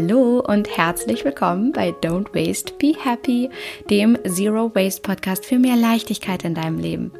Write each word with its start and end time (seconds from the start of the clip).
Hallo 0.00 0.38
und 0.46 0.76
herzlich 0.78 1.24
willkommen 1.24 1.72
bei 1.72 1.88
Don't 1.90 2.32
Waste, 2.32 2.72
Be 2.78 2.92
Happy, 3.02 3.50
dem 3.90 4.16
Zero 4.24 4.72
Waste 4.72 5.02
Podcast 5.02 5.44
für 5.44 5.58
mehr 5.58 5.74
Leichtigkeit 5.74 6.44
in 6.44 6.54
deinem 6.54 6.78
Leben. 6.78 7.10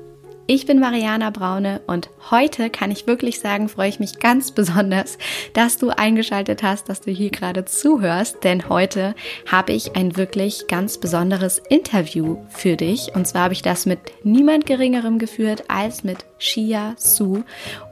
Ich 0.51 0.65
bin 0.65 0.81
Mariana 0.81 1.29
Braune 1.29 1.83
und 1.87 2.09
heute 2.31 2.71
kann 2.71 2.91
ich 2.91 3.07
wirklich 3.07 3.39
sagen, 3.39 3.69
freue 3.69 3.91
ich 3.91 4.01
mich 4.01 4.19
ganz 4.19 4.51
besonders, 4.51 5.19
dass 5.53 5.77
du 5.77 5.91
eingeschaltet 5.91 6.63
hast, 6.63 6.89
dass 6.89 7.03
du 7.03 7.11
hier 7.11 7.29
gerade 7.29 7.67
zuhörst, 7.67 8.45
denn 8.45 8.71
heute 8.71 9.15
habe 9.47 9.73
ich 9.73 9.95
ein 9.95 10.17
wirklich 10.17 10.67
ganz 10.67 10.97
besonderes 10.97 11.61
Interview 11.69 12.39
für 12.49 12.77
dich. 12.77 13.15
Und 13.15 13.29
zwar 13.29 13.43
habe 13.43 13.53
ich 13.53 13.61
das 13.61 13.85
mit 13.85 13.99
niemand 14.25 14.65
Geringerem 14.65 15.19
geführt 15.19 15.65
als 15.69 16.03
mit 16.03 16.25
Shia 16.39 16.95
Su 16.97 17.43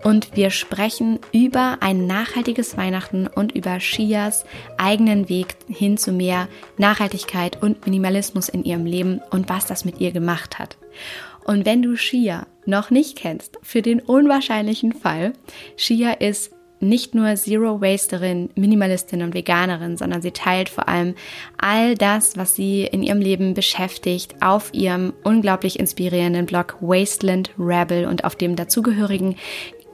und 0.02 0.34
wir 0.34 0.48
sprechen 0.48 1.18
über 1.32 1.76
ein 1.80 2.06
nachhaltiges 2.06 2.78
Weihnachten 2.78 3.26
und 3.26 3.52
über 3.52 3.80
Shias 3.80 4.46
eigenen 4.78 5.28
Weg 5.28 5.56
hin 5.68 5.98
zu 5.98 6.10
mehr 6.10 6.48
Nachhaltigkeit 6.78 7.62
und 7.62 7.84
Minimalismus 7.84 8.48
in 8.48 8.64
ihrem 8.64 8.86
Leben 8.86 9.20
und 9.28 9.50
was 9.50 9.66
das 9.66 9.84
mit 9.84 10.00
ihr 10.00 10.12
gemacht 10.12 10.58
hat. 10.58 10.78
Und 11.46 11.64
wenn 11.64 11.80
du 11.80 11.96
Shia 11.96 12.46
noch 12.64 12.90
nicht 12.90 13.16
kennst, 13.16 13.58
für 13.62 13.80
den 13.80 14.00
unwahrscheinlichen 14.00 14.92
Fall, 14.92 15.32
Shia 15.76 16.12
ist 16.14 16.52
nicht 16.80 17.14
nur 17.14 17.36
Zero 17.36 17.80
Wasterin, 17.80 18.50
Minimalistin 18.56 19.22
und 19.22 19.32
Veganerin, 19.32 19.96
sondern 19.96 20.20
sie 20.22 20.32
teilt 20.32 20.68
vor 20.68 20.88
allem 20.88 21.14
all 21.56 21.94
das, 21.94 22.36
was 22.36 22.56
sie 22.56 22.82
in 22.82 23.02
ihrem 23.02 23.20
Leben 23.20 23.54
beschäftigt, 23.54 24.34
auf 24.42 24.74
ihrem 24.74 25.14
unglaublich 25.22 25.78
inspirierenden 25.78 26.46
Blog 26.46 26.76
Wasteland 26.80 27.50
Rebel 27.56 28.06
und 28.06 28.24
auf 28.24 28.34
dem 28.34 28.56
dazugehörigen 28.56 29.36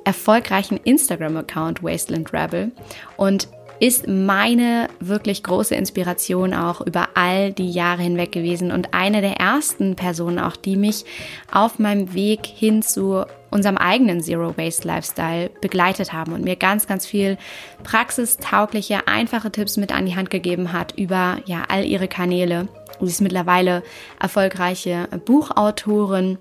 erfolgreichen 0.04 0.80
Instagram-Account 0.82 1.82
Wasteland 1.82 2.32
Rebel. 2.32 2.72
Und 3.16 3.48
ist 3.82 4.06
meine 4.06 4.86
wirklich 5.00 5.42
große 5.42 5.74
Inspiration 5.74 6.54
auch 6.54 6.82
über 6.82 7.08
all 7.14 7.52
die 7.52 7.68
Jahre 7.68 8.02
hinweg 8.02 8.30
gewesen 8.30 8.70
und 8.70 8.94
eine 8.94 9.22
der 9.22 9.40
ersten 9.40 9.96
Personen 9.96 10.38
auch, 10.38 10.54
die 10.54 10.76
mich 10.76 11.04
auf 11.50 11.80
meinem 11.80 12.14
Weg 12.14 12.46
hin 12.46 12.82
zu 12.82 13.24
unserem 13.50 13.76
eigenen 13.76 14.20
Zero 14.20 14.56
Waste 14.56 14.86
Lifestyle 14.86 15.50
begleitet 15.60 16.12
haben 16.12 16.32
und 16.32 16.44
mir 16.44 16.54
ganz, 16.54 16.86
ganz 16.86 17.06
viel 17.06 17.36
praxistaugliche, 17.82 19.08
einfache 19.08 19.50
Tipps 19.50 19.76
mit 19.76 19.90
an 19.90 20.06
die 20.06 20.14
Hand 20.14 20.30
gegeben 20.30 20.72
hat 20.72 20.96
über 20.96 21.38
ja 21.46 21.64
all 21.66 21.84
ihre 21.84 22.06
Kanäle. 22.06 22.68
Sie 23.00 23.06
ist 23.08 23.20
mittlerweile 23.20 23.82
erfolgreiche 24.20 25.08
Buchautorin 25.24 26.38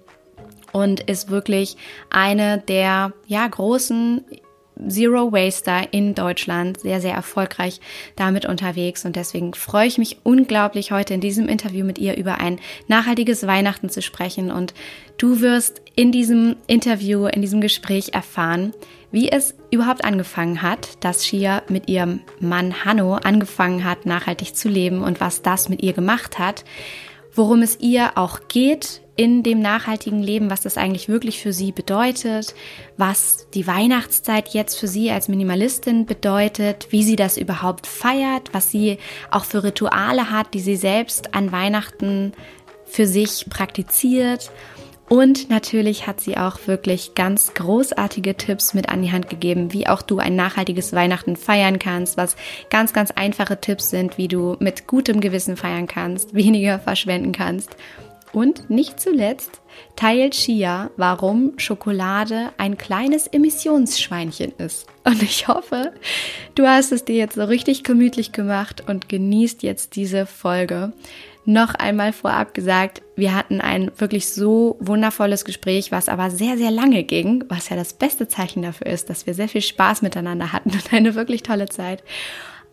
und 0.73 0.99
ist 0.99 1.31
wirklich 1.31 1.75
eine 2.11 2.59
der 2.59 3.13
ja 3.25 3.47
großen 3.47 4.25
Zero 4.87 5.31
Waster 5.31 5.91
in 5.91 6.15
Deutschland 6.15 6.79
sehr, 6.81 7.01
sehr 7.01 7.13
erfolgreich 7.13 7.79
damit 8.15 8.45
unterwegs. 8.45 9.05
Und 9.05 9.15
deswegen 9.15 9.53
freue 9.53 9.87
ich 9.87 9.97
mich 9.97 10.17
unglaublich, 10.23 10.91
heute 10.91 11.13
in 11.13 11.21
diesem 11.21 11.47
Interview 11.47 11.85
mit 11.85 11.99
ihr 11.99 12.17
über 12.17 12.39
ein 12.39 12.59
nachhaltiges 12.87 13.45
Weihnachten 13.45 13.89
zu 13.89 14.01
sprechen. 14.01 14.51
Und 14.51 14.73
du 15.17 15.41
wirst 15.41 15.81
in 15.95 16.11
diesem 16.11 16.55
Interview, 16.67 17.27
in 17.27 17.41
diesem 17.41 17.61
Gespräch 17.61 18.13
erfahren, 18.13 18.73
wie 19.11 19.29
es 19.29 19.55
überhaupt 19.71 20.05
angefangen 20.05 20.61
hat, 20.61 21.03
dass 21.03 21.25
Shia 21.25 21.63
mit 21.67 21.89
ihrem 21.89 22.21
Mann 22.39 22.85
Hanno 22.85 23.15
angefangen 23.15 23.83
hat, 23.83 24.05
nachhaltig 24.05 24.55
zu 24.55 24.69
leben 24.69 25.03
und 25.03 25.19
was 25.19 25.41
das 25.41 25.69
mit 25.69 25.83
ihr 25.83 25.93
gemacht 25.93 26.39
hat, 26.39 26.63
worum 27.33 27.61
es 27.61 27.79
ihr 27.79 28.17
auch 28.17 28.47
geht 28.47 29.00
in 29.15 29.43
dem 29.43 29.59
nachhaltigen 29.59 30.23
Leben, 30.23 30.49
was 30.49 30.61
das 30.61 30.77
eigentlich 30.77 31.09
wirklich 31.09 31.41
für 31.41 31.53
sie 31.53 31.71
bedeutet, 31.71 32.55
was 32.97 33.47
die 33.53 33.67
Weihnachtszeit 33.67 34.49
jetzt 34.49 34.79
für 34.79 34.87
sie 34.87 35.11
als 35.11 35.27
Minimalistin 35.27 36.05
bedeutet, 36.05 36.87
wie 36.91 37.03
sie 37.03 37.17
das 37.17 37.37
überhaupt 37.37 37.87
feiert, 37.87 38.53
was 38.53 38.71
sie 38.71 38.97
auch 39.29 39.45
für 39.45 39.63
Rituale 39.63 40.31
hat, 40.31 40.53
die 40.53 40.61
sie 40.61 40.77
selbst 40.77 41.35
an 41.35 41.51
Weihnachten 41.51 42.31
für 42.85 43.05
sich 43.05 43.45
praktiziert. 43.49 44.49
Und 45.09 45.49
natürlich 45.49 46.07
hat 46.07 46.21
sie 46.21 46.37
auch 46.37 46.67
wirklich 46.67 47.15
ganz 47.15 47.53
großartige 47.53 48.37
Tipps 48.37 48.73
mit 48.73 48.87
an 48.87 49.01
die 49.01 49.11
Hand 49.11 49.29
gegeben, 49.29 49.73
wie 49.73 49.87
auch 49.87 50.01
du 50.01 50.19
ein 50.19 50.37
nachhaltiges 50.37 50.93
Weihnachten 50.93 51.35
feiern 51.35 51.79
kannst, 51.79 52.15
was 52.15 52.37
ganz, 52.69 52.93
ganz 52.93 53.11
einfache 53.11 53.59
Tipps 53.59 53.89
sind, 53.89 54.17
wie 54.17 54.29
du 54.29 54.55
mit 54.59 54.87
gutem 54.87 55.19
Gewissen 55.19 55.57
feiern 55.57 55.87
kannst, 55.87 56.33
weniger 56.33 56.79
verschwenden 56.79 57.33
kannst 57.33 57.75
und 58.33 58.69
nicht 58.69 58.99
zuletzt 58.99 59.61
teilt 59.95 60.35
Shia, 60.35 60.89
warum 60.97 61.53
Schokolade 61.57 62.51
ein 62.57 62.77
kleines 62.77 63.27
Emissionsschweinchen 63.27 64.53
ist. 64.57 64.87
Und 65.03 65.21
ich 65.23 65.47
hoffe, 65.47 65.93
du 66.55 66.67
hast 66.67 66.91
es 66.91 67.05
dir 67.05 67.15
jetzt 67.15 67.35
so 67.35 67.43
richtig 67.43 67.83
gemütlich 67.83 68.31
gemacht 68.31 68.83
und 68.87 69.09
genießt 69.09 69.63
jetzt 69.63 69.95
diese 69.95 70.25
Folge. 70.25 70.93
Noch 71.43 71.73
einmal 71.73 72.13
vorab 72.13 72.53
gesagt, 72.53 73.01
wir 73.15 73.33
hatten 73.33 73.61
ein 73.61 73.91
wirklich 73.97 74.29
so 74.29 74.77
wundervolles 74.79 75.43
Gespräch, 75.43 75.91
was 75.91 76.07
aber 76.07 76.29
sehr, 76.29 76.55
sehr 76.55 76.69
lange 76.69 77.03
ging, 77.03 77.43
was 77.49 77.69
ja 77.69 77.75
das 77.75 77.93
beste 77.93 78.27
Zeichen 78.27 78.61
dafür 78.61 78.87
ist, 78.87 79.09
dass 79.09 79.25
wir 79.25 79.33
sehr 79.33 79.49
viel 79.49 79.61
Spaß 79.61 80.03
miteinander 80.03 80.53
hatten 80.53 80.69
und 80.73 80.93
eine 80.93 81.15
wirklich 81.15 81.41
tolle 81.41 81.67
Zeit. 81.67 82.03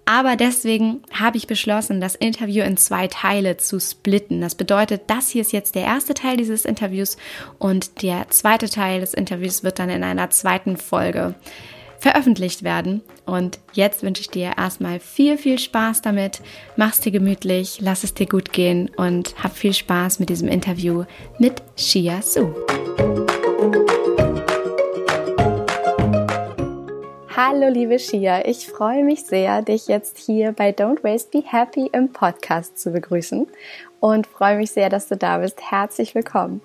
Aber 0.09 0.37
deswegen 0.37 1.03
habe 1.13 1.37
ich 1.37 1.47
beschlossen, 1.47 2.01
das 2.01 2.15
Interview 2.15 2.65
in 2.65 2.79
zwei 2.79 3.09
Teile 3.09 3.59
zu 3.59 3.79
splitten. 3.79 4.41
Das 4.41 4.55
bedeutet, 4.55 5.03
das 5.09 5.29
hier 5.29 5.43
ist 5.43 5.53
jetzt 5.53 5.75
der 5.75 5.83
erste 5.83 6.15
Teil 6.15 6.39
dieses 6.39 6.65
Interviews 6.65 7.19
und 7.59 8.01
der 8.01 8.27
zweite 8.31 8.71
Teil 8.71 9.01
des 9.01 9.13
Interviews 9.13 9.65
wird 9.65 9.79
dann 9.79 9.91
in 9.91 10.03
einer 10.03 10.31
zweiten 10.31 10.79
Folge 10.79 11.35
veröffentlicht 11.99 12.63
werden. 12.63 13.03
Und 13.27 13.59
jetzt 13.75 14.03
wünsche 14.03 14.23
ich 14.23 14.31
dir 14.31 14.53
erstmal 14.57 14.99
viel, 14.99 15.37
viel 15.37 15.59
Spaß 15.59 16.01
damit. 16.01 16.41
Mach's 16.77 17.01
dir 17.01 17.13
gemütlich, 17.13 17.77
lass 17.83 18.03
es 18.03 18.15
dir 18.15 18.27
gut 18.27 18.55
gehen 18.55 18.91
und 18.97 19.35
hab 19.45 19.55
viel 19.55 19.75
Spaß 19.75 20.21
mit 20.21 20.31
diesem 20.31 20.49
Interview 20.49 21.05
mit 21.39 21.61
Shia 21.77 22.23
Su. 22.23 22.55
Hallo 27.41 27.69
liebe 27.69 28.01
Shia, 28.01 28.47
ich 28.47 28.67
freue 28.67 29.05
mich 29.05 29.25
sehr, 29.25 29.63
dich 29.63 29.87
jetzt 29.87 30.19
hier 30.19 30.51
bei 30.51 30.71
Don't 30.71 31.05
Waste 31.05 31.31
Be 31.31 31.45
Happy 31.47 31.89
im 31.93 32.13
Podcast 32.13 32.77
zu 32.81 32.91
begrüßen 32.91 33.47
und 34.01 34.27
freue 34.27 34.57
mich 34.57 34.73
sehr, 34.73 34.89
dass 34.89 35.07
du 35.07 35.17
da 35.17 35.39
bist. 35.39 35.71
Herzlich 35.71 36.17
willkommen. 36.17 36.61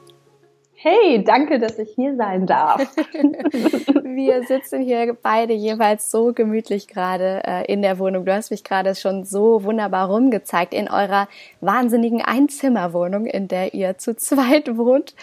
Hey, 0.85 1.23
danke, 1.23 1.59
dass 1.59 1.79
ich 1.79 1.91
hier 1.95 2.17
sein 2.17 2.45
darf. 2.45 2.81
Wir 4.03 4.43
sitzen 4.43 4.81
hier 4.81 5.15
beide 5.21 5.53
jeweils 5.53 6.11
so 6.11 6.33
gemütlich 6.33 6.89
gerade 6.89 7.41
äh, 7.47 7.71
in 7.71 7.81
der 7.81 7.99
Wohnung. 7.99 8.25
Du 8.25 8.33
hast 8.35 8.51
mich 8.51 8.65
gerade 8.65 8.93
schon 8.93 9.23
so 9.23 9.63
wunderbar 9.63 10.09
rumgezeigt 10.09 10.73
in 10.73 10.89
eurer 10.89 11.29
wahnsinnigen 11.61 12.21
Einzimmerwohnung, 12.21 13.27
in 13.27 13.47
der 13.47 13.73
ihr 13.73 13.97
zu 13.97 14.13
zweit 14.17 14.75
wohnt, 14.75 15.15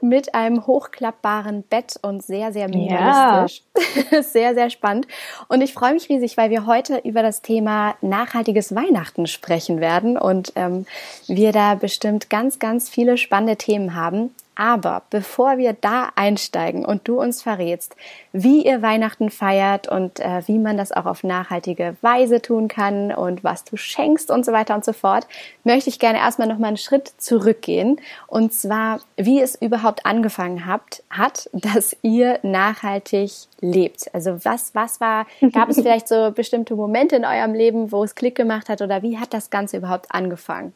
mit 0.00 0.34
einem 0.34 0.66
hochklappbaren 0.66 1.62
Bett 1.62 2.00
und 2.02 2.24
sehr, 2.24 2.52
sehr 2.52 2.68
minimalistisch. 2.68 3.62
Ja. 4.10 4.22
sehr, 4.24 4.54
sehr 4.54 4.70
spannend. 4.70 5.06
Und 5.46 5.60
ich 5.60 5.72
freue 5.72 5.92
mich 5.92 6.08
riesig, 6.08 6.36
weil 6.36 6.50
wir 6.50 6.66
heute 6.66 6.98
über 7.04 7.22
das 7.22 7.42
Thema 7.42 7.94
nachhaltiges 8.00 8.74
Weihnachten 8.74 9.28
sprechen 9.28 9.80
werden 9.80 10.18
und 10.18 10.52
ähm, 10.56 10.84
wir 11.28 11.52
da 11.52 11.76
bestimmt 11.76 12.28
ganz, 12.28 12.58
ganz 12.58 12.88
viele 12.88 13.16
spannende 13.16 13.54
Themen 13.54 13.94
haben. 13.94 14.34
Aber 14.56 15.02
bevor 15.10 15.58
wir 15.58 15.74
da 15.74 16.08
einsteigen 16.16 16.86
und 16.86 17.06
du 17.06 17.20
uns 17.20 17.42
verrätst, 17.42 17.94
wie 18.32 18.64
ihr 18.64 18.80
Weihnachten 18.80 19.28
feiert 19.28 19.86
und 19.86 20.18
äh, 20.18 20.42
wie 20.46 20.58
man 20.58 20.78
das 20.78 20.92
auch 20.92 21.04
auf 21.04 21.22
nachhaltige 21.22 21.96
Weise 22.00 22.40
tun 22.40 22.66
kann 22.66 23.12
und 23.12 23.44
was 23.44 23.64
du 23.64 23.76
schenkst 23.76 24.30
und 24.30 24.46
so 24.46 24.52
weiter 24.52 24.74
und 24.74 24.82
so 24.82 24.94
fort, 24.94 25.28
möchte 25.62 25.90
ich 25.90 25.98
gerne 25.98 26.18
erstmal 26.18 26.48
noch 26.48 26.56
mal 26.56 26.68
einen 26.68 26.78
Schritt 26.78 27.12
zurückgehen 27.18 28.00
und 28.28 28.54
zwar, 28.54 29.00
wie 29.18 29.42
es 29.42 29.60
überhaupt 29.60 30.06
angefangen 30.06 30.64
habt, 30.64 31.02
hat, 31.10 31.50
dass 31.52 31.94
ihr 32.00 32.38
nachhaltig 32.42 33.32
lebt. 33.60 34.14
Also 34.14 34.42
was, 34.42 34.74
was 34.74 35.02
war, 35.02 35.26
gab 35.52 35.68
es 35.68 35.76
vielleicht 35.82 36.08
so 36.08 36.30
bestimmte 36.30 36.74
Momente 36.76 37.16
in 37.16 37.26
eurem 37.26 37.52
Leben, 37.52 37.92
wo 37.92 38.02
es 38.02 38.14
Klick 38.14 38.34
gemacht 38.34 38.70
hat 38.70 38.80
oder 38.80 39.02
wie 39.02 39.18
hat 39.18 39.34
das 39.34 39.50
Ganze 39.50 39.76
überhaupt 39.76 40.06
angefangen? 40.14 40.72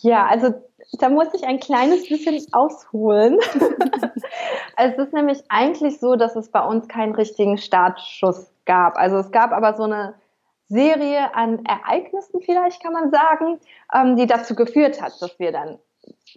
Ja, 0.00 0.26
also 0.26 0.54
da 0.92 1.08
muss 1.08 1.28
ich 1.34 1.44
ein 1.44 1.60
kleines 1.60 2.08
bisschen 2.08 2.44
ausholen. 2.52 3.38
es 4.76 4.96
ist 4.96 5.12
nämlich 5.12 5.42
eigentlich 5.48 6.00
so, 6.00 6.16
dass 6.16 6.34
es 6.34 6.50
bei 6.50 6.64
uns 6.64 6.88
keinen 6.88 7.14
richtigen 7.14 7.58
Startschuss 7.58 8.50
gab. 8.64 8.96
Also 8.96 9.18
es 9.18 9.30
gab 9.30 9.52
aber 9.52 9.76
so 9.76 9.82
eine 9.84 10.14
Serie 10.68 11.34
an 11.34 11.64
Ereignissen, 11.64 12.40
vielleicht 12.42 12.82
kann 12.82 12.92
man 12.92 13.10
sagen, 13.10 13.58
ähm, 13.94 14.16
die 14.16 14.26
dazu 14.26 14.54
geführt 14.54 15.00
hat, 15.00 15.20
dass 15.20 15.38
wir 15.38 15.52
dann 15.52 15.78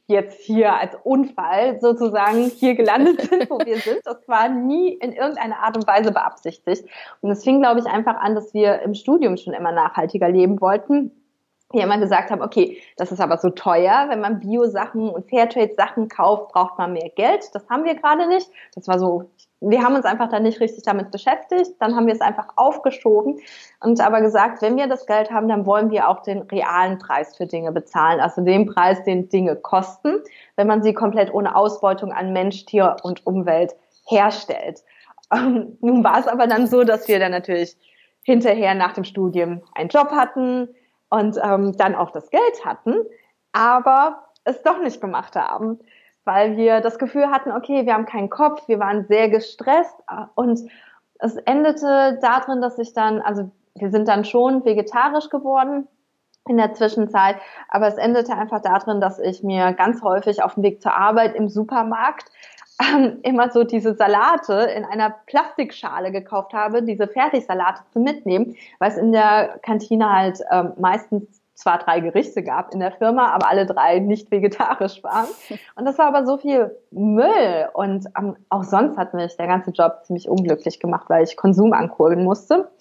jetzt 0.07 0.41
hier 0.41 0.73
als 0.73 0.95
Unfall 1.03 1.79
sozusagen 1.79 2.49
hier 2.49 2.75
gelandet 2.75 3.21
sind, 3.29 3.49
wo 3.49 3.59
wir 3.59 3.77
sind. 3.79 4.01
Das 4.03 4.27
war 4.27 4.49
nie 4.49 4.93
in 4.93 5.13
irgendeiner 5.13 5.59
Art 5.59 5.77
und 5.77 5.87
Weise 5.87 6.11
beabsichtigt. 6.11 6.85
Und 7.21 7.31
es 7.31 7.43
fing, 7.43 7.61
glaube 7.61 7.79
ich, 7.79 7.85
einfach 7.85 8.15
an, 8.15 8.35
dass 8.35 8.53
wir 8.53 8.81
im 8.81 8.93
Studium 8.93 9.37
schon 9.37 9.53
immer 9.53 9.71
nachhaltiger 9.71 10.29
leben 10.29 10.59
wollten 10.59 11.11
die 11.73 11.79
immer 11.79 11.97
gesagt 11.97 12.31
haben, 12.31 12.41
okay, 12.41 12.81
das 12.97 13.11
ist 13.11 13.21
aber 13.21 13.37
so 13.37 13.49
teuer, 13.49 14.05
wenn 14.09 14.21
man 14.21 14.39
Bio-Sachen 14.39 15.09
und 15.09 15.29
Fairtrade-Sachen 15.29 16.09
kauft, 16.09 16.51
braucht 16.51 16.77
man 16.77 16.93
mehr 16.93 17.09
Geld. 17.09 17.49
Das 17.53 17.67
haben 17.69 17.85
wir 17.85 17.95
gerade 17.95 18.27
nicht. 18.27 18.49
Das 18.75 18.87
war 18.87 18.99
so, 18.99 19.29
wir 19.61 19.83
haben 19.83 19.95
uns 19.95 20.05
einfach 20.05 20.29
da 20.29 20.39
nicht 20.39 20.59
richtig 20.59 20.83
damit 20.83 21.11
beschäftigt. 21.11 21.71
Dann 21.79 21.95
haben 21.95 22.07
wir 22.07 22.13
es 22.13 22.21
einfach 22.21 22.49
aufgeschoben 22.55 23.39
und 23.79 24.01
aber 24.01 24.21
gesagt, 24.21 24.61
wenn 24.61 24.75
wir 24.75 24.87
das 24.87 25.05
Geld 25.05 25.31
haben, 25.31 25.47
dann 25.47 25.65
wollen 25.65 25.91
wir 25.91 26.09
auch 26.09 26.21
den 26.23 26.41
realen 26.41 26.97
Preis 26.97 27.37
für 27.37 27.45
Dinge 27.45 27.71
bezahlen. 27.71 28.19
Also 28.19 28.41
den 28.41 28.65
Preis, 28.65 29.03
den 29.03 29.29
Dinge 29.29 29.55
kosten, 29.55 30.19
wenn 30.55 30.67
man 30.67 30.81
sie 30.83 30.93
komplett 30.93 31.33
ohne 31.33 31.55
Ausbeutung 31.55 32.11
an 32.11 32.33
Mensch, 32.33 32.65
Tier 32.65 32.97
und 33.03 33.25
Umwelt 33.25 33.75
herstellt. 34.07 34.83
Ähm, 35.31 35.77
nun 35.81 36.03
war 36.03 36.19
es 36.19 36.27
aber 36.27 36.47
dann 36.47 36.67
so, 36.67 36.83
dass 36.83 37.07
wir 37.07 37.19
dann 37.19 37.31
natürlich 37.31 37.77
hinterher 38.23 38.75
nach 38.75 38.93
dem 38.93 39.03
Studium 39.03 39.61
einen 39.75 39.89
Job 39.89 40.11
hatten, 40.11 40.69
und 41.11 41.37
ähm, 41.43 41.77
dann 41.77 41.93
auch 41.93 42.09
das 42.09 42.31
Geld 42.31 42.65
hatten, 42.65 42.95
aber 43.51 44.23
es 44.43 44.63
doch 44.63 44.79
nicht 44.79 45.01
gemacht 45.01 45.35
haben, 45.35 45.79
weil 46.23 46.57
wir 46.57 46.81
das 46.81 46.97
Gefühl 46.97 47.27
hatten, 47.29 47.51
okay, 47.51 47.85
wir 47.85 47.93
haben 47.93 48.05
keinen 48.05 48.29
Kopf, 48.29 48.67
wir 48.67 48.79
waren 48.79 49.05
sehr 49.05 49.29
gestresst 49.29 49.95
äh, 50.09 50.23
und 50.33 50.59
es 51.19 51.35
endete 51.35 52.17
darin, 52.21 52.61
dass 52.61 52.79
ich 52.79 52.93
dann, 52.93 53.21
also 53.21 53.51
wir 53.75 53.91
sind 53.91 54.07
dann 54.07 54.25
schon 54.25 54.65
vegetarisch 54.65 55.29
geworden 55.29 55.87
in 56.47 56.57
der 56.57 56.73
Zwischenzeit, 56.73 57.35
aber 57.69 57.87
es 57.87 57.97
endete 57.97 58.33
einfach 58.33 58.61
darin, 58.61 58.99
dass 58.99 59.19
ich 59.19 59.43
mir 59.43 59.73
ganz 59.73 60.01
häufig 60.01 60.41
auf 60.41 60.55
dem 60.55 60.63
Weg 60.63 60.81
zur 60.81 60.95
Arbeit 60.95 61.35
im 61.35 61.49
Supermarkt 61.49 62.31
ähm, 62.79 63.19
immer 63.23 63.51
so 63.51 63.63
diese 63.63 63.95
Salate 63.95 64.53
in 64.75 64.85
einer 64.85 65.15
Plastikschale 65.25 66.11
gekauft 66.11 66.53
habe, 66.53 66.83
diese 66.83 67.07
Fertigsalate 67.07 67.81
zu 67.91 67.99
mitnehmen, 67.99 68.55
weil 68.79 68.91
es 68.91 68.97
in 68.97 69.11
der 69.11 69.59
Kantine 69.63 70.11
halt 70.11 70.39
ähm, 70.51 70.73
meistens 70.79 71.41
zwar 71.61 71.77
drei 71.77 71.99
Gerichte 71.99 72.43
gab 72.43 72.73
in 72.73 72.79
der 72.79 72.91
Firma, 72.91 73.27
aber 73.31 73.47
alle 73.47 73.65
drei 73.65 73.99
nicht 73.99 74.31
vegetarisch 74.31 75.03
waren. 75.03 75.27
Und 75.75 75.85
das 75.85 75.97
war 75.97 76.07
aber 76.07 76.25
so 76.25 76.37
viel 76.37 76.75
Müll. 76.89 77.69
Und 77.73 78.07
ähm, 78.17 78.35
auch 78.49 78.63
sonst 78.63 78.97
hat 78.97 79.13
mich 79.13 79.37
der 79.37 79.47
ganze 79.47 79.71
Job 79.71 79.99
ziemlich 80.03 80.27
unglücklich 80.27 80.79
gemacht, 80.79 81.09
weil 81.09 81.23
ich 81.23 81.37
Konsum 81.37 81.73
ankurbeln 81.73 82.23
musste. 82.23 82.71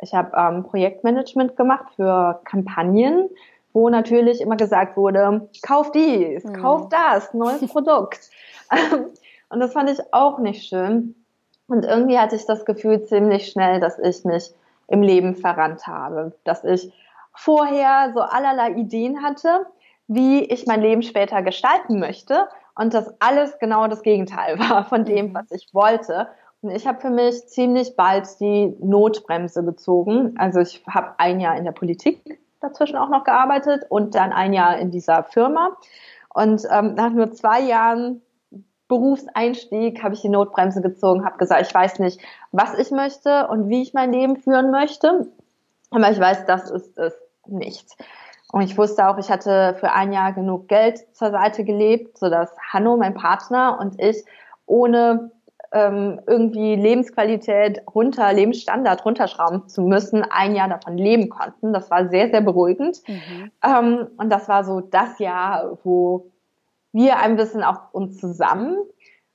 Ich 0.00 0.14
habe 0.14 0.32
ähm, 0.36 0.64
Projektmanagement 0.64 1.56
gemacht 1.56 1.86
für 1.94 2.40
Kampagnen, 2.44 3.30
wo 3.72 3.88
natürlich 3.88 4.40
immer 4.40 4.56
gesagt 4.56 4.96
wurde, 4.96 5.48
kauf 5.64 5.92
dies, 5.92 6.44
mhm. 6.44 6.54
kauf 6.54 6.88
das, 6.88 7.32
neues 7.34 7.66
Produkt. 7.66 8.30
Und 9.54 9.60
das 9.60 9.72
fand 9.72 9.88
ich 9.88 10.00
auch 10.12 10.40
nicht 10.40 10.68
schön. 10.68 11.14
Und 11.68 11.84
irgendwie 11.84 12.18
hatte 12.18 12.34
ich 12.34 12.44
das 12.44 12.64
Gefühl 12.64 13.04
ziemlich 13.04 13.46
schnell, 13.46 13.78
dass 13.78 14.00
ich 14.00 14.24
mich 14.24 14.52
im 14.88 15.00
Leben 15.00 15.36
verrannt 15.36 15.86
habe, 15.86 16.32
dass 16.42 16.64
ich 16.64 16.92
vorher 17.32 18.10
so 18.14 18.20
allerlei 18.20 18.72
Ideen 18.72 19.22
hatte, 19.22 19.66
wie 20.08 20.42
ich 20.42 20.66
mein 20.66 20.80
Leben 20.80 21.02
später 21.02 21.40
gestalten 21.42 22.00
möchte 22.00 22.48
und 22.74 22.94
dass 22.94 23.14
alles 23.20 23.56
genau 23.60 23.86
das 23.86 24.02
Gegenteil 24.02 24.58
war 24.68 24.86
von 24.86 25.04
dem, 25.04 25.28
mhm. 25.28 25.34
was 25.34 25.52
ich 25.52 25.72
wollte. 25.72 26.26
Und 26.60 26.70
ich 26.70 26.84
habe 26.88 27.00
für 27.00 27.10
mich 27.10 27.46
ziemlich 27.46 27.94
bald 27.94 28.28
die 28.40 28.74
Notbremse 28.80 29.64
gezogen. 29.64 30.34
Also 30.36 30.58
ich 30.58 30.82
habe 30.88 31.14
ein 31.18 31.38
Jahr 31.38 31.56
in 31.56 31.64
der 31.64 31.70
Politik 31.70 32.40
dazwischen 32.60 32.96
auch 32.96 33.08
noch 33.08 33.22
gearbeitet 33.22 33.84
und 33.88 34.16
dann 34.16 34.32
ein 34.32 34.52
Jahr 34.52 34.78
in 34.78 34.90
dieser 34.90 35.22
Firma. 35.22 35.76
Und 36.30 36.66
ähm, 36.72 36.94
nach 36.94 37.10
nur 37.10 37.30
zwei 37.30 37.60
Jahren 37.60 38.20
Berufseinstieg 38.88 40.02
habe 40.02 40.14
ich 40.14 40.20
die 40.20 40.28
Notbremse 40.28 40.82
gezogen, 40.82 41.24
habe 41.24 41.38
gesagt, 41.38 41.66
ich 41.66 41.74
weiß 41.74 41.98
nicht, 42.00 42.20
was 42.52 42.78
ich 42.78 42.90
möchte 42.90 43.48
und 43.48 43.68
wie 43.68 43.82
ich 43.82 43.94
mein 43.94 44.12
Leben 44.12 44.36
führen 44.36 44.70
möchte, 44.70 45.28
aber 45.90 46.10
ich 46.10 46.20
weiß, 46.20 46.44
das 46.46 46.70
ist 46.70 46.98
es 46.98 47.14
nicht. 47.46 47.96
Und 48.52 48.62
ich 48.62 48.78
wusste 48.78 49.08
auch, 49.08 49.18
ich 49.18 49.30
hatte 49.30 49.74
für 49.80 49.92
ein 49.92 50.12
Jahr 50.12 50.32
genug 50.32 50.68
Geld 50.68 51.00
zur 51.16 51.30
Seite 51.30 51.64
gelebt, 51.64 52.18
sodass 52.18 52.54
Hanno, 52.72 52.96
mein 52.96 53.14
Partner 53.14 53.78
und 53.80 54.00
ich 54.00 54.24
ohne 54.66 55.32
ähm, 55.72 56.20
irgendwie 56.26 56.76
Lebensqualität 56.76 57.82
runter, 57.92 58.32
Lebensstandard 58.32 59.04
runterschrauben 59.04 59.68
zu 59.68 59.82
müssen, 59.82 60.22
ein 60.22 60.54
Jahr 60.54 60.68
davon 60.68 60.96
leben 60.96 61.28
konnten. 61.28 61.72
Das 61.72 61.90
war 61.90 62.08
sehr, 62.08 62.30
sehr 62.30 62.42
beruhigend. 62.42 63.02
Mhm. 63.08 63.50
Ähm, 63.62 64.06
und 64.16 64.30
das 64.30 64.48
war 64.48 64.62
so 64.62 64.80
das 64.80 65.18
Jahr, 65.18 65.78
wo 65.82 66.30
wir 66.94 67.18
ein 67.18 67.36
bisschen 67.36 67.62
auch 67.62 67.92
uns 67.92 68.18
zusammen 68.18 68.78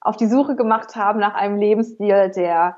auf 0.02 0.18
die 0.18 0.28
Suche 0.28 0.56
gemacht 0.56 0.96
haben 0.96 1.20
nach 1.20 1.36
einem 1.36 1.58
Lebensstil, 1.58 2.32
der 2.36 2.78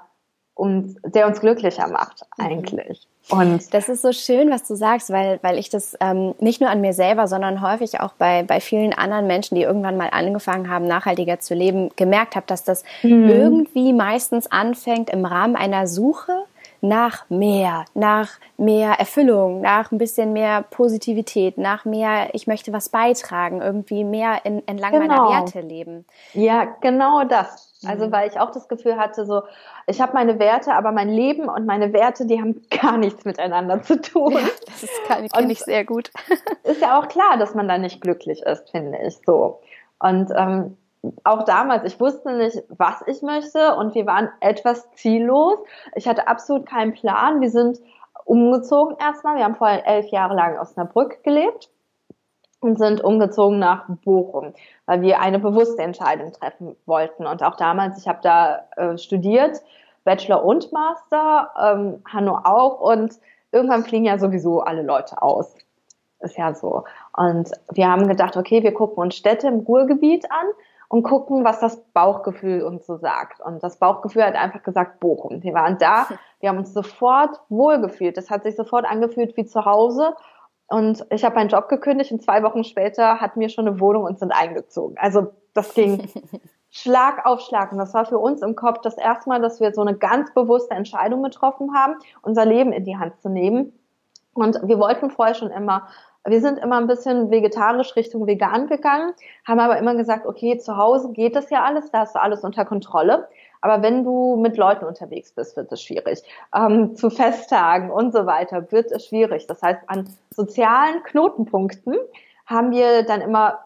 uns, 0.53 0.95
der 1.03 1.27
uns 1.27 1.39
glücklicher 1.39 1.87
macht, 1.87 2.25
mhm. 2.37 2.45
eigentlich. 2.45 3.07
Und 3.29 3.73
das 3.73 3.87
ist 3.87 4.01
so 4.01 4.11
schön, 4.11 4.49
was 4.49 4.67
du 4.67 4.75
sagst, 4.75 5.11
weil, 5.11 5.39
weil 5.41 5.57
ich 5.57 5.69
das 5.69 5.95
ähm, 6.01 6.33
nicht 6.39 6.59
nur 6.59 6.69
an 6.69 6.81
mir 6.81 6.93
selber, 6.93 7.27
sondern 7.27 7.61
häufig 7.61 7.99
auch 7.99 8.13
bei, 8.13 8.43
bei 8.43 8.59
vielen 8.59 8.93
anderen 8.93 9.27
Menschen, 9.27 9.55
die 9.55 9.61
irgendwann 9.61 9.95
mal 9.95 10.09
angefangen 10.11 10.69
haben, 10.69 10.85
nachhaltiger 10.85 11.39
zu 11.39 11.53
leben, 11.53 11.89
gemerkt 11.95 12.35
habe, 12.35 12.47
dass 12.47 12.63
das 12.63 12.83
mhm. 13.03 13.29
irgendwie 13.29 13.93
meistens 13.93 14.51
anfängt 14.51 15.09
im 15.11 15.25
Rahmen 15.25 15.55
einer 15.55 15.87
Suche 15.87 16.43
nach 16.81 17.29
mehr, 17.29 17.85
nach 17.93 18.39
mehr 18.57 18.93
Erfüllung, 18.99 19.61
nach 19.61 19.91
ein 19.91 19.99
bisschen 19.99 20.33
mehr 20.33 20.63
Positivität, 20.63 21.57
nach 21.57 21.85
mehr, 21.85 22.33
ich 22.33 22.47
möchte 22.47 22.73
was 22.73 22.89
beitragen, 22.89 23.61
irgendwie 23.61 24.03
mehr 24.03 24.45
in, 24.45 24.67
entlang 24.67 24.91
genau. 24.91 25.07
meiner 25.07 25.29
Werte 25.29 25.61
leben. 25.61 26.05
Ja, 26.33 26.65
genau 26.81 27.23
das. 27.23 27.71
Also 27.85 28.07
mhm. 28.07 28.11
weil 28.11 28.29
ich 28.29 28.39
auch 28.39 28.51
das 28.51 28.67
Gefühl 28.67 28.97
hatte, 28.97 29.25
so, 29.25 29.43
ich 29.87 30.01
habe 30.01 30.13
meine 30.13 30.39
Werte, 30.39 30.73
aber 30.73 30.91
mein 30.91 31.09
Leben 31.09 31.49
und 31.49 31.65
meine 31.65 31.93
Werte, 31.93 32.25
die 32.25 32.39
haben 32.39 32.61
gar 32.81 32.97
nichts 32.97 33.25
miteinander 33.25 33.81
zu 33.83 34.01
tun. 34.01 34.33
Ja, 34.33 34.39
das 34.65 35.31
kenne 35.31 35.51
ich 35.51 35.59
sehr 35.59 35.85
gut. 35.85 36.11
Ist 36.63 36.81
ja 36.81 36.99
auch 36.99 37.07
klar, 37.07 37.37
dass 37.37 37.53
man 37.53 37.67
da 37.67 37.77
nicht 37.77 38.01
glücklich 38.01 38.41
ist, 38.43 38.69
finde 38.71 38.97
ich 39.05 39.19
so. 39.25 39.61
Und 39.99 40.31
ähm, 40.35 40.77
auch 41.23 41.43
damals, 41.43 41.83
ich 41.85 41.99
wusste 41.99 42.31
nicht, 42.33 42.63
was 42.69 43.03
ich 43.07 43.21
möchte 43.21 43.75
und 43.75 43.95
wir 43.95 44.05
waren 44.05 44.29
etwas 44.39 44.91
ziellos. 44.93 45.59
Ich 45.95 46.07
hatte 46.07 46.27
absolut 46.27 46.67
keinen 46.67 46.93
Plan. 46.93 47.41
Wir 47.41 47.49
sind 47.49 47.79
umgezogen 48.25 48.97
erstmal. 48.99 49.37
Wir 49.37 49.43
haben 49.43 49.55
vorher 49.55 49.85
elf 49.87 50.07
Jahre 50.07 50.35
lang 50.35 50.57
aus 50.57 50.69
Osnabrück 50.69 51.23
gelebt 51.23 51.69
und 52.59 52.77
sind 52.77 53.03
umgezogen 53.03 53.57
nach 53.57 53.85
Bochum, 54.05 54.53
weil 54.85 55.01
wir 55.01 55.19
eine 55.19 55.39
bewusste 55.39 55.81
Entscheidung 55.81 56.31
treffen 56.31 56.75
wollten. 56.85 57.25
Und 57.25 57.43
auch 57.43 57.55
damals, 57.55 57.97
ich 57.97 58.07
habe 58.07 58.19
da 58.21 58.67
äh, 58.75 58.97
studiert, 58.97 59.61
Bachelor 60.03 60.43
und 60.45 60.71
Master, 60.71 61.51
ähm, 61.59 62.03
Hanno 62.11 62.37
auch 62.43 62.79
und 62.79 63.15
irgendwann 63.51 63.83
fliegen 63.83 64.05
ja 64.05 64.19
sowieso 64.19 64.61
alle 64.61 64.83
Leute 64.83 65.21
aus. 65.21 65.55
Ist 66.19 66.37
ja 66.37 66.53
so. 66.53 66.83
Und 67.17 67.51
wir 67.71 67.89
haben 67.89 68.07
gedacht, 68.07 68.37
okay, 68.37 68.61
wir 68.61 68.75
gucken 68.75 69.01
uns 69.01 69.15
Städte 69.15 69.47
im 69.47 69.61
Ruhrgebiet 69.61 70.31
an 70.31 70.47
und 70.91 71.03
gucken, 71.03 71.45
was 71.45 71.61
das 71.61 71.81
Bauchgefühl 71.93 72.63
uns 72.63 72.85
so 72.85 72.97
sagt. 72.97 73.39
Und 73.39 73.63
das 73.63 73.77
Bauchgefühl 73.77 74.25
hat 74.25 74.35
einfach 74.35 74.61
gesagt, 74.61 74.99
Bochum. 74.99 75.41
Wir 75.41 75.53
waren 75.53 75.77
da, 75.77 76.05
wir 76.41 76.49
haben 76.49 76.57
uns 76.57 76.73
sofort 76.73 77.39
wohlgefühlt. 77.47 78.17
Das 78.17 78.29
hat 78.29 78.43
sich 78.43 78.57
sofort 78.57 78.83
angefühlt 78.83 79.37
wie 79.37 79.45
zu 79.45 79.63
Hause. 79.63 80.13
Und 80.67 81.05
ich 81.09 81.23
habe 81.23 81.35
meinen 81.35 81.47
Job 81.47 81.69
gekündigt 81.69 82.11
und 82.11 82.21
zwei 82.21 82.43
Wochen 82.43 82.65
später 82.65 83.21
hatten 83.21 83.39
wir 83.39 83.47
schon 83.47 83.69
eine 83.69 83.79
Wohnung 83.79 84.03
und 84.03 84.19
sind 84.19 84.33
eingezogen. 84.33 84.97
Also 84.99 85.31
das 85.53 85.73
ging 85.75 86.09
Schlag 86.71 87.25
auf 87.25 87.39
Schlag. 87.39 87.71
Und 87.71 87.77
das 87.77 87.93
war 87.93 88.03
für 88.03 88.19
uns 88.19 88.41
im 88.41 88.57
Kopf 88.57 88.81
das 88.81 88.97
erste 88.97 89.29
Mal, 89.29 89.41
dass 89.41 89.61
wir 89.61 89.73
so 89.73 89.79
eine 89.79 89.95
ganz 89.95 90.33
bewusste 90.33 90.75
Entscheidung 90.75 91.23
getroffen 91.23 91.73
haben, 91.73 91.95
unser 92.21 92.43
Leben 92.43 92.73
in 92.73 92.83
die 92.83 92.97
Hand 92.97 93.13
zu 93.21 93.29
nehmen. 93.29 93.71
Und 94.33 94.59
wir 94.67 94.77
wollten 94.77 95.09
vorher 95.09 95.35
schon 95.35 95.51
immer 95.51 95.87
wir 96.25 96.41
sind 96.41 96.59
immer 96.59 96.77
ein 96.77 96.87
bisschen 96.87 97.31
vegetarisch 97.31 97.95
Richtung 97.95 98.27
vegan 98.27 98.67
gegangen, 98.67 99.13
haben 99.47 99.59
aber 99.59 99.77
immer 99.77 99.95
gesagt, 99.95 100.25
okay, 100.25 100.57
zu 100.57 100.77
Hause 100.77 101.11
geht 101.13 101.35
das 101.35 101.49
ja 101.49 101.63
alles, 101.63 101.91
da 101.91 101.99
hast 101.99 102.15
du 102.15 102.21
alles 102.21 102.43
unter 102.43 102.65
Kontrolle. 102.65 103.27
Aber 103.61 103.83
wenn 103.83 104.03
du 104.03 104.37
mit 104.37 104.57
Leuten 104.57 104.85
unterwegs 104.85 105.31
bist, 105.31 105.55
wird 105.55 105.71
es 105.71 105.81
schwierig. 105.81 106.23
Ähm, 106.53 106.95
zu 106.95 107.09
Festtagen 107.09 107.91
und 107.91 108.11
so 108.11 108.25
weiter 108.25 108.71
wird 108.71 108.91
es 108.91 109.05
schwierig. 109.05 109.45
Das 109.47 109.61
heißt, 109.61 109.81
an 109.87 110.09
sozialen 110.31 111.03
Knotenpunkten 111.03 111.95
haben 112.47 112.71
wir 112.71 113.03
dann 113.03 113.21
immer 113.21 113.59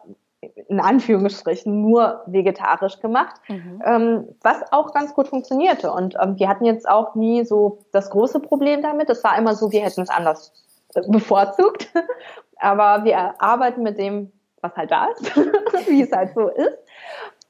in 0.68 0.80
Anführungsstrichen 0.80 1.82
nur 1.82 2.22
vegetarisch 2.26 3.00
gemacht, 3.00 3.40
mhm. 3.48 3.82
ähm, 3.84 4.28
was 4.42 4.70
auch 4.70 4.92
ganz 4.92 5.14
gut 5.14 5.28
funktionierte. 5.28 5.90
Und 5.90 6.14
ähm, 6.22 6.38
wir 6.38 6.48
hatten 6.48 6.66
jetzt 6.66 6.88
auch 6.88 7.14
nie 7.14 7.44
so 7.44 7.78
das 7.92 8.10
große 8.10 8.40
Problem 8.40 8.82
damit. 8.82 9.10
Es 9.10 9.24
war 9.24 9.36
immer 9.38 9.54
so, 9.54 9.72
wir 9.72 9.80
hätten 9.80 10.02
es 10.02 10.10
anders 10.10 10.52
bevorzugt 11.08 11.88
aber 12.58 13.04
wir 13.04 13.40
arbeiten 13.40 13.82
mit 13.82 13.98
dem, 13.98 14.32
was 14.60 14.76
halt 14.76 14.90
da 14.90 15.06
ist, 15.06 15.36
wie 15.88 16.02
es 16.02 16.12
halt 16.12 16.34
so 16.34 16.48
ist. 16.48 16.78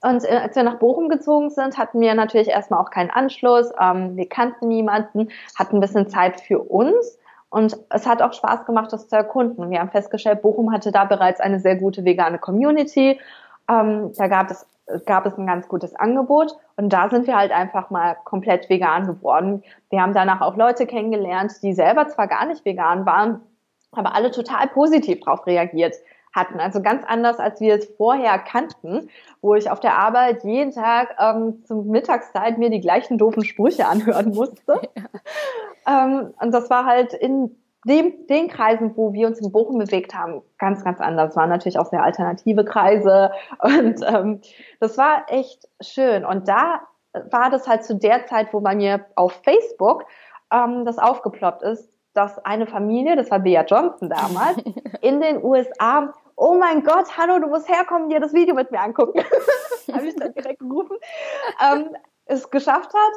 Und 0.02 0.24
äh, 0.24 0.36
als 0.36 0.56
wir 0.56 0.62
nach 0.62 0.78
Bochum 0.78 1.08
gezogen 1.08 1.50
sind, 1.50 1.78
hatten 1.78 2.00
wir 2.00 2.14
natürlich 2.14 2.48
erstmal 2.48 2.80
auch 2.80 2.90
keinen 2.90 3.10
Anschluss. 3.10 3.70
Ähm, 3.80 4.16
wir 4.16 4.28
kannten 4.28 4.68
niemanden, 4.68 5.28
hatten 5.58 5.76
ein 5.76 5.80
bisschen 5.80 6.08
Zeit 6.08 6.40
für 6.40 6.60
uns. 6.60 7.18
Und 7.48 7.76
es 7.90 8.06
hat 8.06 8.22
auch 8.22 8.32
Spaß 8.32 8.66
gemacht, 8.66 8.92
das 8.92 9.08
zu 9.08 9.16
erkunden. 9.16 9.70
Wir 9.70 9.80
haben 9.80 9.90
festgestellt, 9.90 10.42
Bochum 10.42 10.72
hatte 10.72 10.92
da 10.92 11.04
bereits 11.04 11.40
eine 11.40 11.60
sehr 11.60 11.76
gute 11.76 12.04
vegane 12.04 12.38
Community. 12.38 13.18
Ähm, 13.68 14.12
da 14.16 14.28
gab 14.28 14.50
es, 14.50 14.66
gab 15.06 15.26
es 15.26 15.38
ein 15.38 15.46
ganz 15.46 15.66
gutes 15.68 15.94
Angebot. 15.94 16.56
Und 16.76 16.92
da 16.92 17.08
sind 17.08 17.26
wir 17.26 17.36
halt 17.36 17.52
einfach 17.52 17.90
mal 17.90 18.16
komplett 18.24 18.68
vegan 18.68 19.06
geworden. 19.06 19.62
Wir 19.90 20.02
haben 20.02 20.12
danach 20.12 20.40
auch 20.40 20.56
Leute 20.56 20.86
kennengelernt, 20.86 21.52
die 21.62 21.72
selber 21.72 22.06
zwar 22.08 22.26
gar 22.26 22.46
nicht 22.46 22.64
vegan 22.64 23.06
waren, 23.06 23.40
aber 23.96 24.14
alle 24.14 24.30
total 24.30 24.68
positiv 24.68 25.20
darauf 25.20 25.46
reagiert 25.46 25.94
hatten. 26.36 26.60
Also 26.60 26.82
ganz 26.82 27.02
anders, 27.06 27.38
als 27.38 27.60
wir 27.60 27.76
es 27.76 27.86
vorher 27.96 28.38
kannten, 28.38 29.08
wo 29.40 29.54
ich 29.54 29.70
auf 29.70 29.80
der 29.80 29.98
Arbeit 29.98 30.44
jeden 30.44 30.70
Tag 30.70 31.16
ähm, 31.18 31.64
zum 31.64 31.88
Mittagszeit 31.88 32.58
mir 32.58 32.70
die 32.70 32.80
gleichen 32.80 33.18
doofen 33.18 33.44
Sprüche 33.44 33.86
anhören 33.86 34.32
musste. 34.32 34.80
Ja. 35.88 36.04
Ähm, 36.04 36.34
und 36.40 36.52
das 36.52 36.68
war 36.68 36.84
halt 36.84 37.12
in 37.12 37.56
dem, 37.86 38.26
den 38.26 38.48
Kreisen, 38.48 38.96
wo 38.96 39.12
wir 39.12 39.28
uns 39.28 39.38
in 39.38 39.52
Bochum 39.52 39.78
bewegt 39.78 40.14
haben, 40.14 40.42
ganz, 40.58 40.82
ganz 40.82 41.00
anders. 41.00 41.30
Es 41.30 41.36
waren 41.36 41.48
natürlich 41.48 41.78
auch 41.78 41.86
sehr 41.86 42.02
alternative 42.02 42.64
Kreise 42.64 43.30
und 43.60 44.00
ähm, 44.04 44.40
das 44.80 44.98
war 44.98 45.26
echt 45.28 45.68
schön. 45.80 46.24
Und 46.24 46.48
da 46.48 46.80
war 47.30 47.50
das 47.50 47.68
halt 47.68 47.84
zu 47.84 47.94
der 47.94 48.26
Zeit, 48.26 48.52
wo 48.52 48.60
bei 48.60 48.74
mir 48.74 49.06
auf 49.14 49.40
Facebook 49.44 50.04
ähm, 50.52 50.84
das 50.84 50.98
aufgeploppt 50.98 51.62
ist, 51.62 51.95
dass 52.16 52.38
eine 52.44 52.66
Familie, 52.66 53.16
das 53.16 53.30
war 53.30 53.38
Bea 53.38 53.64
Johnson 53.64 54.08
damals, 54.08 54.58
in 55.00 55.20
den 55.20 55.42
USA 55.42 56.12
oh 56.36 56.56
mein 56.58 56.84
Gott, 56.84 57.16
hallo, 57.16 57.38
du 57.38 57.48
musst 57.48 57.68
herkommen, 57.68 58.10
dir 58.10 58.20
das 58.20 58.32
Video 58.32 58.54
mit 58.54 58.70
mir 58.70 58.80
angucken. 58.80 59.20
Habe 59.92 60.06
ich 60.06 60.16
dann 60.16 60.34
direkt 60.34 60.60
gerufen. 60.60 60.96
Ähm, 61.64 61.96
es 62.26 62.50
geschafft 62.50 62.92
hat, 62.92 63.12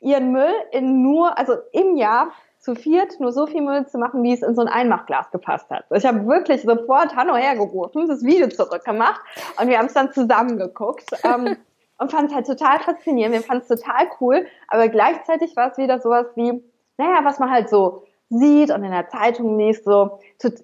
ihren 0.00 0.32
Müll 0.32 0.52
in 0.70 1.02
nur, 1.02 1.36
also 1.38 1.56
im 1.72 1.96
Jahr 1.96 2.32
zu 2.58 2.74
viert 2.74 3.18
nur 3.18 3.32
so 3.32 3.46
viel 3.46 3.62
Müll 3.62 3.86
zu 3.86 3.98
machen, 3.98 4.22
wie 4.22 4.32
es 4.32 4.42
in 4.42 4.54
so 4.54 4.60
ein 4.60 4.68
Einmachglas 4.68 5.30
gepasst 5.30 5.68
hat. 5.70 5.84
Ich 5.90 6.04
habe 6.04 6.26
wirklich 6.26 6.62
sofort 6.62 7.16
Hanno 7.16 7.34
hergerufen, 7.34 8.06
das 8.06 8.22
Video 8.22 8.48
zurückgemacht 8.48 9.20
und 9.60 9.68
wir 9.68 9.78
haben 9.78 9.86
es 9.86 9.94
dann 9.94 10.12
zusammen 10.12 10.58
geguckt 10.58 11.10
ähm, 11.24 11.56
und 11.98 12.12
fanden 12.12 12.26
es 12.26 12.34
halt 12.34 12.46
total 12.46 12.78
faszinierend. 12.80 13.34
Wir 13.34 13.42
fanden 13.42 13.64
es 13.68 13.80
total 13.80 14.08
cool, 14.20 14.46
aber 14.68 14.88
gleichzeitig 14.88 15.56
war 15.56 15.72
es 15.72 15.78
wieder 15.78 15.98
sowas 15.98 16.26
wie, 16.36 16.62
naja, 16.98 17.24
was 17.24 17.40
man 17.40 17.50
halt 17.50 17.68
so 17.68 18.04
sieht 18.32 18.70
und 18.70 18.82
in 18.82 18.90
der 18.90 19.08
Zeitung 19.08 19.58
liest, 19.58 19.84
so 19.84 20.18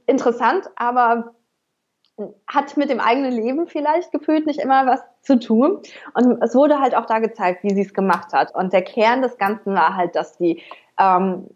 interessant, 0.06 0.68
aber 0.76 1.34
hat 2.46 2.76
mit 2.76 2.90
dem 2.90 3.00
eigenen 3.00 3.32
Leben 3.32 3.66
vielleicht 3.66 4.10
gefühlt 4.12 4.46
nicht 4.46 4.60
immer 4.60 4.86
was 4.86 5.00
zu 5.22 5.38
tun. 5.38 5.80
Und 6.14 6.42
es 6.42 6.54
wurde 6.54 6.80
halt 6.80 6.96
auch 6.96 7.06
da 7.06 7.20
gezeigt, 7.20 7.62
wie 7.62 7.74
sie 7.74 7.82
es 7.82 7.94
gemacht 7.94 8.32
hat. 8.32 8.54
Und 8.54 8.72
der 8.72 8.82
Kern 8.82 9.22
des 9.22 9.38
Ganzen 9.38 9.74
war 9.74 9.94
halt, 9.94 10.16
dass 10.16 10.36
die, 10.36 10.62
ähm, 10.98 11.48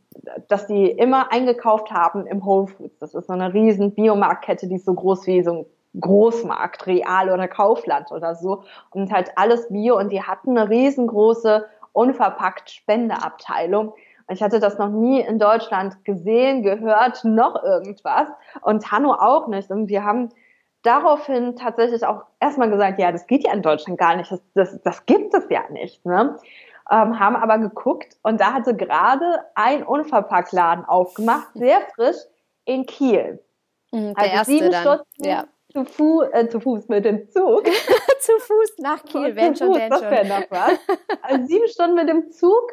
dass 0.49 0.67
die 0.67 0.89
immer 0.89 1.33
eingekauft 1.33 1.91
haben 1.91 2.27
im 2.27 2.45
Whole 2.45 2.69
Foods. 2.69 2.99
Das 2.99 3.15
ist 3.15 3.27
so 3.27 3.33
eine 3.33 3.53
riesen 3.53 3.95
Biomarktkette, 3.95 4.69
die 4.69 4.77
ist 4.77 4.87
so 4.87 4.95
groß 4.95 5.27
wie 5.27 5.43
so 5.43 5.53
ein 5.53 5.67
Großmarkt, 6.01 6.87
Real 6.87 7.31
oder 7.31 7.49
Kaufland 7.49 8.13
oder 8.13 8.35
so. 8.35 8.63
Und 8.91 9.13
halt 9.13 9.33
alles 9.37 9.69
Bio. 9.69 9.99
Und 9.99 10.13
die 10.13 10.23
hatten 10.23 10.57
eine 10.57 10.71
riesengroße 10.71 11.67
unverpackt 11.93 12.71
Spendeabteilung. 12.71 13.95
Ich 14.33 14.43
hatte 14.43 14.61
das 14.61 14.79
noch 14.79 14.89
nie 14.89 15.21
in 15.21 15.39
Deutschland 15.39 16.05
gesehen, 16.05 16.63
gehört, 16.63 17.25
noch 17.25 17.63
irgendwas. 17.63 18.29
Und 18.63 18.91
Hanno 18.91 19.13
auch 19.13 19.47
nicht. 19.49 19.71
Und 19.71 19.89
wir 19.89 20.05
haben 20.05 20.31
daraufhin 20.83 21.57
tatsächlich 21.57 22.05
auch 22.05 22.25
erstmal 22.41 22.71
gesagt, 22.71 22.99
ja, 22.99 23.13
das 23.13 23.27
geht 23.27 23.45
ja 23.45 23.53
in 23.53 23.63
Deutschland 23.63 23.99
gar 23.99 24.17
nicht, 24.17 24.31
das, 24.31 24.41
das, 24.55 24.83
das 24.83 25.07
gibt 25.07 25.35
es 25.35 25.45
ja 25.49 25.63
nicht. 25.71 26.05
Ne? 26.05 26.37
Ähm, 26.91 27.19
haben 27.19 27.37
aber 27.37 27.59
geguckt 27.59 28.17
und 28.23 28.41
da 28.41 28.53
hatte 28.53 28.75
gerade 28.75 29.45
ein 29.55 29.85
Unverpacktladen 29.85 30.85
aufgemacht, 30.85 31.49
sehr 31.55 31.81
frisch 31.95 32.17
in 32.65 32.87
Kiel. 32.87 33.41
Mhm, 33.93 34.15
der 34.15 34.19
also 34.19 34.35
erste 34.35 34.53
sieben 34.53 34.71
dann. 34.71 34.83
Stunden 34.83 35.25
ja. 35.25 35.45
zu, 35.73 35.85
Fu 35.85 36.23
äh, 36.23 36.49
zu 36.49 36.61
Fuß 36.61 36.89
mit 36.89 37.05
dem 37.05 37.29
Zug. 37.31 37.65
zu 38.21 38.33
Fuß 38.39 38.79
nach 38.79 39.05
Kiel, 39.05 39.37
wenn 39.37 39.55
schon, 39.55 39.73
denn 39.73 39.93
schon. 39.93 40.01
Das 40.01 40.03
wäre 40.03 40.27
noch 40.27 40.51
was. 40.51 40.79
Also 41.23 41.47
sieben 41.47 41.69
Stunden 41.69 41.95
mit 41.95 42.09
dem 42.09 42.31
Zug 42.33 42.73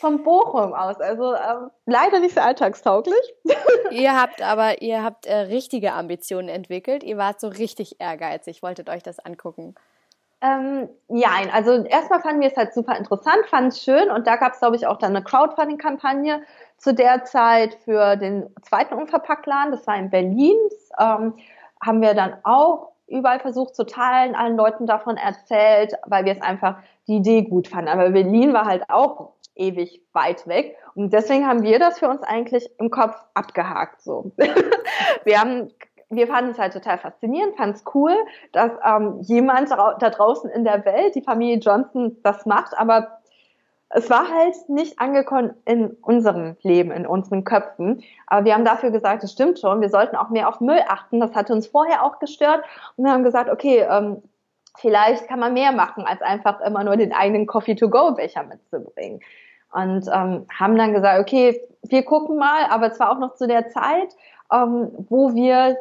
vom 0.00 0.22
Bochum 0.22 0.72
aus. 0.72 1.00
Also 1.00 1.34
ähm, 1.34 1.70
leider 1.86 2.20
nicht 2.20 2.34
so 2.34 2.40
alltagstauglich. 2.40 3.34
ihr 3.90 4.20
habt 4.20 4.42
aber, 4.42 4.82
ihr 4.82 5.02
habt 5.02 5.26
äh, 5.26 5.34
richtige 5.34 5.92
Ambitionen 5.92 6.48
entwickelt. 6.48 7.02
Ihr 7.02 7.16
wart 7.16 7.40
so 7.40 7.48
richtig 7.48 8.00
ehrgeizig, 8.00 8.62
wolltet 8.62 8.88
euch 8.88 9.02
das 9.02 9.18
angucken. 9.18 9.74
Ähm, 10.40 10.88
ja, 11.08 11.30
also 11.52 11.84
erstmal 11.84 12.20
fanden 12.20 12.42
wir 12.42 12.48
es 12.48 12.56
halt 12.56 12.74
super 12.74 12.96
interessant, 12.98 13.46
fanden 13.48 13.68
es 13.68 13.82
schön 13.82 14.10
und 14.10 14.26
da 14.26 14.36
gab 14.36 14.52
es, 14.52 14.58
glaube 14.58 14.76
ich, 14.76 14.86
auch 14.86 14.98
dann 14.98 15.16
eine 15.16 15.24
Crowdfunding-Kampagne 15.24 16.42
zu 16.76 16.92
der 16.92 17.24
Zeit 17.24 17.74
für 17.84 18.16
den 18.16 18.54
zweiten 18.60 18.94
Unverpacktladen. 18.94 19.72
Das 19.72 19.86
war 19.86 19.96
in 19.96 20.10
Berlin. 20.10 20.56
Ähm, 20.98 21.34
haben 21.84 22.00
wir 22.00 22.14
dann 22.14 22.36
auch 22.44 22.92
überall 23.06 23.40
versucht 23.40 23.74
zu 23.74 23.84
teilen, 23.84 24.34
allen 24.34 24.56
Leuten 24.56 24.86
davon 24.86 25.16
erzählt, 25.16 25.94
weil 26.06 26.24
wir 26.24 26.32
es 26.32 26.42
einfach 26.42 26.76
die 27.06 27.16
Idee 27.16 27.42
gut 27.42 27.68
fanden. 27.68 27.88
Aber 27.88 28.10
Berlin 28.10 28.52
war 28.52 28.64
halt 28.64 28.88
auch 28.88 29.32
ewig 29.54 30.02
weit 30.12 30.46
weg. 30.46 30.76
Und 30.94 31.12
deswegen 31.12 31.46
haben 31.46 31.62
wir 31.62 31.78
das 31.78 31.98
für 31.98 32.08
uns 32.08 32.22
eigentlich 32.22 32.68
im 32.78 32.90
Kopf 32.90 33.16
abgehakt. 33.34 34.02
So, 34.02 34.32
wir 35.24 35.40
haben 35.40 35.70
wir 36.10 36.26
fanden 36.26 36.50
es 36.50 36.58
halt 36.58 36.72
total 36.72 36.98
faszinierend, 36.98 37.56
fanden 37.56 37.76
es 37.76 37.84
cool, 37.94 38.14
dass 38.52 38.70
ähm, 38.84 39.20
jemand 39.22 39.70
da 39.70 39.94
draußen 39.94 40.50
in 40.50 40.64
der 40.64 40.84
Welt, 40.84 41.14
die 41.14 41.22
Familie 41.22 41.58
Johnson, 41.58 42.16
das 42.22 42.46
macht, 42.46 42.76
aber 42.76 43.18
es 43.90 44.10
war 44.10 44.28
halt 44.28 44.56
nicht 44.68 44.98
angekommen 44.98 45.54
in 45.64 45.90
unserem 46.02 46.56
Leben, 46.62 46.90
in 46.90 47.06
unseren 47.06 47.44
Köpfen. 47.44 48.02
Aber 48.26 48.44
wir 48.44 48.54
haben 48.54 48.64
dafür 48.64 48.90
gesagt, 48.90 49.22
es 49.22 49.32
stimmt 49.32 49.60
schon, 49.60 49.80
wir 49.80 49.88
sollten 49.88 50.16
auch 50.16 50.30
mehr 50.30 50.48
auf 50.48 50.60
Müll 50.60 50.80
achten. 50.88 51.20
Das 51.20 51.34
hatte 51.34 51.52
uns 51.52 51.68
vorher 51.68 52.04
auch 52.04 52.18
gestört. 52.18 52.64
Und 52.96 53.04
wir 53.04 53.12
haben 53.12 53.22
gesagt, 53.22 53.50
okay, 53.50 53.86
ähm, 53.88 54.20
vielleicht 54.76 55.28
kann 55.28 55.38
man 55.38 55.54
mehr 55.54 55.70
machen, 55.70 56.04
als 56.04 56.22
einfach 56.22 56.60
immer 56.60 56.82
nur 56.82 56.96
den 56.96 57.12
eigenen 57.12 57.46
Coffee-to-go-Becher 57.46 58.42
mitzubringen 58.42 59.20
und 59.74 60.08
ähm, 60.12 60.46
haben 60.48 60.76
dann 60.76 60.92
gesagt, 60.92 61.20
okay, 61.20 61.60
wir 61.82 62.02
gucken 62.04 62.36
mal, 62.36 62.64
aber 62.70 62.86
es 62.86 62.98
war 63.00 63.10
auch 63.10 63.18
noch 63.18 63.34
zu 63.34 63.46
der 63.46 63.68
Zeit, 63.68 64.14
ähm, 64.52 64.90
wo 65.08 65.34
wir 65.34 65.76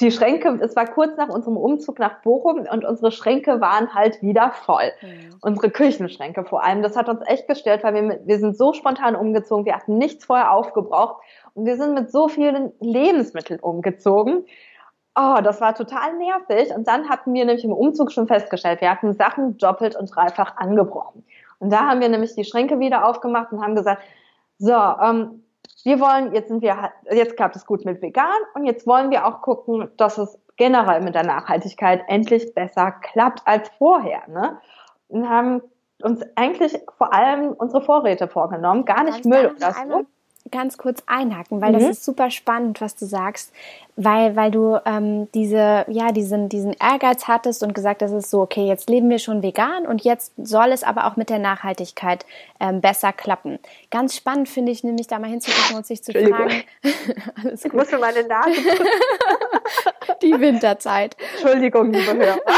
die 0.00 0.12
Schränke, 0.12 0.58
es 0.60 0.76
war 0.76 0.86
kurz 0.86 1.16
nach 1.16 1.28
unserem 1.28 1.56
Umzug 1.56 1.98
nach 1.98 2.22
Bochum 2.22 2.60
und 2.70 2.84
unsere 2.84 3.10
Schränke 3.10 3.60
waren 3.60 3.92
halt 3.92 4.22
wieder 4.22 4.52
voll. 4.52 4.92
Mhm. 5.02 5.36
Unsere 5.40 5.70
Küchenschränke 5.70 6.44
vor 6.44 6.62
allem. 6.62 6.82
Das 6.82 6.96
hat 6.96 7.08
uns 7.08 7.20
echt 7.26 7.48
gestört, 7.48 7.82
weil 7.82 7.94
wir, 7.94 8.20
wir 8.24 8.38
sind 8.38 8.56
so 8.56 8.72
spontan 8.72 9.16
umgezogen, 9.16 9.64
wir 9.64 9.74
hatten 9.74 9.98
nichts 9.98 10.24
vorher 10.26 10.52
aufgebraucht 10.52 11.22
und 11.54 11.66
wir 11.66 11.76
sind 11.76 11.94
mit 11.94 12.10
so 12.10 12.28
vielen 12.28 12.72
Lebensmitteln 12.80 13.58
umgezogen. 13.60 14.44
Oh, 15.16 15.38
das 15.42 15.60
war 15.60 15.74
total 15.74 16.16
nervig. 16.18 16.74
Und 16.74 16.88
dann 16.88 17.08
hatten 17.08 17.32
wir 17.34 17.44
nämlich 17.44 17.64
im 17.64 17.72
Umzug 17.72 18.12
schon 18.12 18.26
festgestellt, 18.26 18.80
wir 18.80 18.90
hatten 18.90 19.12
Sachen 19.14 19.58
doppelt 19.58 19.96
und 19.96 20.06
dreifach 20.14 20.56
angebrochen. 20.56 21.24
Und 21.58 21.70
da 21.70 21.88
haben 21.88 22.00
wir 22.00 22.08
nämlich 22.08 22.34
die 22.34 22.44
Schränke 22.44 22.78
wieder 22.78 23.06
aufgemacht 23.06 23.52
und 23.52 23.62
haben 23.62 23.74
gesagt, 23.74 24.02
so, 24.58 24.72
ähm, 24.72 25.42
wir 25.82 26.00
wollen, 26.00 26.34
jetzt 26.34 26.48
sind 26.48 26.62
wir, 26.62 26.92
jetzt 27.10 27.36
klappt 27.36 27.56
es 27.56 27.66
gut 27.66 27.84
mit 27.84 28.00
vegan 28.00 28.26
und 28.54 28.64
jetzt 28.64 28.86
wollen 28.86 29.10
wir 29.10 29.26
auch 29.26 29.42
gucken, 29.42 29.90
dass 29.96 30.18
es 30.18 30.38
generell 30.56 31.00
mit 31.02 31.14
der 31.14 31.24
Nachhaltigkeit 31.24 32.02
endlich 32.08 32.54
besser 32.54 32.92
klappt 32.92 33.46
als 33.46 33.68
vorher. 33.78 34.22
Ne? 34.28 34.58
Und 35.08 35.28
haben 35.28 35.62
uns 36.02 36.22
eigentlich 36.36 36.78
vor 36.96 37.12
allem 37.12 37.52
unsere 37.52 37.82
Vorräte 37.82 38.28
vorgenommen, 38.28 38.84
gar 38.84 39.04
nicht 39.04 39.24
Müll 39.24 39.52
oder 39.56 39.72
so 39.72 40.06
ganz 40.50 40.76
kurz 40.76 41.02
einhaken, 41.06 41.60
weil 41.60 41.70
mhm. 41.70 41.78
das 41.78 41.84
ist 41.84 42.04
super 42.04 42.30
spannend, 42.30 42.80
was 42.80 42.96
du 42.96 43.06
sagst, 43.06 43.52
weil, 43.96 44.36
weil 44.36 44.50
du 44.50 44.78
ähm, 44.84 45.28
diese, 45.32 45.84
ja, 45.88 46.12
diesen, 46.12 46.48
diesen 46.48 46.74
Ehrgeiz 46.74 47.26
hattest 47.26 47.62
und 47.62 47.74
gesagt, 47.74 48.02
das 48.02 48.12
ist 48.12 48.30
so, 48.30 48.42
okay, 48.42 48.66
jetzt 48.66 48.90
leben 48.90 49.08
wir 49.08 49.18
schon 49.18 49.42
vegan 49.42 49.86
und 49.86 50.04
jetzt 50.04 50.32
soll 50.36 50.72
es 50.72 50.82
aber 50.82 51.06
auch 51.06 51.16
mit 51.16 51.30
der 51.30 51.38
Nachhaltigkeit 51.38 52.26
ähm, 52.60 52.80
besser 52.80 53.12
klappen. 53.12 53.58
Ganz 53.90 54.16
spannend 54.16 54.48
finde 54.48 54.72
ich 54.72 54.84
nämlich, 54.84 55.06
da 55.06 55.18
mal 55.18 55.30
hinzugucken 55.30 55.76
und 55.76 55.86
sich 55.86 56.02
zu 56.02 56.12
fragen. 56.12 56.62
Alles 57.42 57.62
gut. 57.62 57.72
Ich 57.72 57.72
muss 57.72 57.88
für 57.88 57.98
meine 57.98 58.24
Nase. 58.24 58.50
Die 60.22 60.38
Winterzeit. 60.38 61.16
Entschuldigung, 61.34 61.92
liebe 61.92 62.14
Hörer. 62.14 62.38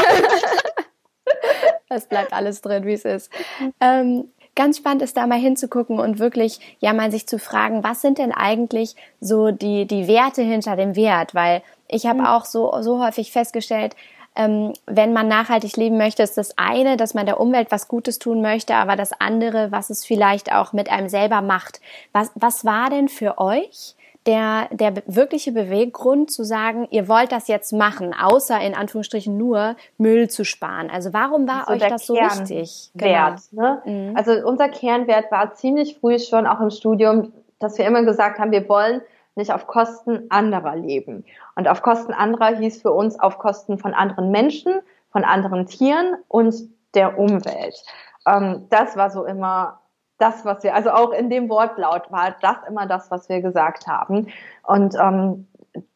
Es 1.89 2.05
bleibt 2.05 2.33
alles 2.33 2.61
drin, 2.61 2.85
wie 2.85 2.93
es 2.93 3.05
ist. 3.05 3.31
Ähm, 3.79 4.29
ganz 4.57 4.77
spannend 4.77 5.01
ist, 5.01 5.15
da 5.15 5.25
mal 5.25 5.39
hinzugucken 5.39 5.99
und 5.99 6.19
wirklich, 6.19 6.59
ja, 6.79 6.91
mal 6.91 7.11
sich 7.11 7.27
zu 7.27 7.39
fragen, 7.39 7.83
was 7.83 8.01
sind 8.01 8.17
denn 8.17 8.33
eigentlich 8.33 8.95
so 9.21 9.51
die, 9.51 9.85
die 9.85 10.09
Werte 10.09 10.41
hinter 10.41 10.75
dem 10.75 10.97
Wert? 10.97 11.33
Weil 11.33 11.61
ich 11.87 12.05
habe 12.05 12.19
mhm. 12.19 12.25
auch 12.25 12.43
so, 12.43 12.73
so 12.81 13.01
häufig 13.01 13.31
festgestellt, 13.31 13.95
ähm, 14.35 14.73
wenn 14.85 15.13
man 15.13 15.27
nachhaltig 15.27 15.77
leben 15.77 15.97
möchte, 15.97 16.21
ist 16.21 16.37
das 16.37 16.57
eine, 16.57 16.97
dass 16.97 17.13
man 17.13 17.25
der 17.25 17.39
Umwelt 17.39 17.71
was 17.71 17.87
Gutes 17.87 18.19
tun 18.19 18.41
möchte, 18.41 18.75
aber 18.75 18.95
das 18.95 19.11
andere, 19.19 19.71
was 19.71 19.89
es 19.89 20.05
vielleicht 20.05 20.51
auch 20.51 20.73
mit 20.73 20.91
einem 20.91 21.09
selber 21.09 21.41
macht. 21.41 21.81
Was, 22.11 22.31
was 22.35 22.65
war 22.65 22.89
denn 22.89 23.09
für 23.09 23.39
euch 23.39 23.95
der, 24.27 24.67
der 24.71 24.93
wirkliche 25.07 25.53
Beweggrund 25.53 26.29
zu 26.29 26.43
sagen, 26.43 26.87
ihr 26.91 27.07
wollt 27.07 27.31
das 27.31 27.47
jetzt 27.47 27.71
machen, 27.71 28.13
außer 28.13 28.59
in 28.59 28.75
Anführungsstrichen 28.75 29.37
nur 29.37 29.75
Müll 29.97 30.29
zu 30.29 30.43
sparen? 30.43 30.89
Also 30.89 31.13
warum 31.13 31.47
war 31.47 31.65
so 31.65 31.73
euch 31.73 31.79
das 31.79 32.05
so 32.05 32.13
wichtig? 32.15 32.91
Wert, 32.93 33.39
genau. 33.49 33.63
ne? 33.63 33.81
Mhm. 33.85 34.17
Also 34.17 34.33
unser 34.45 34.69
Kernwert 34.69 35.31
war 35.31 35.53
ziemlich 35.53 35.97
früh 35.99 36.19
schon 36.19 36.45
auch 36.45 36.59
im 36.59 36.69
Studium, 36.69 37.31
dass 37.59 37.77
wir 37.77 37.85
immer 37.85 38.03
gesagt 38.03 38.37
haben, 38.37 38.51
wir 38.51 38.67
wollen 38.67 39.01
nicht 39.35 39.53
auf 39.53 39.65
Kosten 39.67 40.25
anderer 40.29 40.75
leben. 40.75 41.23
Und 41.55 41.67
auf 41.67 41.81
Kosten 41.81 42.11
anderer 42.11 42.57
hieß 42.57 42.81
für 42.81 42.91
uns 42.91 43.19
auf 43.19 43.37
Kosten 43.37 43.77
von 43.77 43.93
anderen 43.93 44.31
Menschen, 44.31 44.73
von 45.11 45.23
anderen 45.23 45.67
Tieren 45.67 46.17
und 46.27 46.53
der 46.95 47.17
Umwelt. 47.17 47.83
Ähm, 48.27 48.65
das 48.69 48.97
war 48.97 49.09
so 49.09 49.25
immer 49.25 49.79
das, 50.17 50.45
was 50.45 50.63
wir, 50.63 50.73
also 50.75 50.91
auch 50.91 51.11
in 51.11 51.29
dem 51.29 51.49
Wortlaut 51.49 52.11
war 52.11 52.35
das 52.41 52.57
immer 52.67 52.85
das, 52.85 53.11
was 53.11 53.29
wir 53.29 53.41
gesagt 53.41 53.87
haben. 53.87 54.27
Und 54.63 54.95
ähm, 54.95 55.47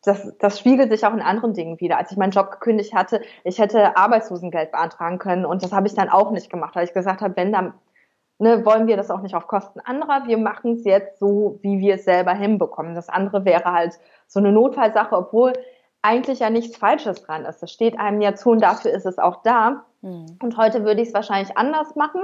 das, 0.04 0.38
das 0.38 0.60
spiegelt 0.60 0.92
sich 0.92 1.06
auch 1.06 1.14
in 1.14 1.22
anderen 1.22 1.54
Dingen 1.54 1.80
wieder. 1.80 1.98
Als 1.98 2.12
ich 2.12 2.18
meinen 2.18 2.32
Job 2.32 2.52
gekündigt 2.52 2.94
hatte, 2.94 3.22
ich 3.44 3.60
hätte 3.60 3.98
Arbeitslosengeld 3.98 4.72
beantragen 4.72 5.18
können 5.18 5.46
und 5.46 5.64
das 5.64 5.72
habe 5.72 5.88
ich 5.88 5.96
dann 5.96 6.10
auch 6.10 6.32
nicht 6.32 6.50
gemacht, 6.50 6.76
weil 6.76 6.86
ich 6.86 6.94
gesagt 6.94 7.22
habe, 7.22 7.36
wenn 7.36 7.52
dann 7.52 7.74
ne, 8.42 8.66
wollen 8.66 8.88
wir 8.88 8.98
das 8.98 9.12
auch 9.12 9.22
nicht 9.22 9.36
auf 9.36 9.48
Kosten 9.48 9.80
anderer. 9.80 10.28
Wir 10.28 10.38
machen 10.38 10.74
es 10.74 10.84
jetzt 10.84 11.20
so, 11.20 11.60
wie 11.62 11.80
wir 11.80 11.96
es 11.96 12.06
selber 12.06 12.34
hinbekommen. 12.34 12.96
Das 12.96 13.08
andere 13.08 13.46
wäre 13.46 13.72
halt 13.72 13.94
so 14.28 14.40
eine 14.40 14.52
Notfallsache, 14.52 15.16
obwohl 15.16 15.54
eigentlich 16.02 16.40
ja 16.40 16.50
nichts 16.50 16.78
Falsches 16.78 17.24
dran 17.24 17.46
ist. 17.46 17.62
Das 17.62 17.72
steht 17.72 18.00
einem 18.00 18.22
ja 18.22 18.36
zu 18.36 18.50
und 18.50 18.62
dafür 18.62 18.92
ist 18.92 19.06
es 19.06 19.20
auch 19.20 19.44
da. 19.44 19.84
Mhm. 20.02 20.38
Und 20.42 20.58
heute 20.58 20.84
würde 20.84 21.02
ich 21.02 21.10
es 21.10 21.14
wahrscheinlich 21.14 21.58
anders 21.58 21.96
machen. 21.96 22.22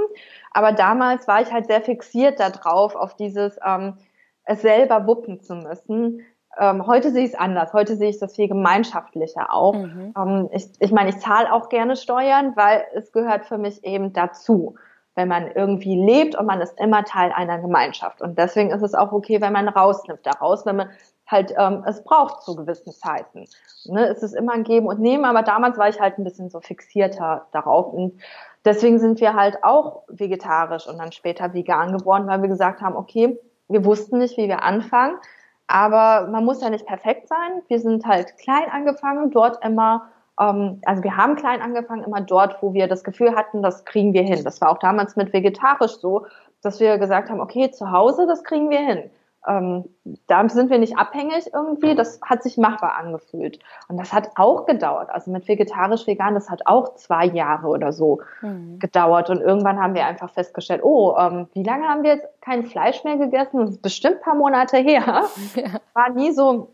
Aber 0.51 0.71
damals 0.71 1.27
war 1.27 1.41
ich 1.41 1.51
halt 1.51 1.67
sehr 1.67 1.81
fixiert 1.81 2.39
darauf, 2.39 2.95
auf 2.95 3.15
dieses 3.15 3.57
ähm, 3.63 3.97
es 4.45 4.61
selber 4.61 5.05
wuppen 5.05 5.41
zu 5.41 5.55
müssen. 5.55 6.21
Ähm, 6.57 6.87
heute 6.87 7.11
sehe 7.11 7.25
ich 7.25 7.33
es 7.33 7.39
anders. 7.39 7.73
Heute 7.73 7.95
sehe 7.97 8.09
ich 8.09 8.19
das 8.19 8.35
viel 8.35 8.47
gemeinschaftlicher 8.47 9.53
auch. 9.53 9.75
Mhm. 9.75 10.13
Ähm, 10.17 10.49
ich 10.51 10.69
ich 10.79 10.91
meine, 10.91 11.09
ich 11.09 11.19
zahle 11.19 11.51
auch 11.53 11.69
gerne 11.69 11.95
Steuern, 11.95 12.55
weil 12.55 12.85
es 12.95 13.11
gehört 13.11 13.45
für 13.45 13.57
mich 13.57 13.83
eben 13.83 14.13
dazu 14.13 14.75
wenn 15.17 15.27
man 15.27 15.51
irgendwie 15.51 15.99
lebt 15.99 16.35
und 16.35 16.45
man 16.45 16.61
ist 16.61 16.79
immer 16.79 17.03
Teil 17.03 17.31
einer 17.31 17.57
Gemeinschaft. 17.57 18.21
Und 18.21 18.37
deswegen 18.37 18.69
ist 18.69 18.83
es 18.83 18.93
auch 18.93 19.11
okay, 19.11 19.41
wenn 19.41 19.51
man 19.51 19.67
rausnimmt 19.67 20.23
daraus, 20.23 20.63
wenn 20.67 20.75
man 20.75 20.89
halt 21.25 21.55
ähm, 21.57 21.83
es 21.87 22.03
braucht 22.03 22.43
zu 22.43 22.55
gewissen 22.55 22.93
Zeiten. 22.93 23.45
Ne, 23.85 24.07
es 24.07 24.21
ist 24.21 24.33
immer 24.33 24.53
ein 24.53 24.63
Geben 24.63 24.85
und 24.85 24.99
Nehmen, 24.99 25.25
aber 25.25 25.41
damals 25.41 25.79
war 25.79 25.89
ich 25.89 25.99
halt 25.99 26.19
ein 26.19 26.23
bisschen 26.23 26.51
so 26.51 26.61
fixierter 26.61 27.47
darauf. 27.51 27.91
Und 27.93 28.21
deswegen 28.63 28.99
sind 28.99 29.19
wir 29.19 29.33
halt 29.33 29.63
auch 29.63 30.03
vegetarisch 30.07 30.87
und 30.87 30.99
dann 30.99 31.11
später 31.11 31.51
vegan 31.51 31.97
geworden, 31.97 32.27
weil 32.27 32.43
wir 32.43 32.49
gesagt 32.49 32.81
haben, 32.81 32.95
okay, 32.95 33.39
wir 33.69 33.83
wussten 33.85 34.19
nicht, 34.19 34.37
wie 34.37 34.47
wir 34.47 34.61
anfangen, 34.61 35.17
aber 35.65 36.27
man 36.27 36.45
muss 36.45 36.61
ja 36.61 36.69
nicht 36.69 36.85
perfekt 36.85 37.27
sein. 37.27 37.63
Wir 37.67 37.79
sind 37.79 38.05
halt 38.05 38.37
klein 38.37 38.69
angefangen, 38.71 39.31
dort 39.31 39.65
immer 39.65 40.09
also 40.37 41.03
wir 41.03 41.17
haben 41.17 41.35
klein 41.35 41.61
angefangen, 41.61 42.03
immer 42.03 42.21
dort, 42.21 42.61
wo 42.61 42.73
wir 42.73 42.87
das 42.87 43.03
Gefühl 43.03 43.35
hatten, 43.35 43.63
das 43.63 43.85
kriegen 43.85 44.13
wir 44.13 44.21
hin. 44.21 44.43
Das 44.43 44.61
war 44.61 44.69
auch 44.69 44.77
damals 44.77 45.15
mit 45.15 45.33
vegetarisch 45.33 45.97
so, 45.97 46.27
dass 46.61 46.79
wir 46.79 46.97
gesagt 46.97 47.29
haben, 47.29 47.41
okay, 47.41 47.71
zu 47.71 47.91
Hause, 47.91 48.27
das 48.27 48.43
kriegen 48.43 48.69
wir 48.69 48.79
hin. 48.79 49.09
Ähm, 49.47 49.85
da 50.27 50.47
sind 50.49 50.69
wir 50.69 50.77
nicht 50.77 50.97
abhängig 50.97 51.51
irgendwie. 51.53 51.95
Das 51.95 52.19
hat 52.21 52.43
sich 52.43 52.57
machbar 52.57 52.97
angefühlt. 52.97 53.59
Und 53.87 53.97
das 53.97 54.11
hat 54.11 54.31
auch 54.35 54.65
gedauert. 54.65 55.09
Also 55.09 55.31
mit 55.31 55.47
vegetarisch, 55.47 56.05
vegan, 56.05 56.33
das 56.33 56.49
hat 56.49 56.63
auch 56.65 56.95
zwei 56.95 57.25
Jahre 57.25 57.67
oder 57.67 57.93
so 57.93 58.19
mhm. 58.41 58.77
gedauert. 58.79 59.29
Und 59.29 59.39
irgendwann 59.39 59.79
haben 59.79 59.95
wir 59.95 60.05
einfach 60.05 60.29
festgestellt, 60.29 60.83
oh, 60.83 61.15
ähm, 61.17 61.47
wie 61.53 61.63
lange 61.63 61.87
haben 61.87 62.03
wir 62.03 62.15
jetzt 62.15 62.27
kein 62.41 62.65
Fleisch 62.65 63.03
mehr 63.03 63.17
gegessen? 63.17 63.59
Das 63.61 63.69
ist 63.71 63.81
bestimmt 63.81 64.17
ein 64.17 64.21
paar 64.21 64.35
Monate 64.35 64.77
her. 64.77 65.23
Ja. 65.55 65.79
War 65.93 66.09
nie 66.09 66.31
so, 66.31 66.69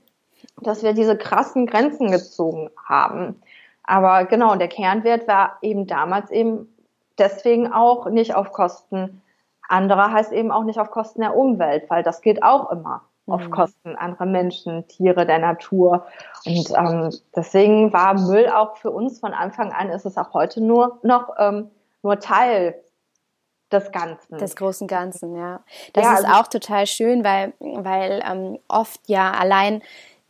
dass 0.62 0.84
wir 0.84 0.94
diese 0.94 1.18
krassen 1.18 1.68
Grenzen 1.68 2.12
gezogen 2.12 2.70
haben. 2.86 3.42
Aber 3.84 4.26
genau, 4.26 4.56
der 4.56 4.68
Kernwert 4.68 5.28
war 5.28 5.58
eben 5.62 5.88
damals 5.88 6.32
eben 6.32 6.74
deswegen 7.18 7.72
auch 7.72 8.08
nicht 8.10 8.36
auf 8.36 8.52
Kosten 8.52 9.22
anderer, 9.68 10.12
heißt 10.12 10.32
eben 10.32 10.52
auch 10.52 10.64
nicht 10.64 10.80
auf 10.80 10.92
Kosten 10.92 11.22
der 11.22 11.36
Umwelt, 11.36 11.90
weil 11.90 12.04
das 12.04 12.22
geht 12.22 12.44
auch 12.44 12.72
immer 12.72 13.04
mhm. 13.26 13.34
auf 13.34 13.50
Kosten 13.50 13.96
anderer 13.96 14.26
Menschen, 14.26 14.88
Tiere, 14.88 15.26
der 15.26 15.40
Natur. 15.40 16.06
Und 16.46 16.72
ähm, 16.76 17.10
deswegen 17.36 17.94
war 17.94 18.20
Müll 18.20 18.48
auch 18.50 18.78
für 18.78 18.92
uns 18.92 19.20
von 19.20 19.34
Anfang 19.34 19.72
an, 19.72 19.90
ist 19.90 20.06
es 20.06 20.18
auch 20.18 20.34
heute 20.34 20.62
nur 20.62 21.00
noch 21.04 21.30
ähm, 21.38 21.70
nur 22.02 22.20
Teil 22.20 22.76
des 23.72 23.92
Ganzen. 23.92 24.38
Des 24.38 24.56
großen 24.56 24.88
Ganzen, 24.88 25.36
ja. 25.36 25.62
Das 25.94 26.06
ja, 26.06 26.14
ist 26.14 26.26
also 26.26 26.40
auch 26.40 26.48
total 26.48 26.86
schön, 26.86 27.24
weil, 27.24 27.54
weil 27.60 28.22
ähm, 28.30 28.60
oft 28.68 29.02
ja 29.08 29.32
allein 29.32 29.82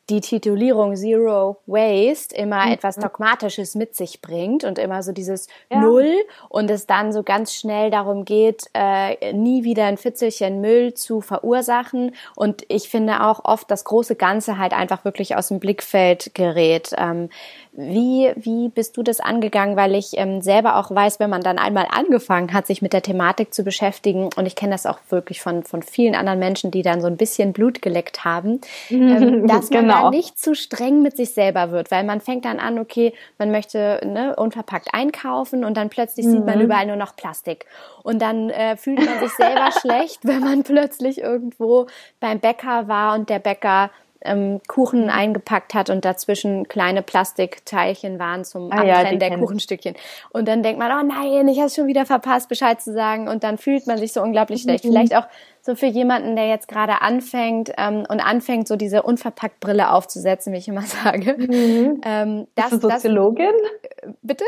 die 0.09 0.19
Titulierung 0.19 0.95
Zero 0.95 1.57
Waste 1.65 2.35
immer 2.35 2.65
mhm. 2.65 2.73
etwas 2.73 2.97
Dogmatisches 2.97 3.75
mit 3.75 3.95
sich 3.95 4.21
bringt 4.21 4.65
und 4.65 4.77
immer 4.77 5.01
so 5.01 5.13
dieses 5.13 5.47
ja. 5.71 5.79
Null 5.79 6.13
und 6.49 6.69
es 6.69 6.85
dann 6.85 7.13
so 7.13 7.23
ganz 7.23 7.53
schnell 7.53 7.89
darum 7.89 8.25
geht, 8.25 8.65
äh, 8.73 9.31
nie 9.31 9.63
wieder 9.63 9.85
ein 9.85 9.97
Fitzelchen 9.97 10.59
Müll 10.59 10.93
zu 10.93 11.21
verursachen. 11.21 12.15
Und 12.35 12.65
ich 12.67 12.89
finde 12.89 13.23
auch 13.23 13.45
oft 13.45 13.71
das 13.71 13.85
große 13.85 14.15
Ganze 14.15 14.57
halt 14.57 14.73
einfach 14.73 15.05
wirklich 15.05 15.37
aus 15.37 15.47
dem 15.47 15.59
Blickfeld 15.59 16.35
gerät. 16.35 16.91
Ähm, 16.97 17.29
wie, 17.75 18.31
wie 18.35 18.69
bist 18.69 18.97
du 18.97 19.03
das 19.03 19.19
angegangen? 19.19 19.75
Weil 19.75 19.95
ich 19.95 20.11
ähm, 20.13 20.41
selber 20.41 20.77
auch 20.77 20.91
weiß, 20.91 21.19
wenn 21.19 21.31
man 21.31 21.41
dann 21.41 21.57
einmal 21.57 21.87
angefangen 21.89 22.53
hat, 22.53 22.67
sich 22.67 22.83
mit 22.83 22.93
der 22.93 23.01
Thematik 23.01 23.51
zu 23.51 23.63
beschäftigen, 23.63 24.29
und 24.35 24.45
ich 24.45 24.55
kenne 24.55 24.73
das 24.73 24.85
auch 24.85 24.99
wirklich 25.09 25.41
von, 25.41 25.63
von 25.63 25.81
vielen 25.81 26.13
anderen 26.13 26.37
Menschen, 26.37 26.69
die 26.69 26.83
dann 26.83 27.01
so 27.01 27.07
ein 27.07 27.17
bisschen 27.17 27.51
Blut 27.51 27.81
geleckt 27.81 28.23
haben, 28.23 28.61
ähm, 28.89 29.47
dass 29.47 29.71
man 29.71 29.85
genau. 29.85 30.03
dann 30.03 30.09
nicht 30.11 30.37
zu 30.37 30.53
streng 30.53 31.01
mit 31.01 31.17
sich 31.17 31.33
selber 31.33 31.71
wird, 31.71 31.89
weil 31.89 32.03
man 32.03 32.21
fängt 32.21 32.45
dann 32.45 32.59
an, 32.59 32.77
okay, 32.77 33.13
man 33.39 33.49
möchte 33.49 34.01
ne, 34.05 34.35
unverpackt 34.35 34.89
einkaufen 34.93 35.65
und 35.65 35.75
dann 35.75 35.89
plötzlich 35.89 36.27
mhm. 36.27 36.31
sieht 36.31 36.45
man 36.45 36.59
mhm. 36.59 36.65
überall 36.65 36.85
nur 36.85 36.95
noch 36.95 37.15
Plastik. 37.15 37.65
Und 38.03 38.21
dann 38.21 38.51
äh, 38.51 38.77
fühlt 38.77 39.03
man 39.03 39.19
sich 39.19 39.31
selber 39.31 39.71
schlecht, 39.81 40.19
wenn 40.23 40.41
man 40.41 40.61
plötzlich 40.61 41.21
irgendwo 41.21 41.87
beim 42.19 42.39
Bäcker 42.39 42.87
war 42.87 43.15
und 43.15 43.29
der 43.29 43.39
Bäcker 43.39 43.89
ähm, 44.23 44.61
Kuchen 44.67 45.09
eingepackt 45.09 45.73
hat 45.73 45.89
und 45.89 46.05
dazwischen 46.05 46.67
kleine 46.67 47.01
Plastikteilchen 47.01 48.19
waren 48.19 48.43
zum 48.45 48.71
ah, 48.71 48.77
Abtrennen 48.77 49.19
ja, 49.19 49.29
der 49.29 49.37
Kuchenstückchen. 49.37 49.95
Und 50.31 50.47
dann 50.47 50.63
denkt 50.63 50.79
man, 50.79 50.91
oh 50.91 51.07
nein, 51.07 51.47
ich 51.47 51.59
habe 51.59 51.69
schon 51.69 51.87
wieder 51.87 52.05
verpasst, 52.05 52.49
Bescheid 52.49 52.81
zu 52.81 52.93
sagen. 52.93 53.27
Und 53.27 53.43
dann 53.43 53.57
fühlt 53.57 53.87
man 53.87 53.97
sich 53.97 54.13
so 54.13 54.21
unglaublich 54.21 54.61
schlecht. 54.61 54.85
Mhm. 54.85 54.89
Vielleicht 54.89 55.15
auch 55.15 55.27
so 55.61 55.75
für 55.75 55.85
jemanden, 55.85 56.35
der 56.35 56.47
jetzt 56.47 56.67
gerade 56.67 57.01
anfängt 57.01 57.71
ähm, 57.77 58.05
und 58.07 58.19
anfängt, 58.19 58.67
so 58.67 58.75
diese 58.75 59.03
unverpackt 59.03 59.59
Brille 59.59 59.91
aufzusetzen, 59.91 60.51
wie 60.53 60.57
ich 60.57 60.67
immer 60.67 60.81
sage. 61.03 61.35
Mhm. 61.37 62.01
Ähm, 62.03 62.47
das, 62.55 62.71
Bist 62.71 62.83
du 62.83 62.89
Soziologin? 62.89 63.53
Das, 64.01 64.13
bitte? 64.21 64.45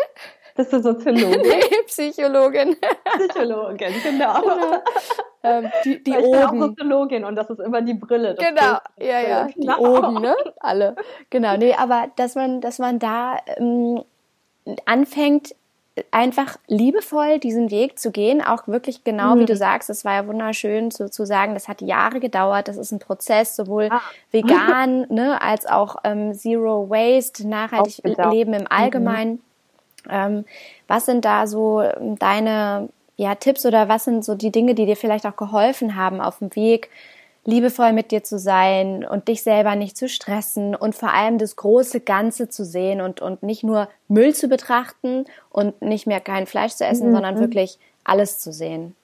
Bist 0.56 0.72
du 0.72 0.82
Soziologin? 0.82 1.41
nee, 1.44 1.84
Psychologin. 1.86 2.78
Psychologin, 3.18 3.94
genau. 4.04 4.41
genau. 4.41 4.84
Ähm, 5.44 5.72
die 5.84 6.02
die 6.02 6.12
ich 6.12 6.18
Oben. 6.18 6.32
bin 6.32 6.44
auch 6.44 6.68
Soziologin 6.68 7.26
und 7.26 7.36
das 7.36 7.50
ist 7.50 7.60
immer 7.60 7.82
die 7.82 7.94
Brille. 7.94 8.36
genau, 8.39 8.78
ja, 8.98 9.22
ja, 9.22 9.46
die 9.48 9.54
genau. 9.62 9.80
Oben, 9.80 10.22
ne? 10.22 10.36
Alle. 10.60 10.96
Genau, 11.30 11.58
nee, 11.58 11.74
aber 11.74 12.08
dass 12.15 12.36
man, 12.36 12.62
dass 12.62 12.80
man 12.80 13.00
da 13.00 13.38
ähm, 13.58 14.02
anfängt, 14.86 15.54
einfach 16.12 16.58
liebevoll 16.68 17.39
diesen 17.39 17.72
Weg 17.72 18.00
zu 18.00 18.12
gehen, 18.12 18.41
auch 18.41 18.68
wirklich 18.68 19.04
genau 19.04 19.36
mhm. 19.36 19.41
wie 19.41 19.46
du 19.46 19.56
sagst, 19.56 19.89
es 19.89 20.04
war 20.04 20.13
ja 20.13 20.28
wunderschön 20.28 20.91
zu, 20.91 21.10
zu 21.10 21.26
sagen, 21.26 21.54
das 21.54 21.68
hat 21.68 21.82
Jahre 21.82 22.20
gedauert, 22.20 22.68
das 22.68 22.78
ist 22.78 22.91
ein 22.91 23.00
Prozess, 23.00 23.56
sowohl 23.56 23.89
ah. 23.91 24.02
vegan 24.32 25.06
ne, 25.10 25.41
als 25.41 25.65
auch 25.65 25.98
ähm, 26.04 26.34
Zero 26.34 26.89
Waste, 26.89 27.48
nachhaltig 27.48 28.04
Leben 28.04 28.54
im 28.54 28.68
Allgemeinen. 28.70 29.34
Mhm. 29.34 29.41
Ähm, 30.10 30.46
was 30.88 31.06
sind 31.06 31.26
da 31.26 31.48
so 31.48 31.82
ähm, 31.82 32.18
deine 32.18 32.89
ja, 33.18 33.36
Tipps 33.36 33.65
oder 33.65 33.88
was 33.88 34.06
sind 34.06 34.26
so 34.26 34.36
die 34.36 34.52
Dinge, 34.52 34.76
die 34.76 34.86
dir 34.86 34.98
vielleicht 34.98 35.26
auch 35.26 35.38
geholfen 35.38 35.96
haben 35.96 36.20
auf 36.20 36.39
dem 36.39 36.56
Weg, 36.56 36.89
liebevoll 37.46 37.94
mit 37.94 38.12
dir 38.12 38.24
zu 38.24 38.39
sein 38.39 39.06
und 39.06 39.28
dich 39.28 39.44
selber 39.44 39.76
nicht 39.76 39.96
zu 39.96 40.10
stressen 40.10 40.76
und 40.76 40.96
vor 40.96 41.13
allem 41.13 41.38
das 41.38 41.56
große 41.56 42.02
Ganze 42.02 42.50
zu 42.50 42.65
sehen 42.65 43.02
und, 43.02 43.22
und 43.22 43.44
nicht 43.44 43.63
nur 43.63 43.88
Müll 44.08 44.34
zu 44.34 44.48
betrachten 44.48 45.26
und 45.52 45.80
nicht 45.82 46.08
mehr 46.08 46.20
kein 46.20 46.48
Fleisch 46.48 46.74
zu 46.74 46.86
essen, 46.86 47.10
mhm. 47.10 47.13
sondern 47.13 47.39
wirklich 47.39 47.78
alles 48.04 48.39
zu 48.39 48.52
sehen? 48.52 48.96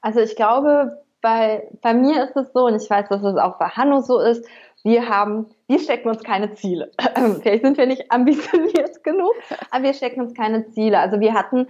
Also 0.00 0.20
ich 0.20 0.34
glaube, 0.34 1.00
bei, 1.22 1.68
bei 1.80 1.94
mir 1.94 2.24
ist 2.24 2.36
es 2.36 2.52
so, 2.52 2.66
und 2.66 2.82
ich 2.82 2.90
weiß, 2.90 3.08
dass 3.08 3.22
es 3.22 3.36
auch 3.36 3.58
bei 3.58 3.68
Hanno 3.68 4.00
so 4.00 4.18
ist, 4.18 4.44
wir 4.82 5.08
haben, 5.08 5.46
wir 5.72 5.78
stecken 5.78 6.08
uns 6.08 6.22
keine 6.22 6.52
Ziele. 6.52 6.90
Vielleicht 7.42 7.64
sind 7.64 7.78
wir 7.78 7.86
nicht 7.86 8.12
ambitioniert 8.12 9.02
genug, 9.04 9.32
aber 9.70 9.84
wir 9.84 9.94
stecken 9.94 10.20
uns 10.20 10.34
keine 10.34 10.68
Ziele. 10.70 10.98
Also 10.98 11.18
wir 11.18 11.32
hatten 11.32 11.66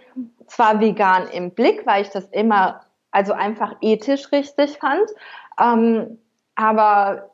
zwar 0.47 0.81
vegan 0.81 1.29
im 1.29 1.53
Blick, 1.53 1.87
weil 1.87 2.03
ich 2.03 2.11
das 2.11 2.27
immer, 2.31 2.81
also 3.13 3.33
einfach 3.33 3.77
ethisch 3.81 4.33
richtig 4.33 4.79
fand, 4.79 5.09
ähm, 5.61 6.19
aber 6.57 7.31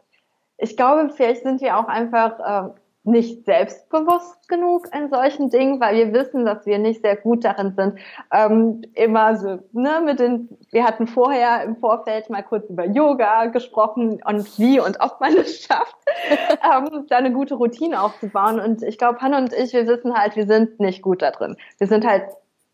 ich 0.58 0.76
glaube, 0.76 1.10
vielleicht 1.10 1.42
sind 1.42 1.60
wir 1.60 1.78
auch 1.78 1.88
einfach 1.88 2.38
äh, 2.40 2.70
nicht 3.04 3.46
selbstbewusst 3.46 4.48
genug 4.48 4.88
in 4.94 5.08
solchen 5.08 5.50
Dingen, 5.50 5.80
weil 5.80 5.96
wir 5.96 6.12
wissen, 6.12 6.44
dass 6.44 6.66
wir 6.66 6.78
nicht 6.78 7.00
sehr 7.02 7.16
gut 7.16 7.44
darin 7.44 7.74
sind, 7.74 7.98
ähm, 8.32 8.82
immer 8.94 9.36
so, 9.36 9.58
ne, 9.72 10.02
mit 10.04 10.20
den, 10.20 10.48
wir 10.70 10.84
hatten 10.84 11.06
vorher 11.06 11.62
im 11.64 11.76
Vorfeld 11.76 12.28
mal 12.28 12.42
kurz 12.42 12.68
über 12.68 12.84
Yoga 12.86 13.46
gesprochen 13.46 14.20
und 14.24 14.58
wie 14.58 14.80
und 14.80 15.00
ob 15.00 15.20
man 15.20 15.36
es 15.36 15.62
schafft, 15.62 15.96
ähm, 16.50 17.06
da 17.08 17.16
eine 17.16 17.32
gute 17.32 17.54
Routine 17.54 18.02
aufzubauen. 18.02 18.60
Und 18.60 18.82
ich 18.82 18.98
glaube, 18.98 19.20
Hanna 19.20 19.38
und 19.38 19.52
ich, 19.52 19.72
wir 19.72 19.86
wissen 19.86 20.14
halt, 20.14 20.36
wir 20.36 20.46
sind 20.46 20.78
nicht 20.80 21.02
gut 21.02 21.22
da 21.22 21.30
drin. 21.30 21.56
Wir 21.78 21.86
sind 21.86 22.06
halt 22.06 22.24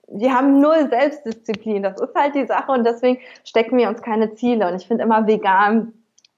wir 0.07 0.35
haben 0.35 0.61
null 0.61 0.89
Selbstdisziplin. 0.91 1.83
Das 1.83 1.99
ist 1.99 2.15
halt 2.15 2.35
die 2.35 2.47
Sache 2.47 2.71
und 2.73 2.85
deswegen 2.85 3.21
stecken 3.43 3.79
wir 3.79 3.89
uns 3.89 4.03
keine 4.03 4.35
Ziele. 4.35 4.69
Und 4.69 4.77
ich 4.77 4.87
finde 4.87 5.05
immer 5.05 5.27
vegan 5.27 5.95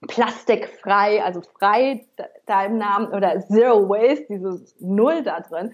plastikfrei, 0.06 1.22
also 1.22 1.42
frei 1.58 2.04
da 2.46 2.64
im 2.64 2.78
Namen 2.78 3.08
oder 3.08 3.40
Zero 3.40 3.88
Waste, 3.88 4.26
dieses 4.28 4.74
Null 4.80 5.22
da 5.22 5.40
drin, 5.40 5.72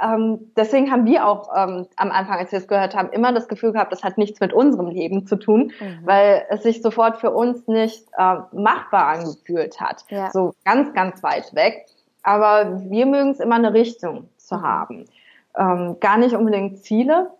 ähm, 0.00 0.50
deswegen 0.56 0.90
haben 0.90 1.04
wir 1.04 1.26
auch 1.26 1.50
ähm, 1.54 1.86
am 1.96 2.10
Anfang, 2.10 2.38
als 2.38 2.50
wir 2.50 2.58
es 2.58 2.68
gehört 2.68 2.94
haben, 2.96 3.10
immer 3.10 3.32
das 3.32 3.46
Gefühl 3.46 3.72
gehabt, 3.72 3.92
das 3.92 4.02
hat 4.02 4.16
nichts 4.16 4.40
mit 4.40 4.52
unserem 4.52 4.88
Leben 4.88 5.26
zu 5.26 5.36
tun, 5.36 5.72
mhm. 5.80 5.98
weil 6.04 6.46
es 6.48 6.62
sich 6.62 6.80
sofort 6.80 7.18
für 7.18 7.30
uns 7.30 7.66
nicht 7.68 8.06
äh, 8.16 8.36
machbar 8.52 9.08
angefühlt 9.08 9.80
hat. 9.80 10.04
Ja. 10.08 10.30
So 10.30 10.54
ganz, 10.64 10.94
ganz 10.94 11.22
weit 11.22 11.54
weg. 11.54 11.86
Aber 12.22 12.80
wir 12.88 13.04
mögen 13.04 13.32
es 13.32 13.40
immer 13.40 13.56
eine 13.56 13.74
Richtung 13.74 14.28
zu 14.38 14.56
mhm. 14.56 14.62
haben. 14.62 15.04
Ähm, 15.58 15.96
gar 16.00 16.16
nicht 16.16 16.34
unbedingt 16.34 16.82
Ziele, 16.82 17.30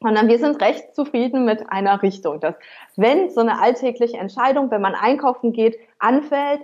sondern 0.00 0.28
wir 0.28 0.38
sind 0.38 0.60
recht 0.62 0.94
zufrieden 0.94 1.44
mit 1.44 1.70
einer 1.70 2.02
Richtung. 2.02 2.40
Dass 2.40 2.54
wenn 2.96 3.30
so 3.30 3.40
eine 3.40 3.60
alltägliche 3.60 4.18
Entscheidung, 4.18 4.70
wenn 4.70 4.80
man 4.80 4.94
einkaufen 4.94 5.52
geht, 5.52 5.78
anfällt, 5.98 6.60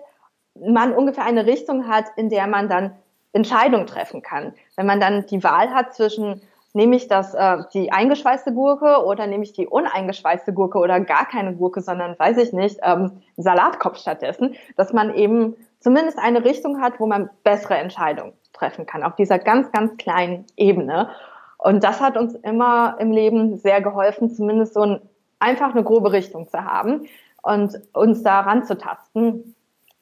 man 0.54 0.92
ungefähr 0.92 1.24
eine 1.24 1.46
Richtung 1.46 1.88
hat, 1.88 2.06
in 2.16 2.30
der 2.30 2.46
man 2.46 2.68
dann 2.68 2.94
Entscheidungen 3.32 3.86
treffen 3.86 4.22
kann. 4.22 4.54
Wenn 4.76 4.86
man 4.86 5.00
dann 5.00 5.26
die 5.26 5.42
Wahl 5.42 5.70
hat 5.74 5.94
zwischen 5.94 6.40
nehme 6.74 6.96
ich 6.96 7.08
das 7.08 7.34
äh, 7.34 7.58
die 7.72 7.92
eingeschweißte 7.92 8.52
Gurke 8.52 9.04
oder 9.04 9.26
nehme 9.26 9.44
ich 9.44 9.52
die 9.52 9.66
uneingeschweißte 9.66 10.52
Gurke 10.52 10.78
oder 10.78 11.00
gar 11.00 11.26
keine 11.26 11.54
Gurke, 11.54 11.80
sondern 11.80 12.18
weiß 12.18 12.36
ich 12.38 12.52
nicht, 12.52 12.80
ähm, 12.82 13.22
Salatkopf 13.36 13.98
stattdessen, 13.98 14.56
dass 14.76 14.92
man 14.92 15.14
eben 15.14 15.56
zumindest 15.78 16.18
eine 16.18 16.44
Richtung 16.44 16.80
hat, 16.80 16.98
wo 16.98 17.06
man 17.06 17.30
bessere 17.44 17.76
Entscheidungen 17.76 18.32
treffen 18.52 18.86
kann, 18.86 19.02
auf 19.04 19.14
dieser 19.14 19.38
ganz, 19.38 19.70
ganz 19.70 19.96
kleinen 19.96 20.46
Ebene. 20.56 21.10
Und 21.58 21.84
das 21.84 22.00
hat 22.00 22.16
uns 22.16 22.34
immer 22.34 22.96
im 22.98 23.10
Leben 23.10 23.56
sehr 23.56 23.80
geholfen, 23.80 24.30
zumindest 24.30 24.74
so 24.74 24.82
ein, 24.82 25.00
einfach 25.38 25.70
eine 25.70 25.84
grobe 25.84 26.12
Richtung 26.12 26.48
zu 26.48 26.64
haben 26.64 27.06
und 27.42 27.80
uns 27.92 28.22
da 28.22 28.40
ranzutasten. 28.40 29.54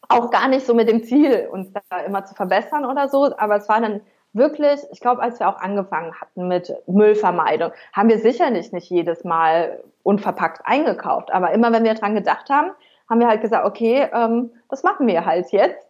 Auch 0.09 0.31
gar 0.31 0.49
nicht 0.49 0.67
so 0.67 0.75
mit 0.75 0.89
dem 0.89 1.05
Ziel, 1.05 1.49
uns 1.51 1.73
da 1.73 1.99
immer 1.99 2.25
zu 2.25 2.35
verbessern 2.35 2.85
oder 2.85 3.09
so, 3.09 3.37
aber 3.37 3.57
es 3.57 3.69
war 3.69 3.81
dann 3.81 4.01
wirklich, 4.33 4.81
ich 4.91 5.01
glaube, 5.01 5.23
als 5.23 5.41
wir 5.41 5.49
auch 5.49 5.61
angefangen 5.61 6.15
hatten 6.21 6.49
mit 6.49 6.73
Müllvermeidung, 6.87 7.73
haben 7.93 8.09
wir 8.09 8.19
sicherlich 8.19 8.73
nicht 8.73 8.91
jedes 8.91 9.25
Mal 9.25 9.83
unverpackt 10.03 10.63
eingekauft. 10.65 11.33
Aber 11.33 11.53
immer 11.53 11.73
wenn 11.73 11.85
wir 11.85 11.95
dran 11.95 12.15
gedacht 12.15 12.49
haben, 12.51 12.71
haben 13.09 13.21
wir 13.21 13.29
halt 13.29 13.43
gesagt, 13.43 13.67
okay, 13.67 14.09
ähm, 14.13 14.51
das 14.71 14.83
machen 14.83 15.07
wir 15.07 15.27
halt 15.27 15.51
jetzt. 15.53 15.87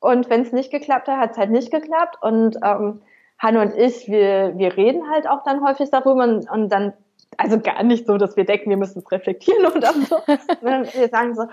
Und 0.00 0.28
wenn 0.28 0.42
es 0.42 0.52
nicht 0.52 0.70
geklappt 0.70 1.08
hat, 1.08 1.18
hat 1.18 1.30
es 1.32 1.38
halt 1.38 1.50
nicht 1.50 1.70
geklappt. 1.70 2.18
Und 2.20 2.58
ähm, 2.62 3.00
Hanne 3.38 3.60
und 3.60 3.76
ich, 3.76 4.08
wir, 4.08 4.56
wir 4.56 4.76
reden 4.76 5.10
halt 5.10 5.28
auch 5.28 5.42
dann 5.44 5.64
häufig 5.64 5.90
darüber 5.90 6.24
und, 6.24 6.50
und 6.50 6.68
dann 6.68 6.92
also 7.36 7.58
gar 7.60 7.82
nicht 7.82 8.06
so, 8.06 8.16
dass 8.16 8.36
wir 8.36 8.44
denken, 8.44 8.70
wir 8.70 8.76
müssen 8.76 9.00
es 9.00 9.10
reflektieren 9.10 9.66
oder 9.74 9.92
so. 9.92 10.16
wir 10.26 11.08
sagen 11.08 11.34
so, 11.34 11.46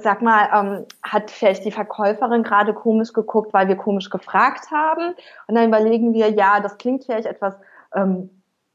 sag 0.00 0.22
mal, 0.22 0.48
ähm, 0.54 0.86
hat 1.02 1.30
vielleicht 1.30 1.64
die 1.64 1.72
Verkäuferin 1.72 2.42
gerade 2.42 2.74
komisch 2.74 3.12
geguckt, 3.12 3.52
weil 3.52 3.68
wir 3.68 3.76
komisch 3.76 4.10
gefragt 4.10 4.70
haben? 4.70 5.14
Und 5.46 5.54
dann 5.54 5.68
überlegen 5.68 6.12
wir, 6.12 6.30
ja, 6.30 6.60
das 6.60 6.78
klingt 6.78 7.04
vielleicht 7.04 7.26
etwas 7.26 7.54
ähm, 7.94 8.30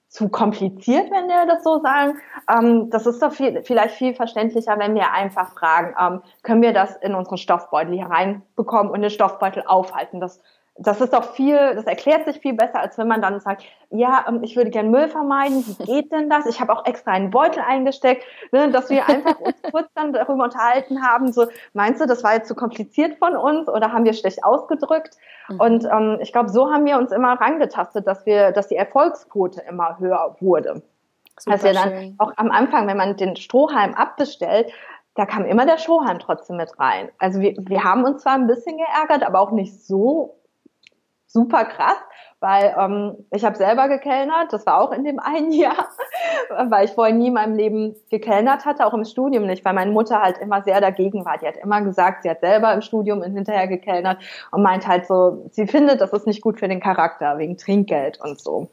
zu 0.10 0.30
kompliziert, 0.30 1.12
wenn 1.12 1.28
wir 1.28 1.46
das 1.46 1.63
so 1.63 1.82
sagen. 1.82 2.17
Ähm, 2.50 2.89
das 2.89 3.06
ist 3.06 3.22
doch 3.22 3.34
viel, 3.34 3.62
vielleicht 3.63 3.96
viel 3.96 4.13
verständlicher, 4.15 4.80
wenn 4.80 4.96
wir 4.96 5.12
einfach 5.12 5.54
fragen, 5.54 5.96
ähm, 6.00 6.22
können 6.43 6.62
wir 6.62 6.74
das 6.74 6.96
in 6.98 7.13
unseren 7.13 7.38
Stoffbeutel 7.38 7.93
hier 7.93 8.08
reinbekommen 8.08 8.91
und 8.91 9.02
den 9.02 9.10
Stoffbeutel 9.10 9.63
aufhalten? 9.65 10.20
Das 10.20 10.41
das 10.80 11.02
ist 11.02 11.13
doch 11.13 11.34
viel, 11.34 11.58
das 11.76 11.86
erklärt 11.86 12.26
sich 12.26 12.40
viel 12.40 12.54
besser, 12.54 12.80
als 12.80 12.98
wenn 12.98 13.08
man 13.08 13.22
dann 13.22 13.40
sagt, 13.40 13.63
ja, 13.90 14.26
ähm, 14.28 14.44
ich 14.44 14.56
würde 14.56 14.70
gern 14.70 14.92
Müll 14.92 15.08
vermeiden, 15.08 15.63
wie 15.66 15.86
geht 15.86 16.12
denn 16.12 16.30
das? 16.30 16.46
Ich 16.46 16.60
habe 16.60 16.74
auch 16.74 16.86
extra 16.86 17.12
einen 17.12 17.32
Beutel 17.32 17.63
eingesteckt, 17.68 18.24
ne, 18.52 18.70
dass 18.70 18.90
wir 18.90 19.08
einfach 19.08 19.40
uns 19.40 19.56
kurz 19.72 19.88
dann 19.96 20.13
darüber 20.13 20.44
unterhalten 20.44 21.02
haben, 21.02 21.32
so, 21.32 21.48
meinst 21.74 22.02
du, 22.02 22.06
das 22.06 22.24
war 22.24 22.36
jetzt 22.36 22.48
zu 22.48 22.56
kompliziert 22.56 23.18
von 23.18 23.36
uns 23.36 23.68
oder 23.68 23.92
haben 23.92 24.06
wir 24.06 24.13
schlecht 24.13 24.44
ausgedrückt? 24.44 25.16
Mhm. 25.50 25.60
Und 25.60 25.86
ähm, 25.86 26.18
ich 26.22 26.32
glaube, 26.32 26.50
so 26.50 26.72
haben 26.72 26.86
wir 26.86 26.98
uns 26.98 27.12
immer 27.12 27.34
rangetastet, 27.34 28.06
dass 28.06 28.26
wir, 28.26 28.52
dass 28.52 28.68
die 28.68 28.76
Erfolgsquote 28.76 29.62
immer 29.68 29.98
höher 30.00 30.36
wurde. 30.40 30.84
Super 31.40 31.56
dass 31.56 31.63
wir 31.63 31.74
dann 31.74 31.90
schön. 31.90 32.16
auch 32.18 32.34
am 32.36 32.52
Anfang, 32.52 32.88
wenn 32.88 32.98
man 32.98 33.16
den 33.16 33.36
Strohhalm 33.36 33.94
abbestellt, 33.94 34.72
da 35.16 35.26
kam 35.26 35.46
immer 35.46 35.66
der 35.66 35.80
Strohhalm 35.80 36.20
trotzdem 36.20 36.58
mit 36.58 36.80
rein. 36.80 37.10
Also 37.18 37.42
wir, 37.42 37.56
wir 37.58 37.84
haben 37.84 38.04
uns 38.04 38.22
zwar 38.22 38.34
ein 38.34 38.46
bisschen 38.46 38.78
geärgert, 38.78 39.24
aber 39.24 39.40
auch 39.40 39.52
nicht 39.52 39.84
so 39.84 40.38
super 41.38 41.65
krass, 41.65 41.97
weil 42.39 42.76
ähm, 42.80 43.15
ich 43.32 43.45
habe 43.45 43.56
selber 43.56 43.88
gekellnert, 43.88 44.52
das 44.52 44.65
war 44.65 44.82
auch 44.82 44.91
in 44.91 45.04
dem 45.04 45.19
einen 45.34 45.52
Jahr, 45.52 45.88
weil 46.50 46.86
ich 46.86 46.91
vorher 46.91 47.13
nie 47.13 47.28
in 47.28 47.34
meinem 47.34 47.56
Leben 47.56 47.95
gekellnert 48.10 48.65
hatte, 48.65 48.86
auch 48.88 48.93
im 48.95 49.06
Studium 49.06 49.45
nicht, 49.45 49.63
weil 49.63 49.73
meine 49.73 49.91
Mutter 49.91 50.19
halt 50.19 50.39
immer 50.39 50.63
sehr 50.63 50.82
dagegen 50.82 51.26
war. 51.26 51.38
Die 51.38 51.47
hat 51.47 51.58
immer 51.58 51.82
gesagt, 51.82 52.23
sie 52.23 52.30
hat 52.32 52.39
selber 52.39 52.73
im 52.73 52.82
Studium 52.82 53.21
hinterher 53.21 53.67
gekellnert 53.67 54.17
und 54.52 54.63
meint 54.63 54.88
halt 54.88 55.06
so, 55.06 55.45
sie 55.52 55.67
findet, 55.67 56.02
das 56.02 56.12
ist 56.12 56.26
nicht 56.26 56.41
gut 56.41 56.58
für 56.58 56.67
den 56.67 56.80
Charakter, 56.80 57.38
wegen 57.38 57.56
Trinkgeld 57.56 58.19
und 58.19 58.39
so. 58.39 58.67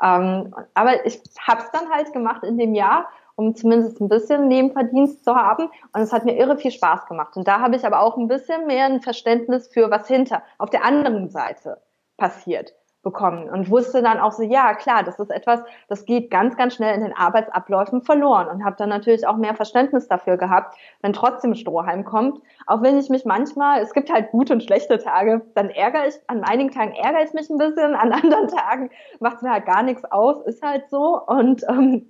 Ähm, 0.00 0.54
aber 0.74 1.04
ich 1.04 1.20
habe 1.40 1.62
es 1.62 1.70
dann 1.72 1.90
halt 1.90 2.12
gemacht 2.12 2.44
in 2.44 2.58
dem 2.58 2.74
Jahr, 2.74 3.08
um 3.34 3.56
zumindest 3.56 4.00
ein 4.00 4.08
bisschen 4.08 4.46
Nebenverdienst 4.46 5.24
zu 5.24 5.34
haben. 5.34 5.68
Und 5.92 6.00
es 6.00 6.12
hat 6.12 6.24
mir 6.24 6.36
irre 6.36 6.56
viel 6.56 6.70
Spaß 6.70 7.06
gemacht. 7.06 7.36
Und 7.36 7.48
da 7.48 7.60
habe 7.60 7.74
ich 7.74 7.84
aber 7.84 8.00
auch 8.00 8.16
ein 8.16 8.28
bisschen 8.28 8.66
mehr 8.68 8.86
ein 8.86 9.00
Verständnis 9.00 9.66
für 9.66 9.90
was 9.90 10.06
hinter, 10.06 10.42
auf 10.58 10.70
der 10.70 10.84
anderen 10.84 11.30
Seite 11.30 11.78
passiert 12.16 12.74
bekommen 13.04 13.48
und 13.48 13.70
wusste 13.70 14.02
dann 14.02 14.18
auch 14.18 14.32
so, 14.32 14.42
ja 14.42 14.74
klar, 14.74 15.04
das 15.04 15.20
ist 15.20 15.30
etwas, 15.30 15.60
das 15.88 16.06
geht 16.06 16.30
ganz, 16.30 16.56
ganz 16.56 16.74
schnell 16.74 16.94
in 16.94 17.02
den 17.02 17.12
Arbeitsabläufen 17.12 18.02
verloren 18.02 18.48
und 18.48 18.64
habe 18.64 18.74
dann 18.76 18.88
natürlich 18.88 19.26
auch 19.26 19.36
mehr 19.36 19.54
Verständnis 19.54 20.08
dafür 20.08 20.36
gehabt, 20.36 20.74
wenn 21.02 21.12
trotzdem 21.12 21.54
Strohhalm 21.54 22.04
kommt, 22.04 22.40
auch 22.66 22.82
wenn 22.82 22.98
ich 22.98 23.10
mich 23.10 23.24
manchmal, 23.24 23.80
es 23.80 23.92
gibt 23.92 24.12
halt 24.12 24.32
gute 24.32 24.54
und 24.54 24.64
schlechte 24.64 24.98
Tage, 24.98 25.42
dann 25.54 25.70
ärgere 25.70 26.08
ich, 26.08 26.14
an 26.26 26.42
einigen 26.42 26.72
Tagen 26.72 26.94
ärgere 26.94 27.22
ich 27.22 27.32
mich 27.34 27.48
ein 27.48 27.58
bisschen, 27.58 27.94
an 27.94 28.12
anderen 28.12 28.48
Tagen 28.56 28.90
macht 29.20 29.36
es 29.36 29.42
mir 29.42 29.52
halt 29.52 29.66
gar 29.66 29.82
nichts 29.84 30.04
aus, 30.06 30.44
ist 30.46 30.62
halt 30.62 30.88
so 30.90 31.20
und 31.26 31.62
ähm, 31.68 32.06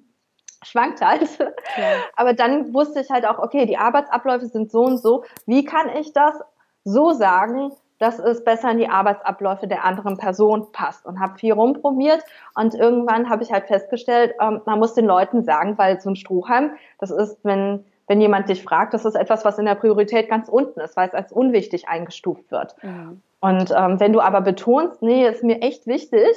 schwankt 0.63 1.03
halt. 1.03 1.29
Ja. 1.77 1.97
Aber 2.17 2.33
dann 2.33 2.73
wusste 2.73 3.01
ich 3.01 3.11
halt 3.11 3.27
auch, 3.27 3.39
okay, 3.39 3.67
die 3.67 3.77
Arbeitsabläufe 3.77 4.47
sind 4.47 4.71
so 4.71 4.85
und 4.85 4.99
so, 4.99 5.25
wie 5.45 5.65
kann 5.65 5.89
ich 5.89 6.13
das 6.13 6.41
so 6.85 7.13
sagen, 7.13 7.73
dass 7.99 8.19
es 8.19 8.45
besser 8.45 8.71
in 8.71 8.79
die 8.79 8.89
Arbeitsabläufe 8.89 9.67
der 9.67 9.85
anderen 9.85 10.17
Person 10.17 10.73
passt 10.73 11.07
und 11.07 11.21
habe 11.21 11.39
viel 11.39 11.53
rumprobiert 11.53 12.23
und 12.55 12.75
irgendwann 12.75 13.31
habe 13.31 13.43
ich 13.43 13.53
halt 13.53 13.67
festgestellt, 13.67 14.35
ähm, 14.41 14.61
man 14.67 14.79
muss 14.79 14.95
den 14.95 15.07
Leuten 15.07 15.45
sagen, 15.45 15.79
weil 15.79 16.01
so 16.01 16.11
ein 16.11 16.17
Strohhalm, 16.17 16.73
das 16.99 17.11
ist, 17.11 17.39
wenn 17.45 17.85
wenn 18.07 18.21
jemand 18.21 18.49
dich 18.49 18.63
fragt, 18.63 18.93
das 18.95 19.05
ist 19.05 19.15
etwas, 19.15 19.45
was 19.45 19.59
in 19.59 19.65
der 19.65 19.77
Priorität 19.77 20.29
ganz 20.29 20.49
unten 20.49 20.81
ist, 20.81 20.97
weil 20.97 21.09
es 21.09 21.15
als 21.15 21.33
unwichtig 21.33 21.89
eingestuft 21.89 22.51
wird. 22.51 22.77
Mhm. 22.83 23.23
Und 23.41 23.73
ähm, 23.77 24.01
wenn 24.01 24.13
du 24.13 24.21
aber 24.21 24.41
betonst, 24.41 25.03
nee, 25.03 25.27
ist 25.27 25.43
mir 25.43 25.63
echt 25.63 25.87
wichtig, 25.87 26.37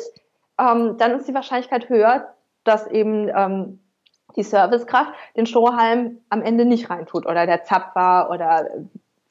ähm, 0.59 0.97
dann 0.97 1.11
ist 1.11 1.27
die 1.27 1.33
Wahrscheinlichkeit 1.33 1.89
höher, 1.89 2.33
dass 2.63 2.87
eben 2.87 3.29
ähm, 3.29 3.79
die 4.35 4.43
Servicekraft 4.43 5.13
den 5.35 5.45
Strohhalm 5.45 6.19
am 6.29 6.41
Ende 6.41 6.65
nicht 6.65 6.89
reintut 6.89 7.25
oder 7.25 7.45
der 7.45 7.63
Zapfer 7.63 8.29
oder 8.29 8.67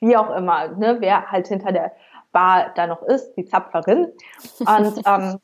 wie 0.01 0.17
auch 0.17 0.35
immer, 0.35 0.69
ne, 0.69 0.97
wer 1.01 1.31
halt 1.31 1.49
hinter 1.49 1.73
der 1.73 1.93
Bar 2.37 2.73
da 2.75 2.87
noch 2.87 3.03
ist, 3.03 3.35
die 3.35 3.47
Zapferin. 3.47 4.13
Und, 4.61 5.03
ähm, 5.07 5.39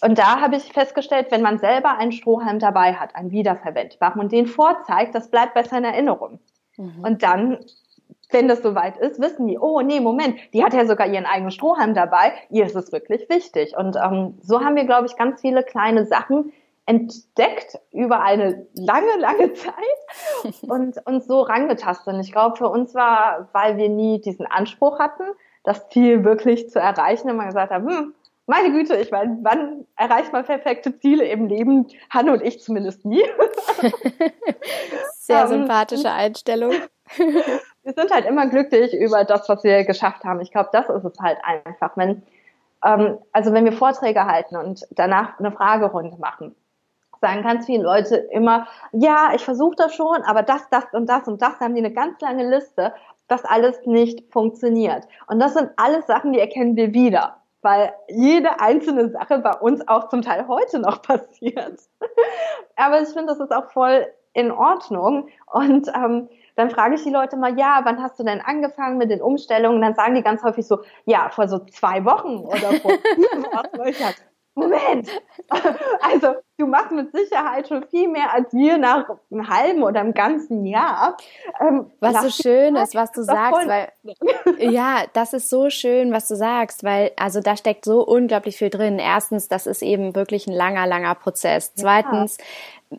und 0.00 0.16
da 0.16 0.40
habe 0.40 0.54
ich 0.54 0.72
festgestellt, 0.72 1.26
wenn 1.30 1.42
man 1.42 1.58
selber 1.58 1.98
einen 1.98 2.12
Strohhalm 2.12 2.60
dabei 2.60 2.94
hat, 2.94 3.16
einen 3.16 3.32
wiederverwendbaren 3.32 4.20
und 4.20 4.30
den 4.30 4.46
vorzeigt, 4.46 5.16
das 5.16 5.28
bleibt 5.28 5.54
besser 5.54 5.78
in 5.78 5.84
Erinnerung. 5.84 6.38
Mhm. 6.76 7.02
Und 7.02 7.22
dann 7.24 7.58
wenn 8.32 8.46
das 8.46 8.62
soweit 8.62 8.96
ist, 8.98 9.20
wissen 9.20 9.48
die, 9.48 9.58
oh 9.58 9.80
nee, 9.80 9.98
Moment, 9.98 10.36
die 10.54 10.62
hat 10.62 10.72
ja 10.72 10.86
sogar 10.86 11.08
ihren 11.08 11.26
eigenen 11.26 11.50
Strohhalm 11.50 11.94
dabei, 11.94 12.32
ihr 12.48 12.64
ist 12.64 12.76
es 12.76 12.92
wirklich 12.92 13.28
wichtig. 13.28 13.76
Und 13.76 13.96
ähm, 13.96 14.38
so 14.40 14.60
haben 14.60 14.76
wir, 14.76 14.84
glaube 14.84 15.06
ich, 15.06 15.16
ganz 15.16 15.40
viele 15.40 15.64
kleine 15.64 16.06
Sachen 16.06 16.52
entdeckt 16.86 17.78
über 17.92 18.20
eine 18.20 18.66
lange, 18.74 19.16
lange 19.18 19.52
Zeit 19.54 19.74
und 20.62 21.04
uns 21.06 21.26
so 21.26 21.40
rangetastet. 21.40 22.14
Und 22.14 22.20
ich 22.20 22.30
glaube, 22.30 22.56
für 22.56 22.68
uns 22.68 22.94
war, 22.94 23.48
weil 23.52 23.76
wir 23.76 23.88
nie 23.88 24.20
diesen 24.20 24.46
Anspruch 24.46 25.00
hatten, 25.00 25.24
das 25.62 25.88
Ziel 25.88 26.24
wirklich 26.24 26.70
zu 26.70 26.78
erreichen 26.78 27.30
und 27.30 27.36
man 27.36 27.46
gesagt 27.46 27.72
hat, 27.72 27.82
hm, 27.82 28.14
meine 28.46 28.72
Güte, 28.72 28.96
ich 28.96 29.12
meine, 29.12 29.38
wann 29.42 29.86
erreicht 29.96 30.32
man 30.32 30.44
perfekte 30.44 30.98
Ziele 30.98 31.24
im 31.24 31.46
Leben? 31.46 31.86
Hanne 32.10 32.32
und 32.32 32.42
ich 32.42 32.60
zumindest 32.60 33.04
nie. 33.04 33.22
Sehr 35.12 35.42
ähm, 35.42 35.48
sympathische 35.48 36.10
Einstellung. 36.10 36.72
wir 37.16 37.92
sind 37.94 38.10
halt 38.10 38.26
immer 38.26 38.48
glücklich 38.48 38.92
über 38.92 39.24
das, 39.24 39.48
was 39.48 39.62
wir 39.62 39.84
geschafft 39.84 40.24
haben. 40.24 40.40
Ich 40.40 40.50
glaube, 40.50 40.70
das 40.72 40.88
ist 40.88 41.04
es 41.04 41.18
halt 41.20 41.38
einfach. 41.44 41.96
Wenn, 41.96 42.22
ähm, 42.84 43.18
also 43.32 43.52
wenn 43.52 43.64
wir 43.64 43.72
Vorträge 43.72 44.24
halten 44.24 44.56
und 44.56 44.84
danach 44.90 45.38
eine 45.38 45.52
Fragerunde 45.52 46.16
machen, 46.18 46.56
sagen 47.20 47.42
ganz 47.42 47.66
viele 47.66 47.84
Leute 47.84 48.16
immer, 48.16 48.66
ja, 48.92 49.30
ich 49.34 49.44
versuche 49.44 49.76
das 49.76 49.94
schon, 49.94 50.22
aber 50.22 50.42
das, 50.42 50.68
das 50.70 50.84
und 50.92 51.06
das 51.06 51.28
und 51.28 51.40
das, 51.40 51.58
da 51.58 51.66
haben 51.66 51.74
die 51.74 51.84
eine 51.84 51.92
ganz 51.92 52.20
lange 52.20 52.48
Liste 52.48 52.94
das 53.30 53.44
alles 53.44 53.86
nicht 53.86 54.32
funktioniert. 54.32 55.06
Und 55.28 55.40
das 55.40 55.54
sind 55.54 55.70
alles 55.76 56.06
Sachen, 56.06 56.32
die 56.32 56.40
erkennen 56.40 56.76
wir 56.76 56.92
wieder, 56.92 57.36
weil 57.62 57.92
jede 58.08 58.60
einzelne 58.60 59.10
Sache 59.10 59.38
bei 59.38 59.52
uns 59.52 59.86
auch 59.86 60.08
zum 60.08 60.22
Teil 60.22 60.48
heute 60.48 60.78
noch 60.78 61.02
passiert. 61.02 61.80
Aber 62.76 63.00
ich 63.00 63.08
finde, 63.08 63.26
das 63.26 63.40
ist 63.40 63.52
auch 63.52 63.70
voll 63.70 64.06
in 64.32 64.50
Ordnung. 64.50 65.28
Und 65.52 65.88
ähm, 65.88 66.28
dann 66.56 66.70
frage 66.70 66.96
ich 66.96 67.02
die 67.02 67.10
Leute 67.10 67.36
mal, 67.36 67.58
ja, 67.58 67.80
wann 67.84 68.02
hast 68.02 68.18
du 68.18 68.24
denn 68.24 68.40
angefangen 68.40 68.98
mit 68.98 69.10
den 69.10 69.22
Umstellungen? 69.22 69.80
dann 69.80 69.94
sagen 69.94 70.14
die 70.14 70.22
ganz 70.22 70.42
häufig 70.42 70.66
so, 70.66 70.80
ja, 71.04 71.28
vor 71.30 71.48
so 71.48 71.58
zwei 71.60 72.04
Wochen 72.04 72.38
oder 72.38 72.72
vor 72.80 72.92
vier 73.14 73.30
Wochen. 73.42 74.14
Moment, 74.54 75.08
also 76.00 76.34
du 76.60 76.66
machst 76.66 76.92
mit 76.92 77.10
Sicherheit 77.12 77.68
schon 77.68 77.84
viel 77.88 78.08
mehr 78.08 78.32
als 78.32 78.52
wir 78.52 78.78
nach 78.78 79.06
einem 79.30 79.48
halben 79.48 79.82
oder 79.82 80.00
einem 80.00 80.14
ganzen 80.14 80.66
Jahr. 80.66 81.16
Ähm, 81.60 81.90
was 82.00 82.22
so 82.22 82.42
schön 82.42 82.76
ist, 82.76 82.94
was 82.94 83.12
du 83.12 83.22
sagst, 83.22 83.66
weil 83.66 83.88
ja, 84.58 85.04
das 85.12 85.32
ist 85.32 85.48
so 85.50 85.70
schön, 85.70 86.12
was 86.12 86.28
du 86.28 86.36
sagst, 86.36 86.84
weil 86.84 87.12
also 87.16 87.40
da 87.40 87.56
steckt 87.56 87.84
so 87.84 88.06
unglaublich 88.06 88.56
viel 88.56 88.70
drin. 88.70 88.98
Erstens, 88.98 89.48
das 89.48 89.66
ist 89.66 89.82
eben 89.82 90.14
wirklich 90.14 90.46
ein 90.46 90.52
langer, 90.52 90.86
langer 90.86 91.14
Prozess. 91.14 91.72
Zweitens, 91.74 92.36
ja 92.38 92.44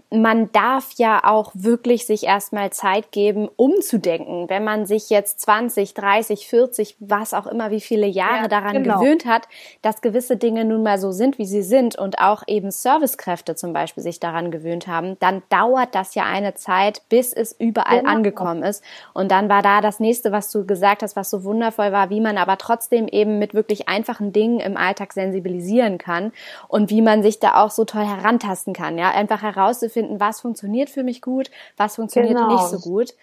man 0.09 0.51
darf 0.53 0.93
ja 0.95 1.21
auch 1.25 1.51
wirklich 1.53 2.05
sich 2.05 2.23
erstmal 2.23 2.71
Zeit 2.71 3.11
geben, 3.11 3.49
umzudenken. 3.57 4.49
Wenn 4.49 4.63
man 4.63 4.85
sich 4.85 5.09
jetzt 5.09 5.41
20, 5.41 5.93
30, 5.93 6.47
40, 6.47 6.95
was 6.99 7.33
auch 7.33 7.45
immer, 7.45 7.71
wie 7.71 7.81
viele 7.81 8.07
Jahre 8.07 8.43
ja, 8.43 8.47
daran 8.47 8.83
genau. 8.83 8.99
gewöhnt 8.99 9.25
hat, 9.25 9.49
dass 9.81 10.01
gewisse 10.01 10.37
Dinge 10.37 10.63
nun 10.63 10.83
mal 10.83 10.97
so 10.97 11.11
sind, 11.11 11.37
wie 11.39 11.45
sie 11.45 11.61
sind 11.61 11.97
und 11.97 12.19
auch 12.19 12.43
eben 12.47 12.71
Servicekräfte 12.71 13.50
zum 13.55 13.73
Beispiel 13.73 14.03
sich 14.03 14.19
daran 14.19 14.51
gewöhnt 14.51 14.87
haben, 14.87 15.17
dann 15.19 15.41
dauert 15.49 15.95
das 15.95 16.15
ja 16.15 16.23
eine 16.23 16.53
Zeit, 16.53 17.01
bis 17.09 17.33
es 17.33 17.53
überall 17.53 17.99
genau. 17.99 18.11
angekommen 18.11 18.63
ist. 18.63 18.83
Und 19.13 19.31
dann 19.31 19.49
war 19.49 19.61
da 19.61 19.81
das 19.81 19.99
nächste, 19.99 20.31
was 20.31 20.51
du 20.51 20.65
gesagt 20.65 21.01
hast, 21.01 21.15
was 21.15 21.29
so 21.29 21.43
wundervoll 21.43 21.91
war, 21.91 22.09
wie 22.09 22.21
man 22.21 22.37
aber 22.37 22.57
trotzdem 22.57 23.07
eben 23.07 23.39
mit 23.39 23.53
wirklich 23.53 23.89
einfachen 23.89 24.31
Dingen 24.31 24.59
im 24.59 24.77
Alltag 24.77 25.13
sensibilisieren 25.13 25.97
kann 25.97 26.31
und 26.67 26.89
wie 26.89 27.01
man 27.01 27.23
sich 27.23 27.39
da 27.39 27.63
auch 27.63 27.71
so 27.71 27.83
toll 27.83 28.05
herantasten 28.05 28.73
kann, 28.73 28.97
ja, 28.97 29.09
einfach 29.09 29.41
heraus 29.41 29.71
herauszufinden, 29.71 30.19
was 30.19 30.41
funktioniert 30.41 30.89
für 30.89 31.03
mich 31.03 31.21
gut, 31.21 31.49
was 31.77 31.95
funktioniert 31.95 32.37
genau. 32.37 32.51
nicht 32.51 32.63
so 32.63 32.79
gut. 32.79 33.13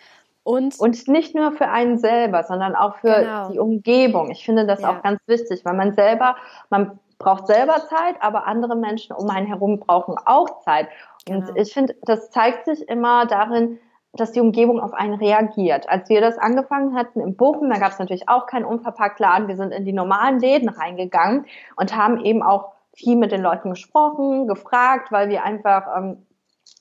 Und, 0.42 0.80
und 0.80 1.08
nicht 1.08 1.34
nur 1.34 1.52
für 1.52 1.68
einen 1.68 1.98
selber, 1.98 2.42
sondern 2.42 2.74
auch 2.74 2.96
für 2.96 3.20
genau. 3.20 3.50
die 3.50 3.58
Umgebung. 3.58 4.30
Ich 4.30 4.46
finde 4.46 4.66
das 4.66 4.80
ja. 4.80 4.90
auch 4.90 5.02
ganz 5.02 5.20
wichtig, 5.26 5.62
weil 5.64 5.74
man 5.74 5.94
selber, 5.94 6.36
man 6.70 6.98
braucht 7.18 7.46
selber 7.46 7.86
Zeit, 7.88 8.16
aber 8.20 8.46
andere 8.46 8.76
Menschen 8.76 9.14
um 9.14 9.28
einen 9.28 9.46
herum 9.46 9.80
brauchen 9.80 10.16
auch 10.24 10.60
Zeit. 10.60 10.88
Und 11.28 11.46
genau. 11.46 11.60
ich 11.60 11.72
finde, 11.72 11.96
das 12.02 12.30
zeigt 12.30 12.64
sich 12.64 12.88
immer 12.88 13.26
darin, 13.26 13.78
dass 14.14 14.32
die 14.32 14.40
Umgebung 14.40 14.80
auf 14.80 14.94
einen 14.94 15.14
reagiert. 15.14 15.88
Als 15.88 16.08
wir 16.08 16.20
das 16.20 16.38
angefangen 16.38 16.96
hatten 16.96 17.20
in 17.20 17.36
Bochum, 17.36 17.68
da 17.70 17.78
gab 17.78 17.92
es 17.92 17.98
natürlich 17.98 18.28
auch 18.28 18.46
keinen 18.46 18.64
Unverpacktladen. 18.64 19.48
Wir 19.48 19.56
sind 19.56 19.72
in 19.72 19.84
die 19.84 19.92
normalen 19.92 20.40
Läden 20.40 20.68
reingegangen 20.68 21.46
und 21.76 21.94
haben 21.94 22.24
eben 22.24 22.42
auch 22.42 22.72
viel 22.94 23.16
mit 23.16 23.32
den 23.32 23.42
Leuten 23.42 23.70
gesprochen, 23.70 24.48
gefragt, 24.48 25.12
weil 25.12 25.28
wir 25.28 25.44
einfach 25.44 25.86
ähm, 25.96 26.24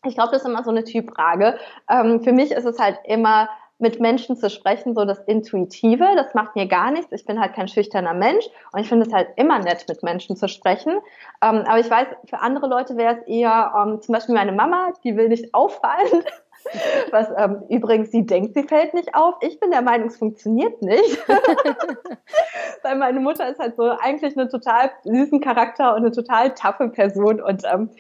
ich 0.06 0.16
glaube, 0.16 0.32
das 0.32 0.44
ist 0.44 0.48
immer 0.48 0.64
so 0.64 0.70
eine 0.70 0.84
Typfrage. 0.84 1.58
Ähm, 1.90 2.22
für 2.22 2.32
mich 2.32 2.52
ist 2.52 2.66
es 2.66 2.80
halt 2.80 3.00
immer 3.04 3.50
mit 3.80 4.00
Menschen 4.00 4.36
zu 4.36 4.50
sprechen, 4.50 4.96
so 4.96 5.06
das 5.06 5.20
Intuitive, 5.20 6.08
das 6.16 6.34
macht 6.34 6.56
mir 6.56 6.68
gar 6.68 6.92
nichts. 6.92 7.12
Ich 7.12 7.26
bin 7.26 7.40
halt 7.40 7.54
kein 7.54 7.68
schüchterner 7.68 8.14
Mensch 8.14 8.46
und 8.72 8.80
ich 8.80 8.90
finde 8.90 9.06
es 9.06 9.14
halt 9.14 9.30
immer 9.36 9.60
nett, 9.60 9.86
mit 9.88 10.02
Menschen 10.02 10.36
zu 10.36 10.48
sprechen. 10.48 10.94
Ähm, 11.44 11.64
aber 11.68 11.80
ich 11.80 11.90
weiß, 11.90 12.08
für 12.28 12.40
andere 12.40 12.68
Leute 12.68 12.98
wäre 12.98 13.18
es 13.18 13.28
eher, 13.28 13.74
ähm, 13.78 14.02
zum 14.02 14.14
Beispiel 14.14 14.34
meine 14.34 14.52
Mama, 14.52 14.94
die 15.04 15.16
will 15.16 15.30
nicht 15.30 15.54
auffallen. 15.54 16.24
Was 17.12 17.28
ähm, 17.38 17.64
übrigens, 17.70 18.12
sie 18.12 18.26
denkt, 18.26 18.56
sie 18.56 18.64
fällt 18.64 18.94
nicht 18.96 19.14
auf. 19.14 19.36
Ich 19.42 19.60
bin 19.60 19.70
der 19.70 19.84
Meinung, 19.84 20.08
es 20.08 20.18
funktioniert 20.18 20.82
nicht. 20.82 21.24
Weil 22.84 22.98
meine 22.98 23.20
Mutter 23.20 23.48
ist 23.48 23.60
halt 23.60 23.76
so 23.76 23.84
eigentlich 23.84 24.36
eine 24.36 24.50
total 24.50 24.92
süßen 25.04 25.40
Charakter 25.40 25.92
und 25.92 25.98
eine 25.98 26.12
total 26.12 26.56
taffe 26.56 26.90
Person 26.90 27.42
und 27.42 27.64
ähm, 27.72 27.92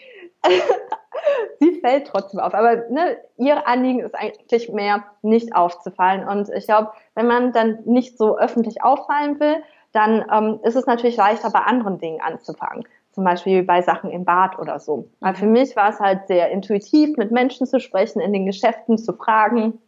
sie 1.59 1.79
fällt 1.79 2.07
trotzdem 2.07 2.39
auf. 2.39 2.53
Aber 2.53 2.89
ne, 2.89 3.17
ihr 3.37 3.67
Anliegen 3.67 3.99
ist 3.99 4.15
eigentlich 4.15 4.69
mehr, 4.69 5.03
nicht 5.21 5.55
aufzufallen. 5.55 6.27
Und 6.27 6.49
ich 6.49 6.65
glaube, 6.65 6.91
wenn 7.15 7.27
man 7.27 7.51
dann 7.51 7.79
nicht 7.85 8.17
so 8.17 8.37
öffentlich 8.37 8.83
auffallen 8.83 9.39
will, 9.39 9.63
dann 9.91 10.25
ähm, 10.31 10.59
ist 10.63 10.75
es 10.75 10.85
natürlich 10.85 11.17
leichter, 11.17 11.49
bei 11.49 11.59
anderen 11.59 11.97
Dingen 11.97 12.21
anzufangen. 12.21 12.85
Zum 13.11 13.23
Beispiel 13.23 13.63
bei 13.63 13.81
Sachen 13.81 14.11
im 14.11 14.25
Bad 14.25 14.59
oder 14.59 14.79
so. 14.79 15.09
Weil 15.19 15.33
für 15.33 15.47
mich 15.47 15.75
war 15.75 15.89
es 15.89 15.99
halt 15.99 16.27
sehr 16.27 16.51
intuitiv, 16.51 17.17
mit 17.17 17.31
Menschen 17.31 17.65
zu 17.65 17.79
sprechen, 17.79 18.19
in 18.19 18.31
den 18.31 18.45
Geschäften 18.45 18.97
zu 18.97 19.13
fragen. 19.13 19.79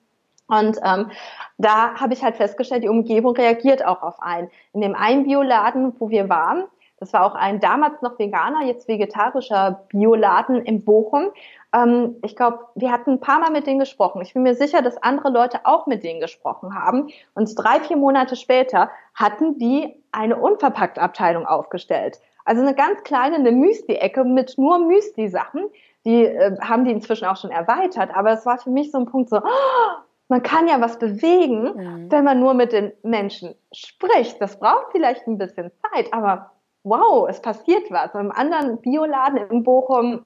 Und 0.47 0.77
ähm, 0.83 1.11
da 1.59 1.93
habe 1.93 2.13
ich 2.13 2.23
halt 2.23 2.37
festgestellt, 2.37 2.83
die 2.83 2.89
Umgebung 2.89 3.35
reagiert 3.35 3.85
auch 3.85 4.01
auf 4.01 4.19
einen. 4.19 4.49
In 4.73 4.81
dem 4.81 4.95
einen 4.95 5.25
Bioladen, 5.25 5.93
wo 5.99 6.09
wir 6.09 6.27
waren, 6.27 6.63
das 6.99 7.13
war 7.13 7.25
auch 7.25 7.35
ein 7.35 7.59
damals 7.59 8.01
noch 8.01 8.19
veganer, 8.19 8.65
jetzt 8.65 8.87
vegetarischer 8.87 9.85
Bioladen 9.89 10.61
in 10.63 10.83
Bochum. 10.83 11.29
Ähm, 11.73 12.17
ich 12.23 12.35
glaube, 12.35 12.59
wir 12.75 12.91
hatten 12.91 13.11
ein 13.11 13.19
paar 13.19 13.39
Mal 13.39 13.51
mit 13.51 13.67
denen 13.67 13.79
gesprochen. 13.79 14.21
Ich 14.21 14.33
bin 14.33 14.43
mir 14.43 14.55
sicher, 14.55 14.81
dass 14.81 15.01
andere 15.01 15.29
Leute 15.29 15.61
auch 15.63 15.87
mit 15.87 16.03
denen 16.03 16.19
gesprochen 16.19 16.75
haben. 16.75 17.09
Und 17.35 17.53
drei, 17.55 17.79
vier 17.79 17.97
Monate 17.97 18.35
später 18.35 18.89
hatten 19.13 19.57
die 19.57 19.95
eine 20.11 20.37
Unverpackt-Abteilung 20.37 21.45
aufgestellt. 21.45 22.19
Also 22.45 22.61
eine 22.61 22.73
ganz 22.73 23.03
kleine, 23.03 23.35
eine 23.35 23.51
Müsli-Ecke 23.51 24.23
mit 24.23 24.57
nur 24.57 24.79
Müsli-Sachen. 24.79 25.69
Die 26.05 26.25
äh, 26.25 26.57
haben 26.61 26.85
die 26.85 26.91
inzwischen 26.91 27.25
auch 27.25 27.37
schon 27.37 27.51
erweitert. 27.51 28.15
Aber 28.15 28.31
es 28.31 28.45
war 28.45 28.57
für 28.57 28.71
mich 28.71 28.91
so 28.91 28.97
ein 28.97 29.05
Punkt 29.05 29.29
so, 29.29 29.37
oh, 29.37 30.01
man 30.29 30.43
kann 30.43 30.67
ja 30.67 30.79
was 30.79 30.97
bewegen, 30.97 31.63
mhm. 31.63 32.11
wenn 32.11 32.23
man 32.23 32.39
nur 32.39 32.53
mit 32.53 32.71
den 32.71 32.91
Menschen 33.03 33.55
spricht. 33.71 34.39
Das 34.41 34.59
braucht 34.59 34.91
vielleicht 34.91 35.27
ein 35.27 35.37
bisschen 35.37 35.71
Zeit, 35.91 36.13
aber 36.13 36.51
wow, 36.89 37.27
es 37.29 37.41
passiert 37.41 37.89
was. 37.89 38.13
Im 38.15 38.31
anderen 38.31 38.81
Bioladen 38.81 39.37
in 39.49 39.63
Bochum, 39.63 40.25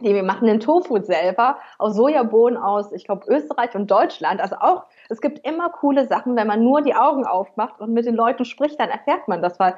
die 0.00 0.14
wir 0.14 0.22
machen 0.22 0.46
den 0.46 0.60
Tofu 0.60 1.00
selber 1.02 1.58
aus 1.78 1.94
Sojabohnen 1.94 2.58
aus, 2.58 2.92
ich 2.92 3.04
glaube, 3.04 3.26
Österreich 3.28 3.74
und 3.74 3.90
Deutschland. 3.90 4.40
Also 4.40 4.56
auch, 4.56 4.84
es 5.08 5.20
gibt 5.20 5.46
immer 5.46 5.70
coole 5.70 6.06
Sachen, 6.06 6.36
wenn 6.36 6.46
man 6.46 6.62
nur 6.62 6.82
die 6.82 6.94
Augen 6.94 7.26
aufmacht 7.26 7.80
und 7.80 7.92
mit 7.92 8.06
den 8.06 8.14
Leuten 8.14 8.44
spricht, 8.44 8.78
dann 8.80 8.90
erfährt 8.90 9.28
man 9.28 9.40
das, 9.40 9.58
weil 9.58 9.74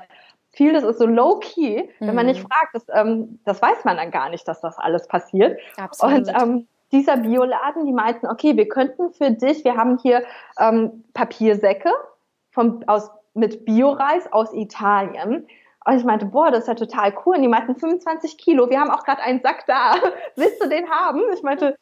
vieles 0.50 0.84
ist 0.84 0.98
so 0.98 1.06
low-key. 1.06 1.88
Wenn 2.00 2.14
man 2.14 2.26
nicht 2.26 2.42
mhm. 2.42 2.48
fragt, 2.48 2.74
das, 2.74 2.86
ähm, 2.92 3.38
das 3.44 3.60
weiß 3.60 3.84
man 3.84 3.96
dann 3.98 4.10
gar 4.10 4.30
nicht, 4.30 4.48
dass 4.48 4.60
das 4.60 4.78
alles 4.78 5.06
passiert. 5.06 5.58
Absolut. 5.76 6.28
Und 6.28 6.42
ähm, 6.42 6.68
dieser 6.92 7.18
Bioladen, 7.18 7.84
die 7.84 7.92
meinten, 7.92 8.26
okay, 8.26 8.56
wir 8.56 8.68
könnten 8.68 9.12
für 9.12 9.30
dich, 9.30 9.64
wir 9.64 9.76
haben 9.76 9.98
hier 9.98 10.22
ähm, 10.58 11.04
Papiersäcke 11.12 11.90
vom, 12.52 12.82
aus, 12.86 13.10
mit 13.34 13.64
Bioreis 13.64 14.32
aus 14.32 14.52
Italien. 14.54 15.46
Und 15.87 15.96
ich 15.96 16.05
meinte, 16.05 16.27
boah, 16.27 16.51
das 16.51 16.61
ist 16.61 16.68
ja 16.68 16.75
total 16.75 17.14
cool. 17.25 17.37
Und 17.37 17.42
die 17.42 17.49
meinten 17.49 17.77
25 17.77 18.38
Kilo. 18.38 18.68
Wir 18.68 18.81
haben 18.81 18.90
auch 18.90 19.05
gerade 19.05 19.22
einen 19.22 19.40
Sack 19.40 19.66
da. 19.66 19.94
Willst 20.35 20.61
du 20.61 20.68
den 20.68 20.90
haben? 20.90 21.22
Ich 21.33 21.44
meinte, 21.44 21.77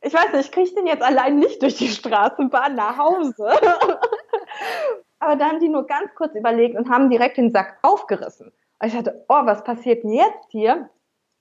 ich 0.00 0.14
weiß 0.14 0.32
nicht, 0.32 0.46
ich 0.46 0.52
kriege 0.52 0.74
den 0.76 0.86
jetzt 0.86 1.02
allein 1.02 1.40
nicht 1.40 1.60
durch 1.60 1.74
die 1.74 1.88
Straßenbahn 1.88 2.76
nach 2.76 2.96
Hause. 2.96 3.50
Aber 5.18 5.34
da 5.34 5.46
haben 5.46 5.58
die 5.58 5.68
nur 5.68 5.88
ganz 5.88 6.14
kurz 6.14 6.36
überlegt 6.36 6.78
und 6.78 6.88
haben 6.88 7.10
direkt 7.10 7.36
den 7.36 7.50
Sack 7.50 7.78
aufgerissen. 7.82 8.52
Und 8.78 8.86
ich 8.86 8.94
dachte, 8.94 9.24
oh, 9.28 9.44
was 9.44 9.64
passiert 9.64 10.04
denn 10.04 10.12
jetzt 10.12 10.50
hier? 10.50 10.88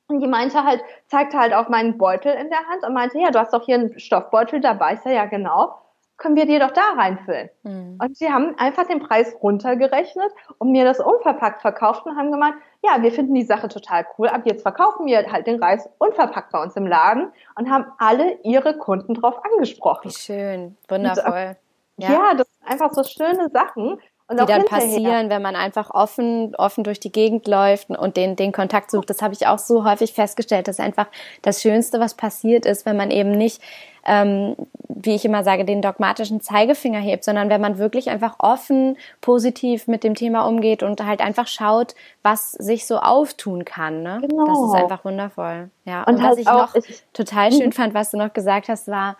Und 0.07 0.19
die 0.19 0.27
meinte 0.27 0.63
halt, 0.63 0.81
zeigte 1.05 1.37
halt 1.37 1.53
auf 1.53 1.69
meinen 1.69 1.99
Beutel 1.99 2.33
in 2.33 2.49
der 2.49 2.65
Hand 2.67 2.83
und 2.83 2.95
meinte, 2.95 3.19
ja, 3.19 3.29
du 3.29 3.37
hast 3.37 3.53
doch 3.53 3.63
hier 3.63 3.75
einen 3.75 3.99
Stoffbeutel 3.99 4.59
dabei. 4.59 4.95
Ich 4.95 5.01
sage, 5.01 5.17
ja, 5.17 5.25
genau 5.25 5.75
können 6.17 6.35
wir 6.35 6.45
dir 6.45 6.59
doch 6.59 6.71
da 6.71 6.93
reinfüllen. 6.95 7.49
Mhm. 7.63 7.99
Und 8.01 8.17
sie 8.17 8.29
haben 8.31 8.55
einfach 8.57 8.85
den 8.87 8.99
Preis 8.99 9.35
runtergerechnet 9.41 10.31
und 10.57 10.71
mir 10.71 10.83
das 10.83 10.99
unverpackt 10.99 11.61
verkauft 11.61 12.05
und 12.05 12.17
haben 12.17 12.31
gemeint, 12.31 12.55
ja, 12.83 13.01
wir 13.01 13.11
finden 13.11 13.35
die 13.35 13.43
Sache 13.43 13.67
total 13.67 14.05
cool, 14.17 14.27
ab 14.27 14.41
jetzt 14.45 14.63
verkaufen 14.63 15.05
wir 15.05 15.31
halt 15.31 15.47
den 15.47 15.61
Reis 15.61 15.89
unverpackt 15.99 16.51
bei 16.51 16.61
uns 16.61 16.75
im 16.75 16.87
Laden 16.87 17.31
und 17.55 17.69
haben 17.69 17.85
alle 17.97 18.39
ihre 18.43 18.77
Kunden 18.77 19.13
drauf 19.13 19.35
angesprochen. 19.43 20.09
Wie 20.09 20.13
schön, 20.13 20.77
wundervoll. 20.87 21.55
Und, 21.97 22.03
ja. 22.03 22.11
ja, 22.11 22.33
das 22.35 22.47
sind 22.47 22.71
einfach 22.71 22.93
so 22.93 23.03
schöne 23.03 23.49
Sachen. 23.49 23.99
Und 24.29 24.41
die 24.41 24.45
dann 24.45 24.65
passieren, 24.65 25.29
wenn 25.29 25.41
man 25.41 25.55
einfach 25.55 25.89
offen, 25.91 26.53
offen 26.55 26.83
durch 26.83 26.99
die 26.99 27.11
Gegend 27.11 27.47
läuft 27.47 27.89
und 27.89 28.17
den, 28.17 28.35
den 28.35 28.51
Kontakt 28.51 28.91
sucht. 28.91 29.09
Das 29.09 29.21
habe 29.21 29.33
ich 29.33 29.47
auch 29.47 29.59
so 29.59 29.85
häufig 29.85 30.13
festgestellt. 30.13 30.67
Das 30.67 30.79
ist 30.79 30.83
einfach 30.83 31.07
das 31.43 31.61
Schönste, 31.61 31.99
was 31.99 32.13
passiert 32.13 32.65
ist, 32.65 32.85
wenn 32.85 32.97
man 32.97 33.09
eben 33.09 33.31
nicht 33.31 33.61
ähm, 34.07 34.55
wie 34.87 35.13
ich 35.13 35.25
immer 35.25 35.43
sage, 35.43 35.65
den 35.65 35.81
dogmatischen 35.81 36.41
Zeigefinger 36.41 36.99
hebt, 36.99 37.23
sondern 37.23 37.49
wenn 37.49 37.61
man 37.61 37.77
wirklich 37.77 38.09
einfach 38.09 38.35
offen, 38.39 38.97
positiv 39.21 39.87
mit 39.87 40.03
dem 40.03 40.15
Thema 40.15 40.47
umgeht 40.47 40.81
und 40.81 41.05
halt 41.05 41.19
einfach 41.19 41.47
schaut, 41.47 41.93
was 42.23 42.53
sich 42.53 42.87
so 42.87 42.97
auftun 42.97 43.65
kann. 43.65 44.01
Ne? 44.01 44.19
Genau. 44.21 44.45
Das 44.45 44.59
ist 44.59 44.81
einfach 44.81 45.03
wundervoll. 45.03 45.69
Ja. 45.85 46.03
Und, 46.03 46.15
und 46.15 46.21
was 46.21 46.29
halt 46.29 46.39
ich 46.39 46.45
noch 46.45 46.73
total 47.13 47.51
schön 47.51 47.73
fand, 47.73 47.93
was 47.93 48.11
du 48.11 48.17
noch 48.17 48.33
gesagt 48.33 48.69
hast, 48.69 48.87
war, 48.87 49.17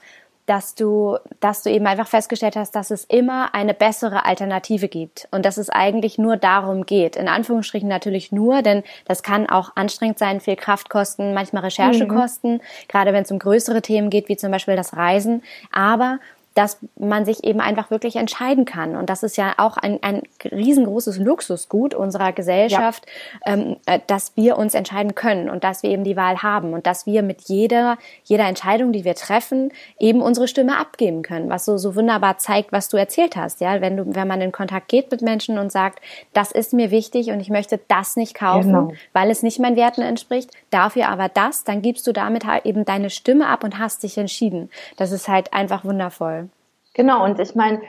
dass 0.48 0.76
du, 0.76 1.18
dass 1.42 1.62
du 1.62 1.70
eben 1.70 1.86
einfach 1.86 2.08
festgestellt 2.08 2.56
hast, 2.56 2.74
dass 2.74 2.90
es 2.90 3.04
immer 3.04 3.54
eine 3.54 3.74
bessere 3.74 4.26
Alternative 4.26 4.88
gibt 4.88 5.28
und 5.32 5.46
dass 5.46 5.58
es 5.58 5.70
eigentlich 5.70 6.18
nur 6.18 6.38
darum 6.38 6.86
geht. 6.86 7.18
In 7.18 7.28
Anführungsstrichen 7.28 7.90
natürlich 7.90 8.32
nur, 8.32 8.62
denn 8.62 8.84
das 9.06 9.24
kann 9.24 9.48
auch 9.50 9.76
anstrengend 9.76 10.18
sein, 10.18 10.40
viel 10.40 10.56
Kraft 10.56 10.90
kosten, 10.90 11.34
manchmal 11.34 11.64
Recherche 11.64 12.06
mhm. 12.06 12.16
kosten, 12.16 12.62
gerade 12.88 13.12
wenn 13.12 13.24
es 13.24 13.32
um 13.32 13.40
größere 13.40 13.82
Themen 13.82 14.10
geht, 14.10 14.30
wie 14.30 14.38
zum 14.38 14.52
Beispiel 14.52 14.78
das 14.78 14.96
Reisen. 14.96 15.44
Aber 15.72 16.20
dass 16.58 16.80
man 16.98 17.24
sich 17.24 17.44
eben 17.44 17.62
einfach 17.62 17.92
wirklich 17.92 18.16
entscheiden 18.16 18.66
kann. 18.66 18.96
Und 18.96 19.12
das 19.12 19.22
ist 19.22 19.38
ja 19.38 19.54
auch 19.58 19.78
ein, 19.78 20.02
ein 20.02 20.24
riesengroßes 20.44 21.20
Luxusgut 21.20 21.94
unserer 21.94 22.32
Gesellschaft, 22.32 23.06
ja. 23.46 23.54
ähm, 23.54 23.76
äh, 23.86 24.00
dass 24.08 24.36
wir 24.36 24.58
uns 24.58 24.74
entscheiden 24.74 25.14
können 25.14 25.52
und 25.52 25.64
dass 25.64 25.84
wir 25.84 25.92
eben 25.92 26.04
die 26.04 26.18
Wahl 26.18 26.42
haben 26.42 26.74
und 26.74 26.88
dass 26.88 27.06
wir 27.06 27.22
mit 27.22 27.42
jeder, 27.42 28.00
jeder 28.24 28.46
Entscheidung, 28.46 28.92
die 28.92 29.06
wir 29.06 29.14
treffen, 29.14 29.72
eben 30.00 30.20
unsere 30.20 30.48
Stimme 30.48 30.80
abgeben 30.80 31.22
können, 31.22 31.48
was 31.48 31.64
so, 31.64 31.78
so 31.78 31.96
wunderbar 31.96 32.40
zeigt, 32.40 32.72
was 32.72 32.90
du 32.90 32.98
erzählt 32.98 33.36
hast. 33.36 33.62
Ja, 33.62 33.80
wenn 33.80 33.96
du, 33.96 34.16
wenn 34.16 34.28
man 34.28 34.42
in 34.42 34.52
Kontakt 34.52 34.88
geht 34.88 35.12
mit 35.12 35.22
Menschen 35.22 35.60
und 35.60 35.72
sagt, 35.72 36.00
das 36.34 36.52
ist 36.52 36.74
mir 36.74 36.90
wichtig 36.90 37.30
und 37.30 37.40
ich 37.40 37.52
möchte 37.52 37.80
das 37.88 38.16
nicht 38.16 38.34
kaufen, 38.34 38.74
genau. 38.74 38.94
weil 39.14 39.30
es 39.30 39.44
nicht 39.44 39.60
meinen 39.60 39.76
Werten 39.76 40.02
entspricht, 40.02 40.50
dafür 40.72 41.10
aber 41.10 41.30
das, 41.30 41.66
dann 41.66 41.84
gibst 41.84 42.08
du 42.08 42.14
damit 42.14 42.48
halt 42.48 42.66
eben 42.66 42.84
deine 42.84 43.12
Stimme 43.12 43.48
ab 43.48 43.64
und 43.64 43.78
hast 43.78 44.02
dich 44.02 44.18
entschieden. 44.18 44.72
Das 44.96 45.12
ist 45.12 45.28
halt 45.28 45.54
einfach 45.54 45.86
wundervoll. 45.86 46.47
Genau, 46.98 47.24
und 47.24 47.40
ich 47.40 47.54
meine, 47.54 47.82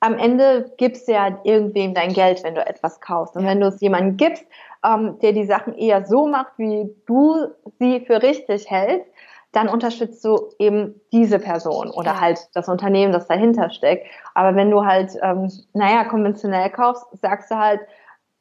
am 0.00 0.18
Ende 0.18 0.72
gibst 0.76 1.06
du 1.06 1.12
ja 1.12 1.38
irgendwem 1.44 1.94
dein 1.94 2.12
Geld, 2.12 2.42
wenn 2.42 2.56
du 2.56 2.66
etwas 2.66 3.00
kaufst. 3.00 3.36
Und 3.36 3.46
wenn 3.46 3.60
du 3.60 3.68
es 3.68 3.80
jemandem 3.80 4.16
gibst, 4.16 4.44
ähm, 4.84 5.18
der 5.20 5.32
die 5.32 5.46
Sachen 5.46 5.74
eher 5.74 6.04
so 6.04 6.26
macht, 6.26 6.52
wie 6.58 6.90
du 7.06 7.46
sie 7.78 8.00
für 8.00 8.20
richtig 8.20 8.68
hältst, 8.68 9.08
dann 9.52 9.68
unterstützt 9.68 10.24
du 10.24 10.50
eben 10.58 11.00
diese 11.12 11.38
Person 11.38 11.90
oder 11.90 12.12
ja. 12.12 12.20
halt 12.20 12.48
das 12.54 12.68
Unternehmen, 12.68 13.12
das 13.12 13.28
dahinter 13.28 13.70
steckt. 13.70 14.06
Aber 14.34 14.56
wenn 14.56 14.70
du 14.70 14.84
halt, 14.84 15.12
ähm, 15.22 15.50
naja, 15.72 16.04
konventionell 16.04 16.70
kaufst, 16.70 17.06
sagst 17.22 17.50
du 17.52 17.56
halt, 17.56 17.80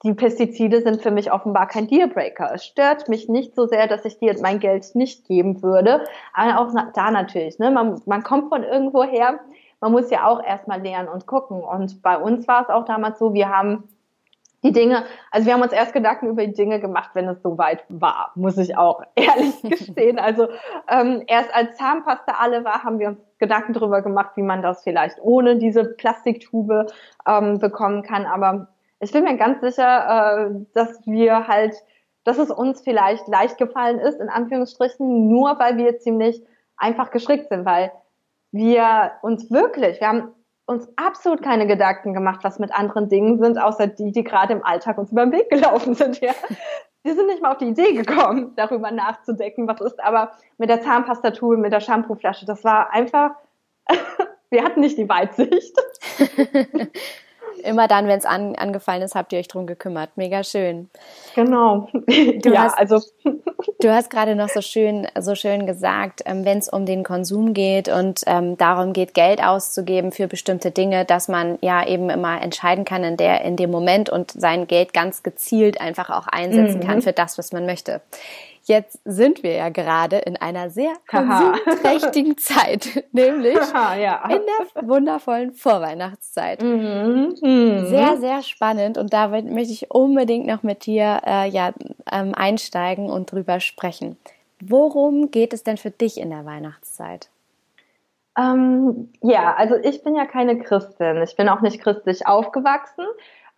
die 0.04 0.14
Pestizide 0.14 0.82
sind 0.82 1.02
für 1.02 1.12
mich 1.12 1.32
offenbar 1.32 1.68
kein 1.68 1.88
Dealbreaker. 1.88 2.52
Es 2.54 2.66
stört 2.66 3.10
mich 3.10 3.30
nicht 3.30 3.56
so 3.56 3.66
sehr, 3.66 3.88
dass 3.88 4.06
ich 4.06 4.20
dir 4.20 4.36
mein 4.42 4.60
Geld 4.60 4.94
nicht 4.94 5.26
geben 5.26 5.64
würde. 5.64 6.04
Aber 6.34 6.60
auch 6.60 6.72
da 6.94 7.10
natürlich, 7.10 7.58
ne? 7.58 7.72
man, 7.72 8.00
man 8.06 8.24
kommt 8.24 8.50
von 8.50 8.64
irgendwo 8.64 9.04
her. 9.04 9.40
Man 9.80 9.92
muss 9.92 10.10
ja 10.10 10.26
auch 10.26 10.44
erstmal 10.44 10.82
lernen 10.82 11.08
und 11.08 11.28
gucken. 11.28 11.62
Und 11.62 12.02
bei 12.02 12.18
uns 12.18 12.48
war 12.48 12.64
es 12.64 12.70
auch 12.70 12.86
damals 12.86 13.20
so, 13.20 13.34
wir 13.34 13.50
haben 13.50 13.84
die 14.64 14.72
Dinge, 14.72 15.04
also 15.32 15.46
wir 15.46 15.54
haben 15.54 15.62
uns 15.62 15.72
erst 15.72 15.94
Gedanken 15.94 16.28
über 16.28 16.46
die 16.46 16.54
Dinge 16.54 16.80
gemacht, 16.80 17.12
wenn 17.14 17.28
es 17.28 17.42
soweit 17.44 17.84
war, 17.90 18.32
muss 18.36 18.58
ich 18.58 18.76
auch 18.78 19.02
ehrlich 19.16 19.62
gestehen. 19.64 20.20
Also 20.20 20.48
ähm, 20.88 21.24
erst 21.28 21.54
als 21.54 21.78
Zahnpasta 21.78 22.34
alle 22.40 22.64
war, 22.66 22.84
haben 22.84 23.00
wir 23.00 23.10
uns 23.10 23.20
Gedanken 23.40 23.74
darüber 23.74 24.02
gemacht, 24.02 24.32
wie 24.36 24.42
man 24.42 24.62
das 24.62 24.84
vielleicht 24.84 25.20
ohne 25.22 25.58
diese 25.58 25.86
Plastiktube 25.86 26.88
ähm, 27.28 27.60
bekommen 27.60 28.02
kann. 28.02 28.26
Aber 28.26 28.70
ich 29.00 29.12
bin 29.12 29.24
mir 29.24 29.38
ganz 29.38 29.62
sicher, 29.62 30.50
äh, 30.50 30.66
dass 30.74 31.06
wir 31.06 31.48
halt, 31.48 31.76
dass 32.24 32.40
es 32.40 32.50
uns 32.50 32.82
vielleicht 32.82 33.28
leicht 33.28 33.58
gefallen 33.58 34.00
ist, 34.00 34.20
in 34.20 34.30
Anführungsstrichen, 34.30 35.28
nur 35.28 35.60
weil 35.60 35.78
wir 35.78 36.00
ziemlich 36.00 36.44
einfach 36.78 37.12
geschickt 37.12 37.50
sind, 37.50 37.66
weil 37.66 37.92
wir 38.58 39.14
uns 39.22 39.50
wirklich, 39.52 40.00
wir 40.02 40.08
haben 40.08 40.34
uns 40.66 40.88
absolut 40.98 41.42
keine 41.42 41.66
Gedanken 41.66 42.14
gemacht, 42.14 42.40
was 42.44 42.60
mit 42.60 42.74
anderen 42.74 43.08
Dingen 43.08 43.40
sind, 43.40 43.58
außer 43.58 43.88
die, 43.88 44.12
die 44.12 44.24
gerade 44.24 44.54
im 44.54 44.66
Alltag 44.66 44.98
uns 44.98 45.12
über 45.12 45.26
den 45.26 45.32
Weg 45.32 45.50
gelaufen 45.50 45.96
sind. 45.96 46.20
Ja. 46.20 46.34
Wir 47.04 47.16
sind 47.16 47.28
nicht 47.28 47.42
mal 47.42 47.54
auf 47.54 47.58
die 47.58 47.70
Idee 47.70 47.94
gekommen, 47.94 48.52
darüber 48.58 48.92
nachzudenken, 48.92 49.68
was 49.68 49.80
ist. 49.80 50.04
Aber 50.04 50.32
mit 50.58 50.70
der 50.70 50.82
Zahnpastatube, 50.82 51.56
mit 51.56 51.72
der 51.72 51.80
Shampooflasche, 51.80 52.46
das 52.46 52.66
war 52.66 52.92
einfach, 52.92 53.32
wir 54.50 54.64
hatten 54.64 54.82
nicht 54.82 54.98
die 54.98 55.08
Weitsicht. 55.08 55.74
Immer 57.68 57.88
dann, 57.90 58.08
wenn 58.08 58.18
es 58.18 58.26
an, 58.26 58.56
angefallen 58.56 59.02
ist, 59.02 59.14
habt 59.14 59.34
ihr 59.34 59.40
euch 59.40 59.50
drum 59.50 59.68
gekümmert. 59.68 60.12
Mega 60.16 60.44
schön. 60.44 60.90
Genau. 61.36 61.90
Du 62.42 62.54
ja, 62.54 62.64
hast, 62.64 62.78
also. 62.78 63.02
Du 63.80 63.92
hast 63.92 64.10
gerade 64.10 64.36
noch 64.36 64.50
so 64.50 64.62
schön, 64.62 65.08
so 65.20 65.36
schön 65.36 65.66
gesagt, 65.68 66.22
ähm, 66.26 66.46
wenn 66.46 66.58
es 66.58 66.70
um 66.70 66.86
den 66.86 67.04
Konsum 67.04 67.54
geht 67.54 67.90
und 67.90 68.22
ähm, 68.26 68.58
darum 68.58 68.94
geht, 68.94 69.14
Geld 69.14 69.44
auszugeben 69.44 70.12
für 70.12 70.28
bestimmte 70.28 70.72
Dinge, 70.72 71.06
dass 71.06 71.28
man 71.28 71.60
ja 71.62 71.86
eben 71.86 72.10
immer 72.10 72.42
entscheiden 72.42 72.86
kann 72.86 73.04
in 73.04 73.18
der, 73.18 73.42
in 73.42 73.56
dem 73.56 73.70
Moment 73.70 74.10
und 74.10 74.32
sein 74.32 74.68
Geld 74.68 74.94
ganz 74.94 75.22
gezielt 75.22 75.82
einfach 75.82 76.10
auch 76.10 76.28
einsetzen 76.28 76.80
mhm. 76.80 76.88
kann 76.88 77.02
für 77.02 77.14
das, 77.14 77.38
was 77.38 77.52
man 77.52 77.66
möchte. 77.66 78.02
Jetzt 78.68 79.00
sind 79.06 79.44
wir 79.44 79.54
ja 79.54 79.70
gerade 79.70 80.18
in 80.18 80.36
einer 80.36 80.70
sehr 80.70 80.92
konsumträchtigen 81.10 82.38
Zeit, 82.38 83.06
nämlich 83.14 83.58
ja. 83.74 84.28
in 84.30 84.42
der 84.42 84.88
wundervollen 84.88 85.54
Vorweihnachtszeit. 85.54 86.62
Mhm. 86.62 87.36
Mhm. 87.42 87.88
Sehr, 87.88 88.18
sehr 88.18 88.44
spannend 88.44 88.98
und 88.98 89.14
da 89.14 89.30
möchte 89.30 89.72
ich 89.72 89.90
unbedingt 89.90 90.48
noch 90.48 90.64
mit 90.64 90.86
dir 90.86 91.22
äh, 91.26 91.50
ja, 91.50 91.72
ähm, 92.12 92.34
einsteigen 92.36 93.10
und 93.10 93.32
drüber 93.32 93.62
sprechen. 93.62 94.18
Worum 94.60 95.32
geht 95.32 95.54
es 95.54 95.64
denn 95.64 95.78
für 95.78 95.92
dich 95.92 96.20
in 96.20 96.30
der 96.30 96.46
Weihnachtszeit? 96.46 97.30
Ähm, 98.38 99.14
ja, 99.22 99.56
also 99.56 99.76
ich 99.76 100.04
bin 100.04 100.16
ja 100.16 100.26
keine 100.26 100.60
Christin. 100.60 101.22
Ich 101.24 101.38
bin 101.38 101.48
auch 101.48 101.62
nicht 101.62 101.82
christlich 101.82 102.28
aufgewachsen. 102.28 103.06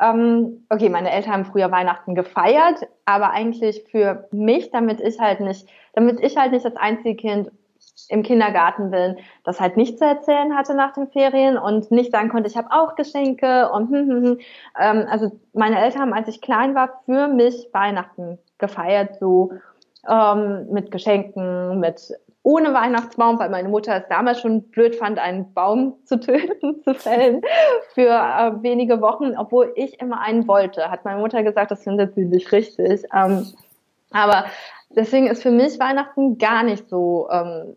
Ähm, 0.02 0.66
okay, 0.70 0.90
meine 0.90 1.12
Eltern 1.12 1.34
haben 1.34 1.46
früher 1.46 1.72
Weihnachten 1.72 2.16
gefeiert, 2.16 2.88
aber 3.06 3.32
eigentlich 3.32 3.84
für 3.92 4.28
mich, 4.32 4.72
damit 4.72 5.02
ich 5.02 5.20
halt 5.20 5.42
nicht, 5.42 5.68
damit 5.94 6.22
ich 6.22 6.38
halt 6.38 6.52
nicht 6.54 6.66
das 6.66 6.76
einzige 6.76 7.16
Kind 7.16 7.52
im 8.08 8.24
Kindergarten 8.24 8.92
bin, 8.92 9.18
das 9.44 9.60
halt 9.60 9.78
nicht 9.78 9.98
zu 9.98 10.06
erzählen 10.06 10.56
hatte 10.56 10.74
nach 10.74 10.94
den 10.94 11.08
Ferien 11.08 11.58
und 11.58 11.92
nicht 11.92 12.12
sagen 12.12 12.30
konnte, 12.30 12.50
ich 12.50 12.58
habe 12.58 12.72
auch 12.72 12.96
Geschenke 12.96 13.70
und 13.72 13.90
hm, 13.90 14.10
hm, 14.10 14.24
hm. 14.24 14.40
Ähm, 14.80 15.08
also 15.10 15.32
meine 15.54 15.80
Eltern 15.80 16.02
haben, 16.02 16.14
als 16.14 16.28
ich 16.28 16.42
klein 16.42 16.76
war, 16.76 17.02
für 17.06 17.28
mich 17.28 17.70
Weihnachten 17.74 18.40
gefeiert, 18.58 19.18
so 19.20 19.54
ähm, 20.08 20.68
mit 20.72 20.92
Geschenken, 20.92 21.80
mit 21.80 22.14
ohne 22.43 22.73
Weihnachtsbaum, 22.73 23.38
weil 23.39 23.49
meine 23.49 23.69
Mutter 23.69 23.97
es 23.97 24.08
damals 24.08 24.39
schon 24.39 24.63
blöd 24.69 24.95
fand, 24.95 25.19
einen 25.19 25.54
Baum 25.54 25.95
zu 26.06 26.19
töten, 26.19 26.82
zu 26.84 26.93
fällen 26.93 27.41
für 27.93 28.10
äh, 28.10 28.63
wenige 28.63 29.02
Wochen, 29.02 29.38
obwohl 29.38 29.73
ich 29.75 29.99
immer 29.99 30.21
einen 30.21 30.47
wollte. 30.47 30.89
Hat 30.89 31.06
meine 31.06 31.19
Mutter 31.19 31.43
gesagt, 31.43 31.71
das 31.71 31.84
findet 31.84 32.15
sie 32.15 32.25
nicht 32.25 32.52
richtig. 32.52 33.04
Ähm, 33.13 33.47
aber 34.12 34.45
deswegen 34.89 35.28
ist 35.28 35.43
für 35.43 35.52
mich 35.52 35.80
Weihnachten 35.80 36.38
gar 36.38 36.63
nicht 36.63 36.88
so, 36.89 37.28
ähm, 37.30 37.75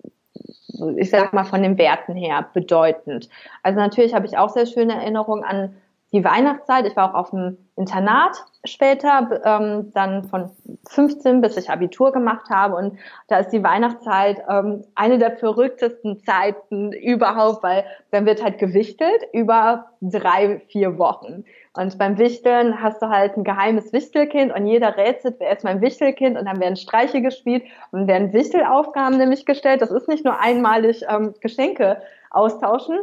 ich 0.96 1.10
sag 1.10 1.32
mal 1.32 1.44
von 1.44 1.62
den 1.62 1.76
Werten 1.76 2.14
her 2.14 2.46
bedeutend. 2.54 3.28
Also 3.62 3.78
natürlich 3.78 4.14
habe 4.14 4.26
ich 4.26 4.38
auch 4.38 4.50
sehr 4.50 4.66
schöne 4.66 4.94
Erinnerungen 4.94 5.44
an 5.44 5.76
die 6.12 6.24
Weihnachtszeit. 6.24 6.86
Ich 6.86 6.94
war 6.94 7.10
auch 7.10 7.18
auf 7.18 7.30
dem 7.30 7.56
Internat 7.76 8.44
später, 8.64 9.40
ähm, 9.44 9.92
dann 9.94 10.24
von 10.24 10.50
15 10.88 11.40
bis 11.40 11.56
ich 11.56 11.70
Abitur 11.70 12.12
gemacht 12.12 12.50
habe. 12.50 12.76
Und 12.76 12.98
da 13.28 13.38
ist 13.38 13.48
die 13.48 13.62
Weihnachtszeit 13.62 14.42
ähm, 14.48 14.84
eine 14.94 15.18
der 15.18 15.36
verrücktesten 15.36 16.22
Zeiten 16.22 16.92
überhaupt, 16.92 17.62
weil 17.62 17.84
dann 18.10 18.26
wird 18.26 18.42
halt 18.44 18.58
gewichtelt 18.58 19.22
über 19.32 19.86
drei, 20.02 20.60
vier 20.68 20.98
Wochen. 20.98 21.44
Und 21.74 21.96
beim 21.96 22.18
Wichteln 22.18 22.82
hast 22.82 23.00
du 23.00 23.08
halt 23.08 23.36
ein 23.36 23.44
geheimes 23.44 23.94
Wichtelkind 23.94 24.54
und 24.54 24.66
jeder 24.66 24.96
rätselt, 24.98 25.36
wer 25.38 25.56
ist 25.56 25.64
mein 25.64 25.80
Wichtelkind 25.80 26.38
und 26.38 26.44
dann 26.44 26.60
werden 26.60 26.76
Streiche 26.76 27.22
gespielt 27.22 27.64
und 27.90 28.06
werden 28.06 28.34
Wichtelaufgaben 28.34 29.16
nämlich 29.16 29.46
gestellt. 29.46 29.80
Das 29.80 29.90
ist 29.90 30.08
nicht 30.08 30.24
nur 30.24 30.38
einmalig 30.38 31.02
ähm, 31.08 31.32
Geschenke 31.40 32.02
austauschen, 32.30 33.00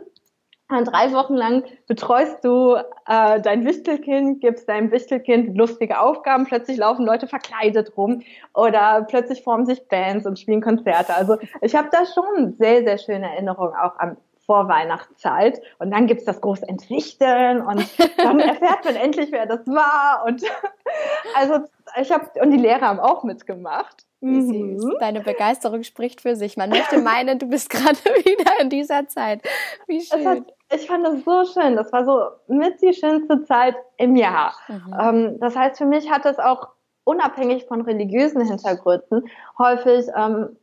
drei 0.69 1.11
Wochen 1.13 1.35
lang 1.35 1.63
betreust 1.87 2.43
du 2.45 2.75
äh, 3.07 3.41
dein 3.41 3.65
Wichtelkind, 3.65 4.41
gibst 4.41 4.69
deinem 4.69 4.91
Wichtelkind 4.91 5.57
lustige 5.57 5.99
Aufgaben, 5.99 6.45
plötzlich 6.45 6.77
laufen 6.77 7.05
Leute 7.05 7.27
verkleidet 7.27 7.97
rum 7.97 8.21
oder 8.53 9.05
plötzlich 9.09 9.43
formen 9.43 9.65
sich 9.65 9.87
Bands 9.87 10.25
und 10.25 10.39
spielen 10.39 10.61
Konzerte. 10.61 11.15
Also 11.15 11.37
ich 11.61 11.75
habe 11.75 11.89
da 11.91 12.05
schon 12.05 12.55
sehr, 12.59 12.83
sehr 12.83 12.97
schöne 12.97 13.31
Erinnerungen 13.31 13.73
auch 13.75 13.97
an 13.97 14.17
Vorweihnachtszeit. 14.49 15.61
Und 15.77 15.91
dann 15.91 16.07
gibt's 16.07 16.25
das 16.25 16.41
große 16.41 16.67
Entwichteln 16.67 17.61
und 17.61 17.87
dann 18.17 18.39
erfährt 18.39 18.83
man 18.83 18.95
endlich, 18.95 19.31
wer 19.31 19.45
das 19.45 19.67
war. 19.67 20.23
Und 20.25 20.43
also 21.35 21.59
ich 22.01 22.11
habe 22.11 22.27
und 22.41 22.49
die 22.49 22.57
Lehrer 22.57 22.81
haben 22.81 22.99
auch 22.99 23.23
mitgemacht. 23.23 24.08
Mhm. 24.21 24.95
Deine 24.99 25.21
Begeisterung 25.21 25.83
spricht 25.83 26.21
für 26.21 26.35
sich. 26.35 26.57
Man 26.57 26.69
möchte 26.69 26.97
meinen, 26.99 27.39
du 27.39 27.47
bist 27.47 27.69
gerade 27.69 27.97
wieder 27.97 28.59
in 28.59 28.69
dieser 28.69 29.07
Zeit. 29.07 29.41
Wie 29.87 30.01
schön. 30.01 30.27
Hat, 30.27 30.43
ich 30.73 30.87
fand 30.87 31.05
das 31.05 31.23
so 31.23 31.45
schön. 31.45 31.75
Das 31.75 31.91
war 31.93 32.05
so 32.05 32.53
mit 32.53 32.81
die 32.81 32.93
schönste 32.93 33.43
Zeit 33.45 33.75
im 33.97 34.15
Jahr. 34.15 34.53
Mhm. 34.67 34.95
Ähm, 35.01 35.39
das 35.39 35.55
heißt, 35.55 35.77
für 35.77 35.85
mich 35.85 36.09
hat 36.09 36.25
es 36.25 36.37
auch 36.37 36.69
unabhängig 37.05 37.65
von 37.65 37.81
religiösen 37.81 38.45
Hintergründen 38.45 39.23
häufig 39.57 40.07
ähm, 40.15 40.57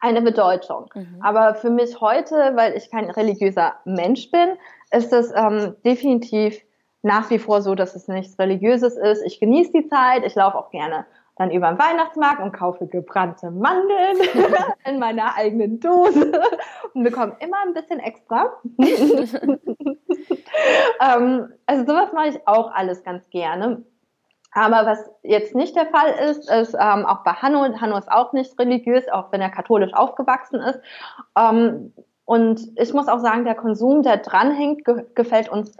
eine 0.00 0.22
Bedeutung. 0.22 0.90
Mhm. 0.94 1.20
Aber 1.22 1.54
für 1.54 1.70
mich 1.70 2.00
heute, 2.00 2.52
weil 2.54 2.76
ich 2.76 2.90
kein 2.90 3.10
religiöser 3.10 3.74
Mensch 3.84 4.30
bin, 4.30 4.50
ist 4.90 5.12
es 5.12 5.32
ähm, 5.34 5.76
definitiv 5.84 6.60
nach 7.02 7.30
wie 7.30 7.38
vor 7.38 7.62
so, 7.62 7.74
dass 7.74 7.94
es 7.94 8.08
nichts 8.08 8.38
Religiöses 8.38 8.96
ist. 8.96 9.22
Ich 9.24 9.38
genieße 9.38 9.72
die 9.72 9.88
Zeit, 9.88 10.24
ich 10.24 10.34
laufe 10.34 10.58
auch 10.58 10.70
gerne 10.70 11.06
dann 11.38 11.50
über 11.50 11.68
den 11.68 11.78
Weihnachtsmarkt 11.78 12.42
und 12.42 12.52
kaufe 12.52 12.86
gebrannte 12.86 13.50
Mandeln 13.50 14.18
in 14.84 14.98
meiner 14.98 15.36
eigenen 15.36 15.80
Dose 15.80 16.32
und 16.94 17.04
bekomme 17.04 17.36
immer 17.40 17.56
ein 17.64 17.74
bisschen 17.74 18.00
extra. 18.00 18.52
ähm, 21.00 21.52
also 21.66 21.86
sowas 21.86 22.12
mache 22.12 22.28
ich 22.28 22.46
auch 22.46 22.72
alles 22.72 23.04
ganz 23.04 23.28
gerne. 23.30 23.84
Aber 24.52 24.86
was 24.86 25.10
jetzt 25.22 25.54
nicht 25.54 25.76
der 25.76 25.86
Fall 25.86 26.10
ist, 26.30 26.50
ist 26.50 26.74
ähm, 26.74 27.06
auch 27.06 27.22
bei 27.22 27.32
Hanno, 27.32 27.62
Hanno 27.80 27.96
ist 27.96 28.10
auch 28.10 28.32
nicht 28.32 28.58
religiös, 28.58 29.08
auch 29.08 29.30
wenn 29.30 29.40
er 29.40 29.50
katholisch 29.50 29.94
aufgewachsen 29.94 30.60
ist. 30.60 30.80
Ähm, 31.38 31.92
Und 32.24 32.60
ich 32.76 32.92
muss 32.92 33.08
auch 33.08 33.20
sagen, 33.20 33.44
der 33.44 33.54
Konsum, 33.54 34.02
der 34.02 34.18
dranhängt, 34.18 34.84
ge 34.84 35.06
gefällt 35.14 35.48
uns 35.48 35.76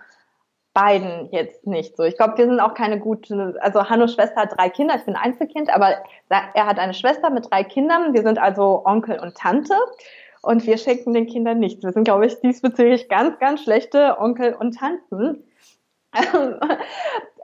beiden 0.79 1.29
jetzt 1.33 1.67
nicht 1.67 1.97
so. 1.97 2.05
Ich 2.05 2.17
glaube, 2.17 2.39
wir 2.39 2.47
sind 2.47 2.61
auch 2.61 2.75
keine 2.75 3.01
gute, 3.01 3.57
also 3.61 3.89
Hannos 3.89 4.15
Schwester 4.15 4.43
hat 4.43 4.57
drei 4.57 4.69
Kinder, 4.69 4.95
ich 4.97 5.05
bin 5.05 5.17
Einzelkind, 5.17 5.75
aber 5.75 5.97
er 6.29 6.67
hat 6.67 6.79
eine 6.79 6.95
Schwester 6.95 7.31
mit 7.31 7.51
drei 7.51 7.65
Kindern. 7.65 8.15
Wir 8.15 8.23
sind 8.23 8.39
also 8.39 8.83
Onkel 8.85 9.19
und 9.19 9.35
Tante 9.35 9.75
und 10.43 10.65
wir 10.67 10.79
schenken 10.79 11.15
den 11.15 11.27
Kindern 11.27 11.59
nichts. 11.59 11.83
Wir 11.83 11.93
sind, 11.93 12.05
glaube 12.05 12.27
ich, 12.27 12.41
diesbezüglich 12.41 13.09
ganz, 13.09 13.39
ganz 13.41 13.63
schlechte 13.63 14.21
Onkel 14.21 14.55
und 14.55 14.77
Tanten. 14.77 15.43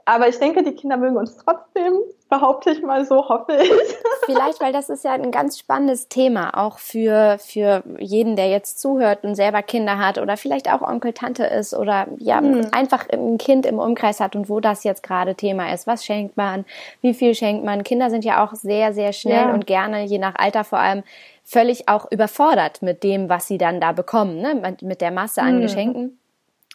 Aber 0.05 0.29
ich 0.29 0.39
denke, 0.39 0.63
die 0.63 0.75
Kinder 0.75 0.95
mögen 0.95 1.17
uns 1.17 1.35
trotzdem, 1.35 1.93
behaupte 2.29 2.71
ich 2.71 2.81
mal 2.81 3.05
so, 3.05 3.29
hoffe 3.29 3.57
ich. 3.61 3.69
Vielleicht, 4.25 4.59
weil 4.59 4.73
das 4.73 4.89
ist 4.89 5.03
ja 5.03 5.11
ein 5.11 5.31
ganz 5.31 5.59
spannendes 5.59 6.07
Thema, 6.07 6.57
auch 6.57 6.79
für, 6.79 7.37
für 7.39 7.83
jeden, 7.99 8.35
der 8.35 8.49
jetzt 8.49 8.79
zuhört 8.79 9.23
und 9.23 9.35
selber 9.35 9.61
Kinder 9.61 9.99
hat 9.99 10.17
oder 10.17 10.35
vielleicht 10.35 10.71
auch 10.71 10.81
Onkel, 10.81 11.13
Tante 11.13 11.45
ist 11.45 11.75
oder 11.75 12.07
ja, 12.17 12.39
hm. 12.39 12.69
einfach 12.71 13.07
ein 13.09 13.37
Kind 13.37 13.67
im 13.67 13.77
Umkreis 13.77 14.19
hat 14.19 14.35
und 14.35 14.49
wo 14.49 14.59
das 14.59 14.83
jetzt 14.83 15.03
gerade 15.03 15.35
Thema 15.35 15.71
ist. 15.71 15.85
Was 15.85 16.03
schenkt 16.03 16.37
man? 16.37 16.65
Wie 17.01 17.13
viel 17.13 17.35
schenkt 17.35 17.63
man? 17.63 17.83
Kinder 17.83 18.09
sind 18.09 18.25
ja 18.25 18.43
auch 18.43 18.53
sehr, 18.53 18.93
sehr 18.93 19.13
schnell 19.13 19.47
ja. 19.47 19.53
und 19.53 19.67
gerne, 19.67 20.03
je 20.05 20.17
nach 20.17 20.35
Alter 20.35 20.63
vor 20.63 20.79
allem, 20.79 21.03
völlig 21.43 21.87
auch 21.87 22.11
überfordert 22.11 22.81
mit 22.81 23.03
dem, 23.03 23.29
was 23.29 23.45
sie 23.45 23.59
dann 23.59 23.79
da 23.79 23.91
bekommen, 23.91 24.41
ne? 24.41 24.75
mit 24.81 25.01
der 25.01 25.11
Masse 25.11 25.43
an 25.43 25.55
hm. 25.55 25.61
Geschenken. 25.61 26.19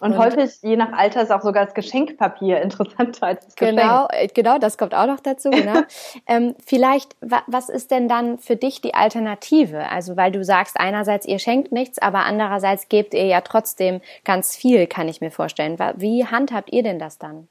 Und, 0.01 0.13
und, 0.13 0.19
häufig, 0.19 0.51
je 0.63 0.77
nach 0.77 0.93
Alter, 0.93 1.23
ist 1.23 1.31
auch 1.31 1.43
sogar 1.43 1.67
das 1.67 1.75
Geschenkpapier 1.75 2.61
interessanter 2.63 3.27
als 3.27 3.45
das 3.45 3.57
Genau, 3.57 4.09
Geschenk. 4.09 4.35
genau, 4.35 4.59
das 4.59 4.79
kommt 4.79 4.95
auch 4.95 5.07
noch 5.07 5.21
dazu, 5.21 5.51
genau. 5.51 5.81
ähm, 6.27 6.55
vielleicht, 6.65 7.15
wa 7.21 7.43
was 7.47 7.69
ist 7.69 7.91
denn 7.91 8.09
dann 8.09 8.39
für 8.39 8.57
dich 8.57 8.81
die 8.81 8.95
Alternative? 8.95 9.89
Also, 9.91 10.17
weil 10.17 10.33
du 10.33 10.43
sagst, 10.43 10.81
einerseits 10.81 11.27
ihr 11.27 11.39
schenkt 11.39 11.71
nichts, 11.71 12.01
aber 12.01 12.21
andererseits 12.21 12.89
gebt 12.89 13.13
ihr 13.15 13.27
ja 13.27 13.43
trotzdem 13.43 14.01
ganz 14.25 14.57
viel, 14.57 14.87
kann 14.87 15.07
ich 15.07 15.21
mir 15.21 15.31
vorstellen. 15.31 15.79
Wie 15.97 16.27
handhabt 16.27 16.73
ihr 16.73 16.83
denn 16.83 16.99
das 16.99 17.19
dann? 17.19 17.49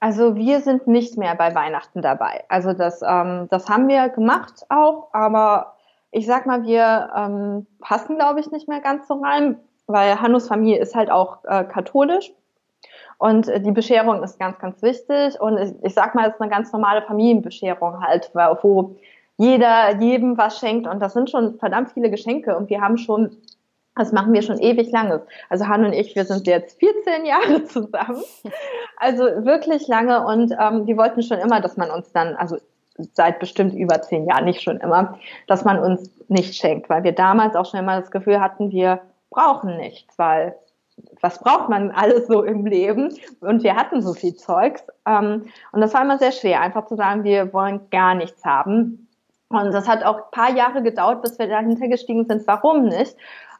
Also 0.00 0.34
wir 0.34 0.60
sind 0.62 0.88
nicht 0.88 1.16
mehr 1.16 1.36
bei 1.36 1.54
Weihnachten 1.54 2.02
dabei. 2.02 2.42
Also 2.48 2.72
das, 2.72 3.02
ähm, 3.06 3.46
das 3.50 3.68
haben 3.68 3.86
wir 3.86 4.08
gemacht 4.08 4.66
auch, 4.68 5.10
aber 5.12 5.76
ich 6.10 6.26
sag 6.26 6.44
mal, 6.44 6.64
wir 6.64 7.10
ähm, 7.16 7.68
passen, 7.80 8.16
glaube 8.16 8.40
ich, 8.40 8.50
nicht 8.50 8.66
mehr 8.66 8.80
ganz 8.80 9.06
so 9.06 9.14
rein 9.22 9.60
weil 9.92 10.20
Hannus 10.20 10.48
Familie 10.48 10.80
ist 10.80 10.94
halt 10.94 11.10
auch 11.10 11.44
äh, 11.44 11.64
katholisch. 11.64 12.32
Und 13.18 13.48
äh, 13.48 13.60
die 13.60 13.70
Bescherung 13.70 14.22
ist 14.22 14.38
ganz, 14.38 14.58
ganz 14.58 14.82
wichtig. 14.82 15.40
Und 15.40 15.58
ich, 15.58 15.72
ich 15.82 15.94
sag 15.94 16.14
mal, 16.14 16.28
es 16.28 16.34
ist 16.34 16.40
eine 16.40 16.50
ganz 16.50 16.72
normale 16.72 17.02
Familienbescherung 17.02 18.00
halt, 18.00 18.30
wo 18.34 18.96
jeder 19.38 20.00
jedem 20.00 20.36
was 20.38 20.58
schenkt. 20.58 20.86
Und 20.86 21.00
das 21.00 21.12
sind 21.12 21.30
schon 21.30 21.58
verdammt 21.58 21.92
viele 21.92 22.10
Geschenke. 22.10 22.56
Und 22.56 22.68
wir 22.70 22.80
haben 22.80 22.98
schon 22.98 23.36
das 23.94 24.12
machen 24.12 24.32
wir 24.32 24.42
schon 24.42 24.58
ewig 24.58 24.90
lange. 24.90 25.22
Also 25.50 25.68
Han 25.68 25.84
und 25.84 25.92
ich, 25.92 26.14
wir 26.16 26.24
sind 26.24 26.46
jetzt 26.46 26.78
14 26.78 27.26
Jahre 27.26 27.64
zusammen. 27.66 28.22
Also 28.96 29.24
wirklich 29.24 29.86
lange. 29.88 30.24
Und 30.24 30.52
ähm, 30.58 30.86
wir 30.86 30.96
wollten 30.96 31.22
schon 31.22 31.38
immer, 31.38 31.60
dass 31.60 31.76
man 31.76 31.90
uns 31.90 32.10
dann, 32.12 32.34
also 32.36 32.56
seit 33.12 33.38
bestimmt 33.38 33.74
über 33.74 34.00
zehn 34.02 34.26
Jahren, 34.26 34.44
nicht 34.44 34.62
schon 34.62 34.78
immer, 34.78 35.18
dass 35.46 35.64
man 35.64 35.78
uns 35.78 36.10
nicht 36.28 36.54
schenkt, 36.54 36.88
weil 36.88 37.04
wir 37.04 37.12
damals 37.12 37.56
auch 37.56 37.66
schon 37.66 37.80
immer 37.80 38.00
das 38.00 38.10
Gefühl 38.10 38.40
hatten, 38.40 38.70
wir 38.70 39.00
brauchen 39.32 39.76
nichts, 39.76 40.18
weil 40.18 40.56
was 41.20 41.38
braucht 41.38 41.68
man 41.68 41.90
alles 41.90 42.26
so 42.26 42.42
im 42.42 42.66
Leben? 42.66 43.16
Und 43.40 43.62
wir 43.62 43.76
hatten 43.76 44.02
so 44.02 44.12
viel 44.14 44.34
Zeugs. 44.34 44.84
Ähm, 45.06 45.46
und 45.72 45.80
das 45.80 45.94
war 45.94 46.02
immer 46.02 46.18
sehr 46.18 46.32
schwer, 46.32 46.60
einfach 46.60 46.86
zu 46.86 46.96
sagen, 46.96 47.24
wir 47.24 47.52
wollen 47.52 47.88
gar 47.90 48.14
nichts 48.14 48.44
haben. 48.44 49.08
Und 49.48 49.72
das 49.72 49.88
hat 49.88 50.02
auch 50.04 50.16
ein 50.16 50.30
paar 50.30 50.50
Jahre 50.50 50.82
gedauert, 50.82 51.22
bis 51.22 51.38
wir 51.38 51.48
dahinter 51.48 51.88
gestiegen 51.88 52.26
sind, 52.26 52.46
warum 52.46 52.84
nicht. 52.84 53.16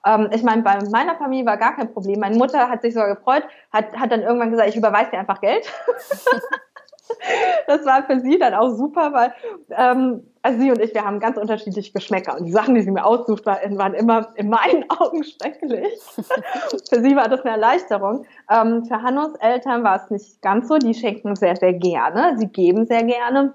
Ähm, 0.06 0.28
ich 0.32 0.42
meine, 0.42 0.62
bei 0.62 0.78
meiner 0.90 1.16
Familie 1.16 1.46
war 1.46 1.56
gar 1.56 1.76
kein 1.76 1.92
Problem. 1.92 2.20
Meine 2.20 2.36
Mutter 2.36 2.68
hat 2.68 2.82
sich 2.82 2.94
sogar 2.94 3.14
gefreut, 3.14 3.44
hat, 3.72 3.92
hat 3.96 4.10
dann 4.10 4.22
irgendwann 4.22 4.50
gesagt, 4.50 4.68
ich 4.68 4.76
überweise 4.76 5.10
dir 5.10 5.18
einfach 5.18 5.40
Geld. 5.40 5.70
das 7.66 7.84
war 7.84 8.04
für 8.04 8.20
sie 8.20 8.38
dann 8.38 8.54
auch 8.54 8.70
super, 8.70 9.12
weil 9.12 9.34
ähm, 9.70 10.26
also 10.42 10.60
sie 10.60 10.70
und 10.70 10.80
ich, 10.80 10.94
wir 10.94 11.04
haben 11.04 11.20
ganz 11.20 11.36
unterschiedliche 11.36 11.92
Geschmäcker 11.92 12.36
und 12.36 12.44
die 12.44 12.52
Sachen, 12.52 12.74
die 12.74 12.82
sie 12.82 12.90
mir 12.90 13.04
aussucht, 13.04 13.46
waren 13.46 13.94
immer 13.94 14.28
in 14.34 14.48
meinen 14.48 14.84
Augen 14.90 15.24
schrecklich. 15.24 15.98
für 16.88 17.02
sie 17.02 17.16
war 17.16 17.28
das 17.28 17.42
eine 17.42 17.52
Erleichterung. 17.52 18.26
Ähm, 18.50 18.84
für 18.84 19.02
Hannos 19.02 19.34
Eltern 19.36 19.84
war 19.84 20.02
es 20.02 20.10
nicht 20.10 20.42
ganz 20.42 20.68
so. 20.68 20.78
Die 20.78 20.94
schenken 20.94 21.36
sehr, 21.36 21.56
sehr 21.56 21.74
gerne. 21.74 22.36
Sie 22.38 22.48
geben 22.48 22.86
sehr 22.86 23.04
gerne. 23.04 23.54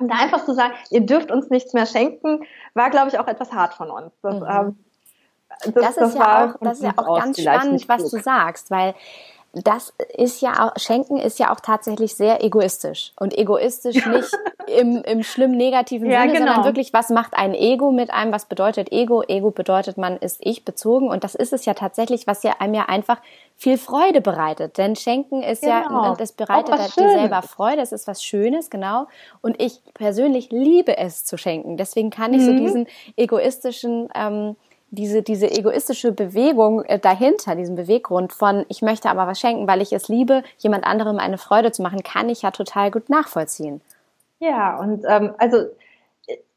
Und 0.00 0.08
da 0.08 0.16
einfach 0.16 0.44
zu 0.44 0.54
sagen, 0.54 0.72
ihr 0.90 1.02
dürft 1.02 1.30
uns 1.30 1.50
nichts 1.50 1.74
mehr 1.74 1.86
schenken, 1.86 2.44
war, 2.74 2.90
glaube 2.90 3.08
ich, 3.08 3.18
auch 3.18 3.28
etwas 3.28 3.52
hart 3.52 3.74
von 3.74 3.90
uns. 3.90 4.12
Das, 4.22 4.40
mhm. 4.40 4.46
ähm, 4.48 4.76
das, 5.74 5.94
das, 5.94 5.96
ist 5.96 6.14
ja 6.16 6.46
auch, 6.46 6.58
das 6.60 6.78
ist 6.78 6.84
ja 6.84 6.92
auch 6.96 7.18
ganz 7.18 7.40
spannend, 7.40 7.88
was 7.88 8.10
du 8.10 8.20
sagst, 8.20 8.70
weil 8.70 8.94
das 9.54 9.92
ist 10.16 10.40
ja 10.40 10.66
auch, 10.66 10.80
Schenken 10.80 11.18
ist 11.18 11.38
ja 11.38 11.52
auch 11.52 11.60
tatsächlich 11.60 12.14
sehr 12.14 12.42
egoistisch. 12.42 13.12
Und 13.20 13.36
egoistisch 13.36 14.06
nicht 14.06 14.30
im, 14.66 15.02
im 15.02 15.22
schlimm 15.22 15.50
negativen 15.50 16.10
ja, 16.10 16.22
Sinne, 16.22 16.32
genau. 16.32 16.46
sondern 16.46 16.64
wirklich, 16.64 16.94
was 16.94 17.10
macht 17.10 17.34
ein 17.34 17.54
Ego 17.54 17.92
mit 17.92 18.10
einem? 18.10 18.32
Was 18.32 18.46
bedeutet 18.46 18.90
Ego? 18.92 19.22
Ego 19.22 19.50
bedeutet, 19.50 19.98
man 19.98 20.16
ist 20.16 20.38
ich 20.40 20.64
bezogen. 20.64 21.08
Und 21.08 21.22
das 21.22 21.34
ist 21.34 21.52
es 21.52 21.66
ja 21.66 21.74
tatsächlich, 21.74 22.26
was 22.26 22.42
ja 22.42 22.56
einem 22.60 22.72
ja 22.72 22.84
einfach 22.86 23.18
viel 23.54 23.76
Freude 23.76 24.22
bereitet. 24.22 24.78
Denn 24.78 24.96
Schenken 24.96 25.42
ist 25.42 25.60
genau. 25.60 26.04
ja, 26.04 26.14
das 26.16 26.32
bereitet 26.32 26.78
halt 26.78 26.96
dir 26.96 27.10
selber 27.10 27.42
Freude. 27.42 27.82
Es 27.82 27.92
ist 27.92 28.06
was 28.06 28.24
Schönes, 28.24 28.70
genau. 28.70 29.06
Und 29.42 29.60
ich 29.60 29.82
persönlich 29.92 30.50
liebe 30.50 30.96
es 30.96 31.26
zu 31.26 31.36
schenken. 31.36 31.76
Deswegen 31.76 32.08
kann 32.08 32.32
ich 32.32 32.40
mhm. 32.40 32.46
so 32.46 32.52
diesen 32.52 32.86
egoistischen, 33.16 34.08
ähm, 34.14 34.56
diese, 34.92 35.22
diese 35.22 35.50
egoistische 35.50 36.12
Bewegung 36.12 36.84
äh, 36.84 36.98
dahinter, 36.98 37.56
diesen 37.56 37.76
Beweggrund 37.76 38.32
von, 38.32 38.66
ich 38.68 38.82
möchte 38.82 39.08
aber 39.08 39.26
was 39.26 39.40
schenken, 39.40 39.66
weil 39.66 39.80
ich 39.80 39.92
es 39.92 40.08
liebe, 40.08 40.42
jemand 40.58 40.84
anderem 40.84 41.18
eine 41.18 41.38
Freude 41.38 41.72
zu 41.72 41.82
machen, 41.82 42.02
kann 42.02 42.28
ich 42.28 42.42
ja 42.42 42.50
total 42.50 42.90
gut 42.90 43.08
nachvollziehen. 43.08 43.80
Ja, 44.38 44.78
und 44.78 45.04
ähm, 45.08 45.32
also 45.38 45.64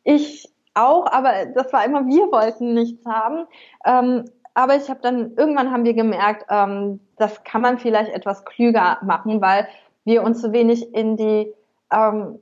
ich 0.03 0.49
auch, 0.73 1.05
aber 1.09 1.45
das 1.55 1.71
war 1.71 1.85
immer, 1.85 2.05
wir 2.07 2.29
wollten 2.31 2.73
nichts 2.73 3.05
haben. 3.05 3.47
Ähm, 3.85 4.25
aber 4.53 4.75
ich 4.75 4.89
habe 4.89 4.99
dann, 5.01 5.33
irgendwann 5.37 5.71
haben 5.71 5.85
wir 5.85 5.93
gemerkt, 5.93 6.45
ähm, 6.49 6.99
das 7.17 7.43
kann 7.45 7.61
man 7.61 7.79
vielleicht 7.79 8.11
etwas 8.11 8.43
klüger 8.43 8.97
machen, 9.01 9.39
weil 9.39 9.67
wir 10.03 10.23
uns 10.23 10.41
zu 10.41 10.51
wenig 10.51 10.93
in 10.93 11.15
die, 11.15 11.53
ähm, 11.89 12.39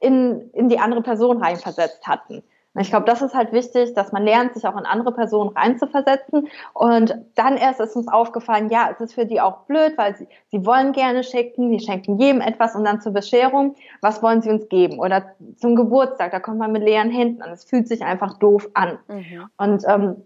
in, 0.00 0.50
in 0.52 0.68
die 0.68 0.80
andere 0.80 1.02
Person 1.02 1.40
reinversetzt 1.40 2.04
hatten. 2.08 2.42
Ich 2.80 2.90
glaube, 2.90 3.06
das 3.06 3.22
ist 3.22 3.34
halt 3.34 3.52
wichtig, 3.52 3.94
dass 3.94 4.10
man 4.10 4.24
lernt, 4.24 4.54
sich 4.54 4.66
auch 4.66 4.76
in 4.76 4.84
andere 4.84 5.12
Personen 5.12 5.50
reinzuversetzen. 5.50 6.48
Und 6.72 7.14
dann 7.36 7.56
erst 7.56 7.80
ist 7.80 7.94
uns 7.94 8.08
aufgefallen, 8.08 8.68
ja, 8.68 8.88
es 8.92 9.00
ist 9.00 9.14
für 9.14 9.26
die 9.26 9.40
auch 9.40 9.58
blöd, 9.66 9.92
weil 9.96 10.16
sie, 10.16 10.26
sie 10.48 10.66
wollen 10.66 10.92
gerne 10.92 11.22
schenken, 11.22 11.70
die 11.70 11.78
schenken 11.78 12.18
jedem 12.18 12.40
etwas 12.40 12.74
und 12.74 12.84
dann 12.84 13.00
zur 13.00 13.12
Bescherung, 13.12 13.76
was 14.00 14.22
wollen 14.22 14.42
sie 14.42 14.50
uns 14.50 14.68
geben? 14.68 14.98
Oder 14.98 15.34
zum 15.56 15.76
Geburtstag, 15.76 16.32
da 16.32 16.40
kommt 16.40 16.58
man 16.58 16.72
mit 16.72 16.82
leeren 16.82 17.10
Händen 17.10 17.42
an. 17.42 17.52
Es 17.52 17.64
fühlt 17.64 17.86
sich 17.86 18.02
einfach 18.02 18.38
doof 18.38 18.68
an. 18.74 18.98
Mhm. 19.06 19.48
Und 19.56 19.84
ähm, 19.86 20.16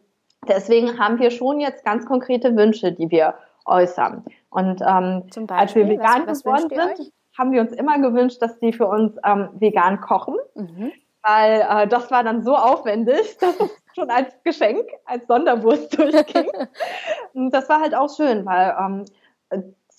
deswegen 0.49 0.99
haben 0.99 1.19
wir 1.19 1.31
schon 1.31 1.61
jetzt 1.61 1.85
ganz 1.85 2.07
konkrete 2.07 2.57
Wünsche, 2.57 2.93
die 2.93 3.11
wir 3.11 3.35
äußern. 3.67 4.25
Und 4.49 4.81
ähm, 4.81 5.25
als 5.49 5.75
wir 5.75 5.87
vegan 5.87 6.27
was, 6.27 6.47
was 6.47 6.67
geworden 6.67 6.97
sind, 6.97 7.13
haben 7.37 7.53
wir 7.53 7.61
uns 7.61 7.73
immer 7.73 7.99
gewünscht, 7.99 8.41
dass 8.41 8.59
die 8.59 8.73
für 8.73 8.87
uns 8.87 9.17
ähm, 9.23 9.51
vegan 9.59 10.01
kochen. 10.01 10.37
Mhm 10.55 10.93
weil 11.29 11.67
äh, 11.69 11.87
das 11.87 12.11
war 12.11 12.25
dann 12.25 12.43
so 12.43 12.57
aufwendig, 12.57 13.37
dass 13.41 13.59
es 13.61 13.71
schon 13.95 14.11
als 14.11 14.35
Geschenk, 14.45 14.89
als 15.05 15.27
Sonderwurst 15.27 15.97
durchging. 15.99 16.51
Und 17.35 17.51
das 17.53 17.69
war 17.69 17.81
halt 17.81 17.95
auch 17.95 18.15
schön, 18.15 18.47
weil 18.47 18.75
ähm, 18.81 19.05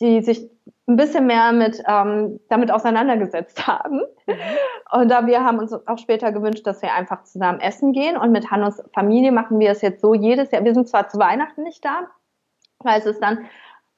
die 0.02 0.22
sich 0.22 0.50
ein 0.88 0.96
bisschen 0.96 1.28
mehr 1.28 1.52
mit 1.52 1.82
ähm, 1.88 2.40
damit 2.50 2.72
auseinandergesetzt 2.72 3.68
haben. 3.68 4.02
Mhm. 4.26 4.36
Und 4.92 5.12
da 5.12 5.28
wir 5.28 5.44
haben 5.44 5.60
uns 5.60 5.74
auch 5.74 5.98
später 6.00 6.32
gewünscht, 6.32 6.66
dass 6.66 6.82
wir 6.82 6.94
einfach 6.94 7.24
zusammen 7.24 7.60
essen 7.60 7.94
gehen. 7.94 8.18
Und 8.18 8.32
mit 8.32 8.50
Hannos 8.50 8.82
Familie 8.94 9.32
machen 9.32 9.60
wir 9.60 9.72
es 9.72 9.82
jetzt 9.82 10.02
so 10.02 10.14
jedes 10.14 10.52
Jahr. 10.52 10.64
Wir 10.64 10.74
sind 10.74 10.88
zwar 10.88 11.10
zu 11.10 11.20
Weihnachten 11.20 11.64
nicht 11.64 11.86
da, 11.86 12.08
weil 12.80 13.00
es 13.00 13.06
ist 13.06 13.22
dann 13.22 13.46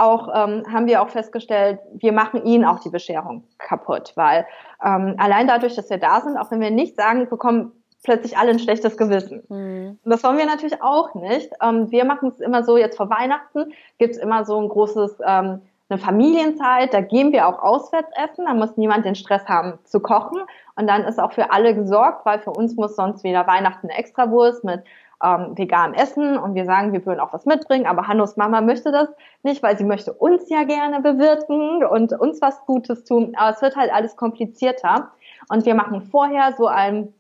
auch 0.02 0.28
ähm, 0.34 0.64
haben 0.72 0.88
wir 0.88 1.02
auch 1.02 1.10
festgestellt, 1.10 1.80
wir 1.94 2.12
machen 2.12 2.44
ihnen 2.44 2.66
auch 2.66 2.80
die 2.80 2.90
Bescherung 2.90 3.44
kaputt, 3.58 4.14
weil 4.16 4.46
ähm, 4.84 5.16
allein 5.18 5.48
dadurch, 5.48 5.76
dass 5.76 5.90
wir 5.90 5.98
da 5.98 6.22
sind, 6.22 6.38
auch 6.38 6.52
wenn 6.52 6.60
wir 6.60 6.72
nicht 6.72 6.96
sagen, 6.96 7.30
bekommen 7.30 7.72
plötzlich 8.04 8.38
alle 8.38 8.52
ein 8.52 8.60
schlechtes 8.60 8.98
Gewissen. 8.98 9.44
Mhm. 9.50 10.00
Und 10.04 10.12
das 10.12 10.24
wollen 10.24 10.38
wir 10.38 10.46
natürlich 10.46 10.82
auch 10.82 11.14
nicht. 11.14 11.52
Ähm, 11.62 11.92
wir 11.92 12.06
machen 12.06 12.30
es 12.30 12.40
immer 12.40 12.64
so, 12.64 12.78
jetzt 12.78 12.98
vor 12.98 13.10
Weihnachten 13.10 13.74
gibt's 14.00 14.18
immer 14.18 14.44
so 14.44 14.60
ein 14.60 14.70
großes, 14.70 15.20
ähm, 15.26 15.62
eine 15.90 16.00
Familienzeit, 16.00 16.94
da 16.94 17.02
gehen 17.02 17.34
wir 17.34 17.48
auch 17.48 17.62
auswärts 17.62 18.10
essen, 18.16 18.46
da 18.46 18.54
muss 18.54 18.78
niemand 18.78 19.06
den 19.06 19.16
Stress 19.16 19.46
haben 19.48 19.78
zu 19.84 20.00
kochen 20.00 20.40
und 20.76 20.88
dann 20.88 21.04
ist 21.04 21.20
auch 21.20 21.34
für 21.34 21.52
alle 21.52 21.76
gesorgt, 21.76 22.26
weil 22.26 22.40
für 22.40 22.52
uns 22.52 22.78
muss 22.78 22.96
sonst 22.96 23.26
wieder 23.26 23.46
Weihnachten 23.46 23.90
eine 23.90 24.00
Extrawurst 24.00 24.64
mit 24.64 24.84
ähm, 25.24 25.58
vegan 25.58 25.94
essen 25.94 26.38
und 26.38 26.56
wir 26.56 26.66
sagen, 26.66 26.94
wir 26.94 27.06
würden 27.06 27.20
auch 27.20 27.34
was 27.34 27.46
mitbringen, 27.46 27.86
aber 27.86 28.08
Hannos 28.08 28.38
Mama 28.38 28.62
möchte 28.62 28.92
das 28.92 29.10
nicht, 29.44 29.62
weil 29.64 29.78
sie 29.78 29.84
möchte 29.84 30.14
uns 30.14 30.50
ja 30.50 30.64
gerne 30.64 31.02
bewirten 31.02 31.84
und 31.84 32.14
uns 32.14 32.42
was 32.42 32.66
Gutes 32.66 33.04
tun. 33.04 33.34
Aber 33.36 33.52
es 33.52 33.62
wird 33.62 33.76
halt 33.76 33.94
alles 33.94 34.16
komplizierter 34.16 35.12
und 35.50 35.66
wir 35.66 35.76
machen 35.76 36.02
vorher 36.02 36.54
so 36.58 36.68
einen 36.68 37.14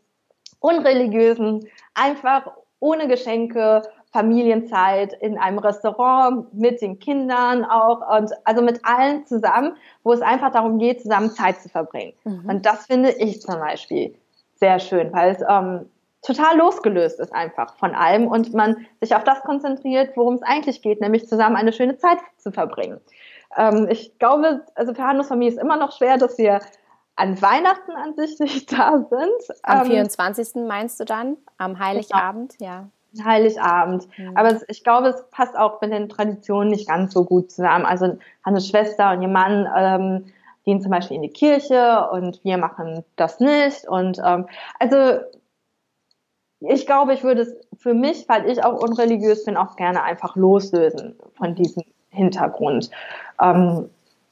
unreligiösen, 0.60 1.68
einfach 1.94 2.52
ohne 2.80 3.08
Geschenke, 3.08 3.84
Familienzeit 4.12 5.14
in 5.14 5.38
einem 5.38 5.60
Restaurant 5.60 6.54
mit 6.54 6.82
den 6.82 7.00
Kindern 7.00 7.64
auch 7.64 8.18
und 8.18 8.32
also 8.44 8.62
mit 8.62 8.82
allen 8.84 9.26
zusammen, 9.26 9.78
wo 10.04 10.12
es 10.12 10.22
einfach 10.22 10.52
darum 10.52 10.80
geht, 10.80 11.02
zusammen 11.02 11.32
Zeit 11.32 11.62
zu 11.62 11.70
verbringen. 11.70 12.14
Mhm. 12.26 12.50
Und 12.50 12.66
das 12.66 12.88
finde 12.88 13.12
ich 13.12 13.42
zum 13.42 13.56
Beispiel 13.60 14.14
sehr 14.56 14.80
schön, 14.80 15.14
weil 15.14 15.36
es 15.36 15.42
ähm, 15.48 15.90
total 16.22 16.58
losgelöst 16.58 17.20
ist 17.20 17.34
einfach 17.34 17.76
von 17.78 17.96
allem 17.96 18.28
und 18.28 18.54
man 18.54 18.86
sich 19.00 19.16
auf 19.16 19.24
das 19.24 19.42
konzentriert, 19.42 20.16
worum 20.16 20.36
es 20.36 20.44
eigentlich 20.44 20.82
geht, 20.82 21.02
nämlich 21.02 21.28
zusammen 21.28 21.56
eine 21.56 21.74
schöne 21.74 21.98
Zeit 21.98 22.20
zu 22.38 22.52
verbringen. 22.52 23.00
Ähm, 23.58 23.88
ich 23.90 24.18
glaube, 24.20 24.66
also 24.76 24.94
für 24.94 25.04
Hannos 25.04 25.28
Familie 25.28 25.54
ist 25.54 25.62
immer 25.62 25.78
noch 25.78 25.98
schwer, 25.98 26.18
dass 26.18 26.38
wir 26.38 26.60
an 27.16 27.42
Weihnachten 27.42 27.92
an 27.92 28.16
sich 28.16 28.40
nicht 28.40 28.72
da 28.72 29.06
sind. 29.10 29.58
Am 29.64 29.86
24. 29.86 30.56
Ähm, 30.56 30.68
meinst 30.68 31.00
du 31.00 31.06
dann? 31.06 31.38
Am 31.58 31.80
Heiligabend, 31.80 32.58
genau. 32.58 32.72
ja. 32.72 32.88
Heiligabend. 33.26 34.08
Mhm. 34.18 34.38
Aber 34.38 34.58
ich 34.70 34.84
glaube, 34.86 35.10
es 35.10 35.30
passt 35.32 35.58
auch 35.58 35.82
mit 35.82 35.92
den 35.92 36.08
Traditionen 36.08 36.70
nicht 36.70 36.88
ganz 36.88 37.14
so 37.14 37.26
gut 37.26 37.52
zusammen. 37.52 37.86
Also 37.86 38.18
Hannes 38.46 38.70
Schwester 38.70 39.12
und 39.12 39.22
ihr 39.22 39.28
Mann 39.28 39.68
ähm, 39.76 40.26
gehen 40.64 40.82
zum 40.82 40.92
Beispiel 40.92 41.18
in 41.18 41.24
die 41.24 41.30
Kirche 41.30 42.08
und 42.12 42.42
wir 42.46 42.58
machen 42.58 43.04
das 43.18 43.42
nicht. 43.42 43.86
Und 43.86 44.22
ähm, 44.24 44.48
also 44.80 45.20
ich 46.62 46.86
glaube, 46.86 47.14
ich 47.14 47.24
würde 47.24 47.42
es 47.42 47.56
für 47.78 47.94
mich, 47.94 48.30
weil 48.30 48.50
ich 48.50 48.64
auch 48.64 48.82
unreligiös 48.82 49.46
bin, 49.46 49.58
auch 49.58 49.76
gerne 49.76 50.04
einfach 50.04 50.36
loslösen 50.36 51.16
von 51.36 51.56
diesem 51.56 51.84
Hintergrund. 52.10 52.92
Ähm, 53.42 53.90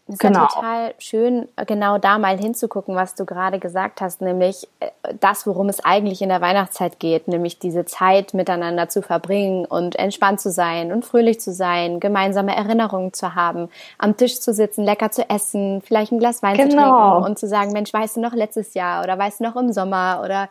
es 0.07 0.15
ist 0.15 0.19
genau. 0.21 0.39
ja 0.39 0.47
total 0.47 0.93
schön, 0.97 1.47
genau 1.67 1.99
da 1.99 2.17
mal 2.17 2.35
hinzugucken, 2.35 2.95
was 2.95 3.13
du 3.13 3.25
gerade 3.25 3.59
gesagt 3.59 4.01
hast, 4.01 4.21
nämlich 4.21 4.67
äh, 4.79 4.89
das, 5.19 5.45
worum 5.45 5.69
es 5.69 5.85
eigentlich 5.85 6.23
in 6.23 6.29
der 6.29 6.41
Weihnachtszeit 6.41 6.99
geht, 6.99 7.27
nämlich 7.27 7.59
diese 7.59 7.85
Zeit 7.85 8.33
miteinander 8.33 8.89
zu 8.89 9.03
verbringen 9.03 9.65
und 9.65 9.97
entspannt 9.97 10.41
zu 10.41 10.49
sein 10.49 10.91
und 10.91 11.05
fröhlich 11.05 11.39
zu 11.39 11.53
sein, 11.53 11.99
gemeinsame 11.99 12.55
Erinnerungen 12.55 13.13
zu 13.13 13.35
haben, 13.35 13.69
am 13.99 14.17
Tisch 14.17 14.39
zu 14.41 14.51
sitzen, 14.51 14.83
lecker 14.83 15.11
zu 15.11 15.29
essen, 15.29 15.81
vielleicht 15.83 16.11
ein 16.11 16.17
Glas 16.17 16.41
Wein 16.41 16.57
genau. 16.57 16.69
zu 16.69 16.75
trinken 16.75 17.25
und 17.25 17.39
zu 17.39 17.47
sagen, 17.47 17.71
Mensch, 17.71 17.93
weißt 17.93 18.17
du 18.17 18.21
noch 18.21 18.33
letztes 18.33 18.73
Jahr 18.73 19.03
oder 19.03 19.15
weißt 19.15 19.41
du 19.41 19.43
noch 19.43 19.55
im 19.57 19.71
Sommer 19.71 20.21
oder 20.25 20.49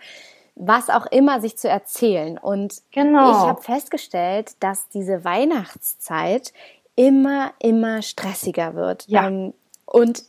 was 0.58 0.90
auch 0.90 1.06
immer 1.06 1.40
sich 1.40 1.56
zu 1.56 1.68
erzählen. 1.68 2.36
Und 2.36 2.82
genau. 2.90 3.30
ich 3.30 3.36
habe 3.36 3.62
festgestellt, 3.62 4.52
dass 4.60 4.88
diese 4.88 5.24
Weihnachtszeit 5.24 6.52
immer, 6.96 7.52
immer 7.60 8.02
stressiger 8.02 8.74
wird. 8.74 9.04
Ja. 9.06 9.28
Ähm, 9.28 9.54
und 9.86 10.24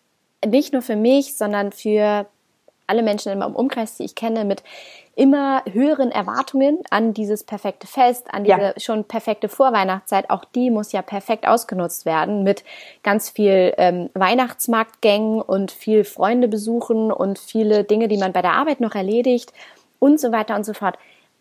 nicht 0.45 0.71
nur 0.71 0.82
für 0.82 0.95
mich, 0.95 1.36
sondern 1.36 1.71
für 1.71 2.27
alle 2.86 3.03
Menschen 3.03 3.32
im 3.32 3.41
Umkreis, 3.55 3.97
die 3.97 4.03
ich 4.03 4.15
kenne, 4.15 4.45
mit 4.45 4.63
immer 5.15 5.63
höheren 5.71 6.11
Erwartungen 6.11 6.80
an 6.89 7.13
dieses 7.13 7.43
perfekte 7.43 7.86
Fest, 7.86 8.34
an 8.34 8.45
diese 8.45 8.57
ja. 8.57 8.73
schon 8.77 9.03
perfekte 9.03 9.49
Vorweihnachtszeit. 9.49 10.30
Auch 10.30 10.45
die 10.45 10.71
muss 10.71 10.91
ja 10.91 11.01
perfekt 11.01 11.47
ausgenutzt 11.47 12.05
werden 12.05 12.43
mit 12.43 12.63
ganz 13.03 13.30
viel 13.30 13.73
ähm, 13.77 14.09
Weihnachtsmarktgängen 14.13 15.41
und 15.41 15.71
viel 15.71 16.03
Freunde 16.03 16.47
besuchen 16.47 17.11
und 17.11 17.38
viele 17.38 17.84
Dinge, 17.84 18.07
die 18.07 18.17
man 18.17 18.34
bei 18.34 18.41
der 18.41 18.53
Arbeit 18.53 18.80
noch 18.80 18.95
erledigt 18.95 19.53
und 20.00 20.20
so 20.20 20.32
weiter 20.32 20.56
und 20.56 20.66
so 20.66 20.74
fort. 20.74 20.97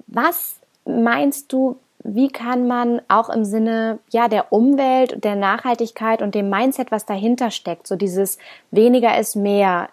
Was 0.06 0.60
meinst 0.84 1.52
du, 1.52 1.78
wie 2.04 2.28
kann 2.28 2.66
man 2.66 3.02
auch 3.08 3.28
im 3.28 3.44
Sinne 3.44 3.98
ja 4.10 4.28
der 4.28 4.52
Umwelt, 4.52 5.24
der 5.24 5.36
Nachhaltigkeit 5.36 6.22
und 6.22 6.34
dem 6.34 6.48
Mindset, 6.48 6.90
was 6.90 7.06
dahinter 7.06 7.50
steckt, 7.50 7.86
so 7.86 7.96
dieses 7.96 8.38
weniger 8.70 9.18
ist 9.18 9.34
mehr, 9.36 9.88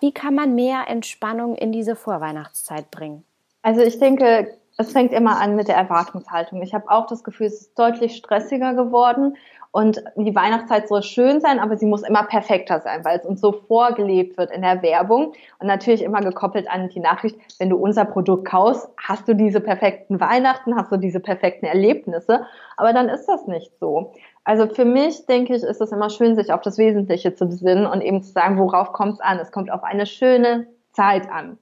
wie 0.00 0.12
kann 0.12 0.34
man 0.34 0.54
mehr 0.54 0.84
Entspannung 0.88 1.54
in 1.54 1.72
diese 1.72 1.96
Vorweihnachtszeit 1.96 2.90
bringen? 2.90 3.24
Also 3.62 3.80
ich 3.80 3.98
denke, 3.98 4.56
es 4.76 4.92
fängt 4.92 5.12
immer 5.12 5.40
an 5.40 5.56
mit 5.56 5.68
der 5.68 5.76
Erwartungshaltung. 5.76 6.62
Ich 6.62 6.74
habe 6.74 6.90
auch 6.90 7.06
das 7.06 7.24
Gefühl, 7.24 7.46
es 7.46 7.62
ist 7.62 7.78
deutlich 7.78 8.16
stressiger 8.16 8.74
geworden 8.74 9.36
und 9.70 10.02
die 10.16 10.34
Weihnachtszeit 10.34 10.88
soll 10.88 11.02
schön 11.02 11.40
sein, 11.40 11.58
aber 11.58 11.76
sie 11.76 11.86
muss 11.86 12.02
immer 12.02 12.24
perfekter 12.24 12.80
sein, 12.80 13.04
weil 13.04 13.18
es 13.18 13.26
uns 13.26 13.40
so 13.40 13.52
vorgelebt 13.52 14.38
wird 14.38 14.50
in 14.50 14.62
der 14.62 14.82
Werbung 14.82 15.32
und 15.58 15.66
natürlich 15.66 16.02
immer 16.02 16.20
gekoppelt 16.20 16.70
an 16.70 16.88
die 16.88 17.00
Nachricht, 17.00 17.36
wenn 17.58 17.70
du 17.70 17.76
unser 17.76 18.04
Produkt 18.04 18.46
kaufst, 18.46 18.88
hast 18.96 19.28
du 19.28 19.34
diese 19.34 19.60
perfekten 19.60 20.20
Weihnachten, 20.20 20.76
hast 20.76 20.90
du 20.92 20.96
diese 20.96 21.20
perfekten 21.20 21.66
Erlebnisse, 21.66 22.46
aber 22.76 22.92
dann 22.92 23.08
ist 23.08 23.26
das 23.26 23.46
nicht 23.46 23.72
so. 23.78 24.12
Also 24.44 24.68
für 24.68 24.84
mich, 24.84 25.26
denke 25.26 25.56
ich, 25.56 25.62
ist 25.62 25.80
es 25.80 25.90
immer 25.90 26.08
schön, 26.08 26.36
sich 26.36 26.52
auf 26.52 26.60
das 26.60 26.78
Wesentliche 26.78 27.34
zu 27.34 27.46
besinnen 27.46 27.84
und 27.84 28.00
eben 28.00 28.22
zu 28.22 28.30
sagen, 28.30 28.58
worauf 28.58 28.92
kommt 28.92 29.14
es 29.14 29.20
an? 29.20 29.38
Es 29.40 29.50
kommt 29.50 29.72
auf 29.72 29.82
eine 29.82 30.06
schöne 30.06 30.68
Zeit 30.92 31.28
an. 31.30 31.58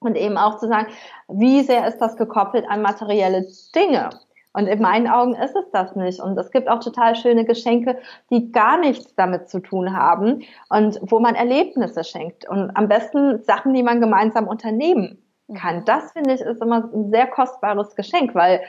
Und 0.00 0.16
eben 0.16 0.36
auch 0.36 0.58
zu 0.58 0.66
sagen, 0.66 0.88
wie 1.28 1.62
sehr 1.62 1.86
ist 1.86 1.98
das 1.98 2.16
gekoppelt 2.16 2.64
an 2.68 2.82
materielle 2.82 3.46
Dinge? 3.74 4.10
Und 4.54 4.66
in 4.66 4.82
meinen 4.82 5.08
Augen 5.08 5.34
ist 5.34 5.56
es 5.56 5.70
das 5.72 5.96
nicht. 5.96 6.20
Und 6.20 6.38
es 6.38 6.50
gibt 6.50 6.68
auch 6.68 6.80
total 6.80 7.16
schöne 7.16 7.44
Geschenke, 7.44 7.98
die 8.30 8.52
gar 8.52 8.78
nichts 8.78 9.14
damit 9.14 9.48
zu 9.48 9.60
tun 9.60 9.96
haben 9.96 10.42
und 10.68 11.00
wo 11.02 11.20
man 11.20 11.34
Erlebnisse 11.34 12.04
schenkt. 12.04 12.48
Und 12.48 12.70
am 12.76 12.88
besten 12.88 13.42
Sachen, 13.42 13.72
die 13.72 13.82
man 13.82 14.00
gemeinsam 14.00 14.48
unternehmen 14.48 15.18
kann. 15.54 15.84
Das 15.84 16.12
finde 16.12 16.34
ich 16.34 16.40
ist 16.40 16.62
immer 16.62 16.88
ein 16.92 17.10
sehr 17.10 17.26
kostbares 17.26 17.94
Geschenk, 17.94 18.34
weil 18.34 18.60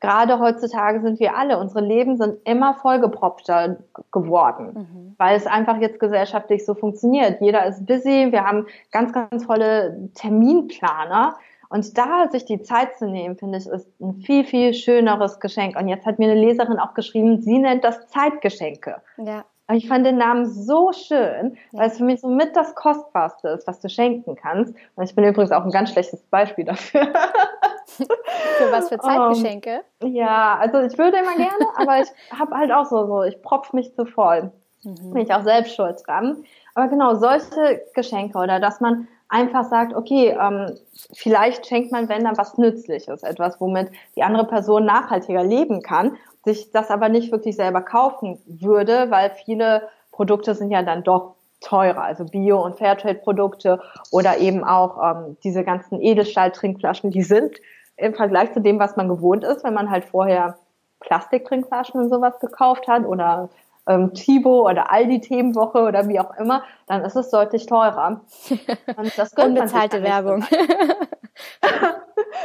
gerade 0.00 0.38
heutzutage 0.38 1.00
sind 1.00 1.20
wir 1.20 1.36
alle, 1.36 1.58
unsere 1.58 1.84
Leben 1.84 2.16
sind 2.16 2.38
immer 2.44 2.74
vollgepropfter 2.74 3.78
geworden, 4.10 4.72
mhm. 4.74 5.14
weil 5.18 5.36
es 5.36 5.46
einfach 5.46 5.76
jetzt 5.78 6.00
gesellschaftlich 6.00 6.64
so 6.64 6.74
funktioniert. 6.74 7.40
Jeder 7.40 7.66
ist 7.66 7.86
busy, 7.86 8.32
wir 8.32 8.44
haben 8.44 8.66
ganz, 8.92 9.12
ganz 9.12 9.44
volle 9.44 10.10
Terminplaner 10.14 11.34
und 11.70 11.96
da 11.96 12.28
sich 12.28 12.44
die 12.44 12.60
Zeit 12.62 12.96
zu 12.98 13.06
nehmen, 13.06 13.36
finde 13.36 13.58
ich, 13.58 13.66
ist 13.66 13.88
ein 14.00 14.16
viel, 14.16 14.44
viel 14.44 14.74
schöneres 14.74 15.38
Geschenk. 15.38 15.78
Und 15.78 15.86
jetzt 15.86 16.04
hat 16.04 16.18
mir 16.18 16.30
eine 16.30 16.40
Leserin 16.40 16.80
auch 16.80 16.94
geschrieben, 16.94 17.40
sie 17.40 17.58
nennt 17.58 17.84
das 17.84 18.08
Zeitgeschenke. 18.08 19.00
Ja. 19.18 19.44
Und 19.68 19.76
ich 19.76 19.86
fand 19.86 20.04
den 20.04 20.18
Namen 20.18 20.46
so 20.46 20.90
schön, 20.92 21.56
weil 21.70 21.88
es 21.88 21.98
für 21.98 22.02
mich 22.02 22.20
so 22.20 22.28
mit 22.28 22.56
das 22.56 22.74
Kostbarste 22.74 23.50
ist, 23.50 23.68
was 23.68 23.78
du 23.78 23.88
schenken 23.88 24.34
kannst. 24.34 24.74
Und 24.96 25.04
ich 25.04 25.14
bin 25.14 25.24
übrigens 25.24 25.52
auch 25.52 25.64
ein 25.64 25.70
ganz 25.70 25.92
schlechtes 25.92 26.20
Beispiel 26.24 26.64
dafür. 26.64 27.02
für 27.86 28.72
was 28.72 28.88
für 28.88 28.98
Zeitgeschenke? 28.98 29.84
Um, 30.02 30.08
ähm, 30.08 30.14
ja, 30.14 30.58
also 30.58 30.80
ich 30.80 30.98
würde 30.98 31.18
immer 31.18 31.36
gerne, 31.36 31.68
aber 31.76 32.00
ich 32.00 32.08
habe 32.36 32.56
halt 32.56 32.72
auch 32.72 32.86
so, 32.86 33.06
so, 33.06 33.22
ich 33.22 33.40
propf 33.42 33.72
mich 33.72 33.94
zu 33.94 34.06
voll. 34.06 34.50
Mhm. 34.82 35.12
Bin 35.12 35.22
ich 35.22 35.32
auch 35.32 35.44
selbst 35.44 35.76
schuld 35.76 36.02
dran. 36.04 36.42
Aber 36.74 36.88
genau, 36.88 37.14
solche 37.14 37.80
Geschenke 37.94 38.38
oder 38.38 38.58
dass 38.58 38.80
man 38.80 39.06
einfach 39.30 39.64
sagt, 39.64 39.94
okay, 39.94 40.36
ähm, 40.38 40.76
vielleicht 41.14 41.66
schenkt 41.66 41.92
man, 41.92 42.08
wenn 42.08 42.24
dann 42.24 42.36
was 42.36 42.58
Nützliches, 42.58 43.22
etwas, 43.22 43.60
womit 43.60 43.90
die 44.16 44.22
andere 44.22 44.46
Person 44.46 44.84
nachhaltiger 44.84 45.44
leben 45.44 45.82
kann, 45.82 46.16
sich 46.44 46.70
das 46.72 46.90
aber 46.90 47.08
nicht 47.08 47.32
wirklich 47.32 47.56
selber 47.56 47.80
kaufen 47.80 48.38
würde, 48.46 49.10
weil 49.10 49.30
viele 49.44 49.88
Produkte 50.10 50.54
sind 50.54 50.70
ja 50.70 50.82
dann 50.82 51.04
doch 51.04 51.36
teurer, 51.60 52.02
also 52.02 52.24
Bio- 52.24 52.64
und 52.64 52.78
Fairtrade-Produkte 52.78 53.80
oder 54.10 54.38
eben 54.38 54.64
auch 54.64 54.98
ähm, 55.02 55.36
diese 55.44 55.62
ganzen 55.62 56.00
Edelstahl-Trinkflaschen, 56.00 57.10
die 57.10 57.22
sind 57.22 57.56
im 57.96 58.14
Vergleich 58.14 58.52
zu 58.52 58.60
dem, 58.60 58.78
was 58.78 58.96
man 58.96 59.08
gewohnt 59.08 59.44
ist, 59.44 59.62
wenn 59.62 59.74
man 59.74 59.90
halt 59.90 60.06
vorher 60.06 60.58
Plastiktrinkflaschen 61.00 62.00
und 62.00 62.10
sowas 62.10 62.40
gekauft 62.40 62.88
hat 62.88 63.04
oder 63.04 63.50
ähm, 63.90 64.14
Tibo 64.14 64.68
oder 64.68 64.90
Aldi-Themenwoche 64.90 65.82
oder 65.82 66.08
wie 66.08 66.20
auch 66.20 66.34
immer, 66.36 66.62
dann 66.86 67.04
ist 67.04 67.16
es 67.16 67.30
deutlich 67.30 67.66
teurer. 67.66 68.20
Und 68.96 69.18
das 69.18 69.32
Unbezahlte 69.32 70.02
Werbung. 70.02 70.44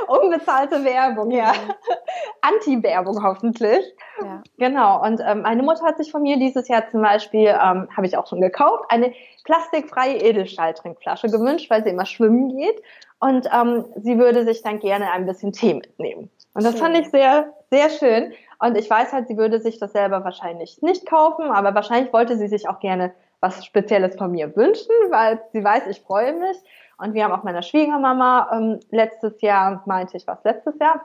Unbezahlte 0.08 0.84
Werbung, 0.84 1.32
ja. 1.32 1.54
Anti-Werbung 2.42 3.24
hoffentlich. 3.24 3.86
Ja. 4.22 4.44
Genau. 4.58 5.04
Und 5.04 5.22
ähm, 5.26 5.42
meine 5.42 5.64
Mutter 5.64 5.86
hat 5.86 5.98
sich 5.98 6.12
von 6.12 6.22
mir 6.22 6.38
dieses 6.38 6.68
Jahr 6.68 6.90
zum 6.90 7.02
Beispiel, 7.02 7.48
ähm, 7.48 7.88
habe 7.96 8.06
ich 8.06 8.18
auch 8.18 8.28
schon 8.28 8.42
gekauft, 8.42 8.86
eine 8.90 9.14
plastikfreie 9.44 10.18
Edelstahltrinkflasche 10.18 11.28
gewünscht, 11.28 11.70
weil 11.70 11.84
sie 11.84 11.90
immer 11.90 12.06
schwimmen 12.06 12.58
geht. 12.58 12.82
Und 13.20 13.48
ähm, 13.54 13.86
sie 13.98 14.18
würde 14.18 14.46
sich 14.46 14.62
dann 14.62 14.80
gerne 14.80 15.12
ein 15.12 15.26
bisschen 15.26 15.52
Tee 15.52 15.74
mitnehmen. 15.74 16.30
Und 16.54 16.64
das 16.64 16.74
schön. 16.74 16.82
fand 16.82 16.98
ich 16.98 17.10
sehr, 17.10 17.54
sehr 17.70 17.90
schön. 17.90 18.34
Und 18.66 18.76
ich 18.78 18.90
weiß 18.90 19.14
halt, 19.14 19.28
sie 19.28 19.38
würde 19.38 19.60
sich 19.60 19.78
das 19.78 19.92
selber 19.92 20.24
wahrscheinlich 20.24 20.82
nicht 20.82 21.06
kaufen, 21.06 21.52
aber 21.52 21.76
wahrscheinlich 21.76 22.12
wollte 22.12 22.36
sie 22.36 22.48
sich 22.48 22.68
auch 22.68 22.80
gerne 22.80 23.14
was 23.40 23.64
Spezielles 23.64 24.16
von 24.16 24.32
mir 24.32 24.56
wünschen, 24.56 24.92
weil 25.10 25.40
sie 25.54 25.64
weiß, 25.64 25.86
ich 25.88 26.02
freue 26.02 26.34
mich. 26.34 26.58
Und 26.98 27.14
wir 27.14 27.24
haben 27.24 27.32
auch 27.32 27.44
meiner 27.44 27.62
Schwiegermama 27.62 28.50
ähm, 28.52 28.80
letztes 28.90 29.40
Jahr, 29.42 29.84
meinte 29.86 30.18
ich 30.18 30.26
was 30.26 30.44
letztes 30.44 30.80
Jahr, 30.80 31.04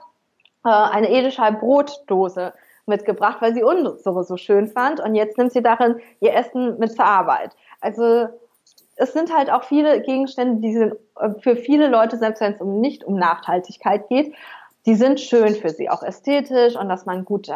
äh, 0.65 0.69
eine 0.69 1.11
Edelstahl-Brotdose 1.11 2.53
mitgebracht, 2.87 3.37
weil 3.41 3.53
sie 3.53 3.61
unsere 3.61 4.23
so 4.23 4.37
schön 4.37 4.67
fand. 4.67 4.99
Und 4.99 5.13
jetzt 5.13 5.37
nimmt 5.37 5.51
sie 5.51 5.61
darin 5.61 5.99
ihr 6.19 6.33
Essen 6.33 6.79
mit 6.79 6.93
zur 6.93 7.05
Arbeit. 7.05 7.55
Also 7.79 8.27
es 8.95 9.13
sind 9.13 9.35
halt 9.35 9.51
auch 9.51 9.65
viele 9.65 10.01
Gegenstände, 10.01 10.61
die 10.61 10.73
sind 10.73 10.95
äh, 11.19 11.29
für 11.41 11.55
viele 11.55 11.89
Leute, 11.89 12.17
selbst 12.17 12.41
wenn 12.41 12.53
es 12.53 12.61
um 12.61 12.81
nicht 12.81 13.03
um 13.03 13.15
Nachhaltigkeit 13.15 14.09
geht, 14.09 14.33
die 14.85 14.95
sind 14.95 15.19
schön 15.19 15.55
für 15.55 15.69
sie, 15.69 15.89
auch 15.89 16.03
ästhetisch 16.03 16.75
und 16.75 16.89
dass 16.89 17.05
man 17.05 17.25
gut 17.25 17.49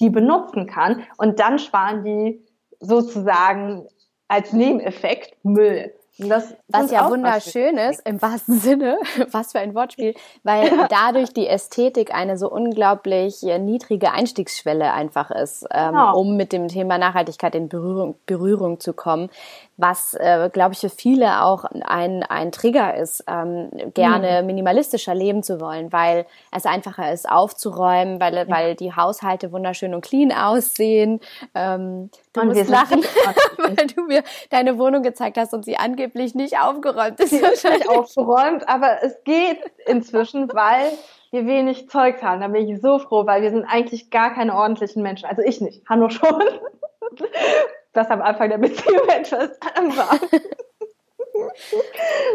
die 0.00 0.10
benutzen 0.10 0.66
kann. 0.66 1.04
Und 1.16 1.40
dann 1.40 1.58
sparen 1.58 2.04
die 2.04 2.44
sozusagen 2.80 3.86
als 4.28 4.52
Nebeneffekt 4.52 5.36
Müll. 5.44 5.94
Das, 6.18 6.54
was 6.68 6.90
ja 6.90 7.10
wunderschön 7.10 7.76
ist, 7.76 8.06
im 8.06 8.22
wahrsten 8.22 8.58
Sinne, 8.60 8.98
was 9.32 9.52
für 9.52 9.58
ein 9.58 9.74
Wortspiel, 9.74 10.14
weil 10.44 10.70
dadurch 10.88 11.34
die 11.34 11.46
Ästhetik 11.46 12.14
eine 12.14 12.38
so 12.38 12.50
unglaublich 12.50 13.42
äh, 13.42 13.58
niedrige 13.58 14.12
Einstiegsschwelle 14.12 14.92
einfach 14.92 15.30
ist, 15.30 15.66
ähm, 15.70 15.90
genau. 15.90 16.18
um 16.18 16.36
mit 16.36 16.52
dem 16.52 16.68
Thema 16.68 16.96
Nachhaltigkeit 16.96 17.54
in 17.54 17.68
Berührung, 17.68 18.14
Berührung 18.24 18.80
zu 18.80 18.94
kommen 18.94 19.28
was, 19.76 20.14
äh, 20.14 20.48
glaube 20.52 20.72
ich, 20.72 20.80
für 20.80 20.88
viele 20.88 21.42
auch 21.42 21.64
ein, 21.64 22.22
ein 22.22 22.50
Trigger 22.50 22.94
ist, 22.94 23.24
ähm, 23.28 23.68
gerne 23.92 24.40
mhm. 24.40 24.46
minimalistischer 24.46 25.14
leben 25.14 25.42
zu 25.42 25.60
wollen, 25.60 25.92
weil 25.92 26.26
es 26.50 26.64
einfacher 26.64 27.12
ist 27.12 27.28
aufzuräumen, 27.28 28.18
weil, 28.20 28.34
ja. 28.34 28.48
weil 28.48 28.74
die 28.74 28.94
Haushalte 28.94 29.52
wunderschön 29.52 29.94
und 29.94 30.02
clean 30.02 30.32
aussehen. 30.32 31.20
Ähm, 31.54 32.10
du 32.36 32.42
und 32.42 32.48
musst 32.48 32.68
lachen, 32.68 33.02
weil 33.58 33.86
du 33.86 34.02
mir 34.02 34.22
deine 34.50 34.78
Wohnung 34.78 35.02
gezeigt 35.02 35.36
hast 35.36 35.54
und 35.54 35.64
sie 35.64 35.76
angeblich 35.76 36.34
nicht 36.34 36.58
aufgeräumt 36.58 37.20
ist. 37.20 37.30
Sie 37.30 37.38
ist 37.38 37.64
nicht 37.64 37.88
aufgeräumt, 37.88 38.68
aber 38.68 39.02
es 39.02 39.22
geht 39.24 39.60
inzwischen, 39.86 40.52
weil 40.52 40.92
wir 41.30 41.46
wenig 41.46 41.88
Zeug 41.88 42.22
haben. 42.22 42.40
Da 42.40 42.48
bin 42.48 42.68
ich 42.68 42.80
so 42.80 42.98
froh, 42.98 43.26
weil 43.26 43.42
wir 43.42 43.50
sind 43.50 43.64
eigentlich 43.64 44.10
gar 44.10 44.34
keine 44.34 44.54
ordentlichen 44.54 45.02
Menschen. 45.02 45.26
Also 45.28 45.42
ich 45.42 45.60
nicht, 45.60 45.82
Hanno 45.88 46.08
schon 46.08 46.42
das 47.92 48.10
am 48.10 48.22
Anfang 48.22 48.50
der 48.50 48.58
Beziehung 48.58 49.08
etwas 49.08 49.50
war. 49.96 50.18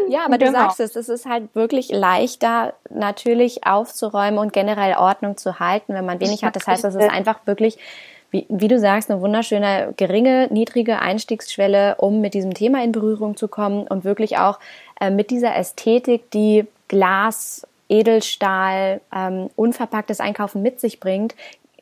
Ja, 0.08 0.24
aber 0.26 0.38
genau. 0.38 0.52
du 0.52 0.58
sagst 0.58 0.80
es, 0.80 0.96
es 0.96 1.08
ist 1.08 1.26
halt 1.26 1.54
wirklich 1.54 1.90
leichter, 1.90 2.74
natürlich 2.90 3.66
aufzuräumen 3.66 4.38
und 4.38 4.52
generell 4.52 4.96
Ordnung 4.96 5.36
zu 5.36 5.58
halten, 5.58 5.94
wenn 5.94 6.06
man 6.06 6.20
wenig 6.20 6.44
hat. 6.44 6.56
Das 6.56 6.66
heißt, 6.66 6.84
es 6.84 6.94
ist 6.94 7.10
einfach 7.10 7.40
wirklich, 7.46 7.78
wie, 8.32 8.46
wie 8.48 8.68
du 8.68 8.78
sagst, 8.78 9.10
eine 9.10 9.20
wunderschöne, 9.20 9.92
geringe, 9.96 10.48
niedrige 10.50 10.98
Einstiegsschwelle, 10.98 11.96
um 11.96 12.20
mit 12.20 12.34
diesem 12.34 12.54
Thema 12.54 12.82
in 12.82 12.90
Berührung 12.90 13.36
zu 13.36 13.46
kommen 13.46 13.86
und 13.86 14.04
wirklich 14.04 14.38
auch 14.38 14.58
äh, 15.00 15.10
mit 15.10 15.30
dieser 15.30 15.54
Ästhetik, 15.54 16.30
die 16.30 16.66
Glas, 16.88 17.66
Edelstahl, 17.88 19.02
ähm, 19.14 19.50
unverpacktes 19.54 20.18
Einkaufen 20.20 20.62
mit 20.62 20.80
sich 20.80 20.98
bringt, 20.98 21.34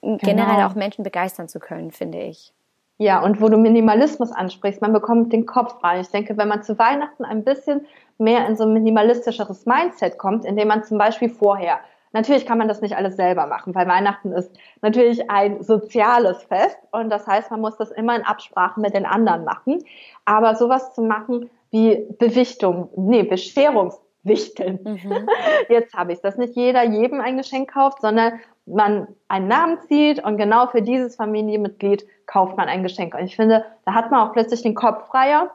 genau. 0.03 0.19
generell 0.19 0.65
auch 0.65 0.75
Menschen 0.75 1.05
begeistern 1.05 1.49
zu 1.49 1.61
können, 1.61 1.93
finde 1.93 2.19
ich. 2.19 2.53
Ja, 2.99 3.23
und 3.23 3.41
wo 3.41 3.49
du 3.49 3.57
Minimalismus 3.57 4.33
ansprichst, 4.33 4.83
man 4.83 4.93
bekommt 4.93 5.33
den 5.33 5.47
Kopf 5.47 5.81
frei. 5.81 6.01
Ich 6.01 6.09
denke, 6.09 6.37
wenn 6.37 6.49
man 6.49 6.65
zu 6.65 6.79
Weihnachten 6.79 7.25
ein 7.25 7.45
bisschen 7.45 7.87
mehr 8.19 8.47
in 8.47 8.57
so 8.57 8.65
ein 8.65 8.73
minimalistischeres 8.73 9.67
Mindset 9.67 10.19
kommt, 10.19 10.45
indem 10.45 10.69
man 10.69 10.85
zum 10.85 10.99
Beispiel 10.99 11.31
vorher, 11.31 11.79
natürlich 12.13 12.47
kann 12.47 12.59
man 12.59 12.69
das 12.69 12.81
nicht 12.81 12.97
alles 12.97 13.17
selber 13.17 13.47
machen, 13.47 13.75
weil 13.75 13.87
Weihnachten 13.87 14.33
ist 14.33 14.51
natürlich 14.83 15.31
ein 15.31 15.63
soziales 15.63 16.43
Fest 16.45 16.79
und 16.91 17.11
das 17.11 17.27
heißt, 17.27 17.51
man 17.51 17.61
muss 17.61 17.77
das 17.77 17.91
immer 17.91 18.17
in 18.17 18.23
Absprache 18.23 18.81
mit 18.81 18.95
den 18.95 19.07
anderen 19.07 19.45
machen. 19.45 19.85
Aber 20.25 20.55
sowas 20.55 20.95
zu 20.95 21.03
machen 21.03 21.51
wie 21.71 22.07
Bewichtung, 22.19 22.91
nee, 22.97 23.23
Bescherungswichteln. 23.23 24.81
Mhm. 24.83 25.29
Jetzt 25.69 25.95
habe 25.95 26.13
ich 26.13 26.17
es, 26.17 26.23
dass 26.23 26.37
nicht 26.37 26.57
jeder 26.57 26.83
jedem 26.85 27.21
ein 27.21 27.37
Geschenk 27.37 27.73
kauft, 27.73 28.01
sondern 28.01 28.41
man 28.67 29.09
einen 29.29 29.49
Namen 29.49 29.81
zieht 29.83 30.23
und 30.23 30.37
genau 30.37 30.67
für 30.67 30.83
dieses 30.83 31.17
Familienmitglied 31.17 32.07
kauft 32.27 32.57
man 32.57 32.69
ein 32.69 32.83
Geschenk. 32.83 33.15
Und 33.15 33.25
ich 33.25 33.37
finde, 33.37 33.65
da 33.85 33.95
hat 33.95 34.11
man 34.11 34.29
auch 34.29 34.33
plötzlich 34.33 34.63
den 34.63 34.75
Kopf 34.75 35.09
freier, 35.09 35.51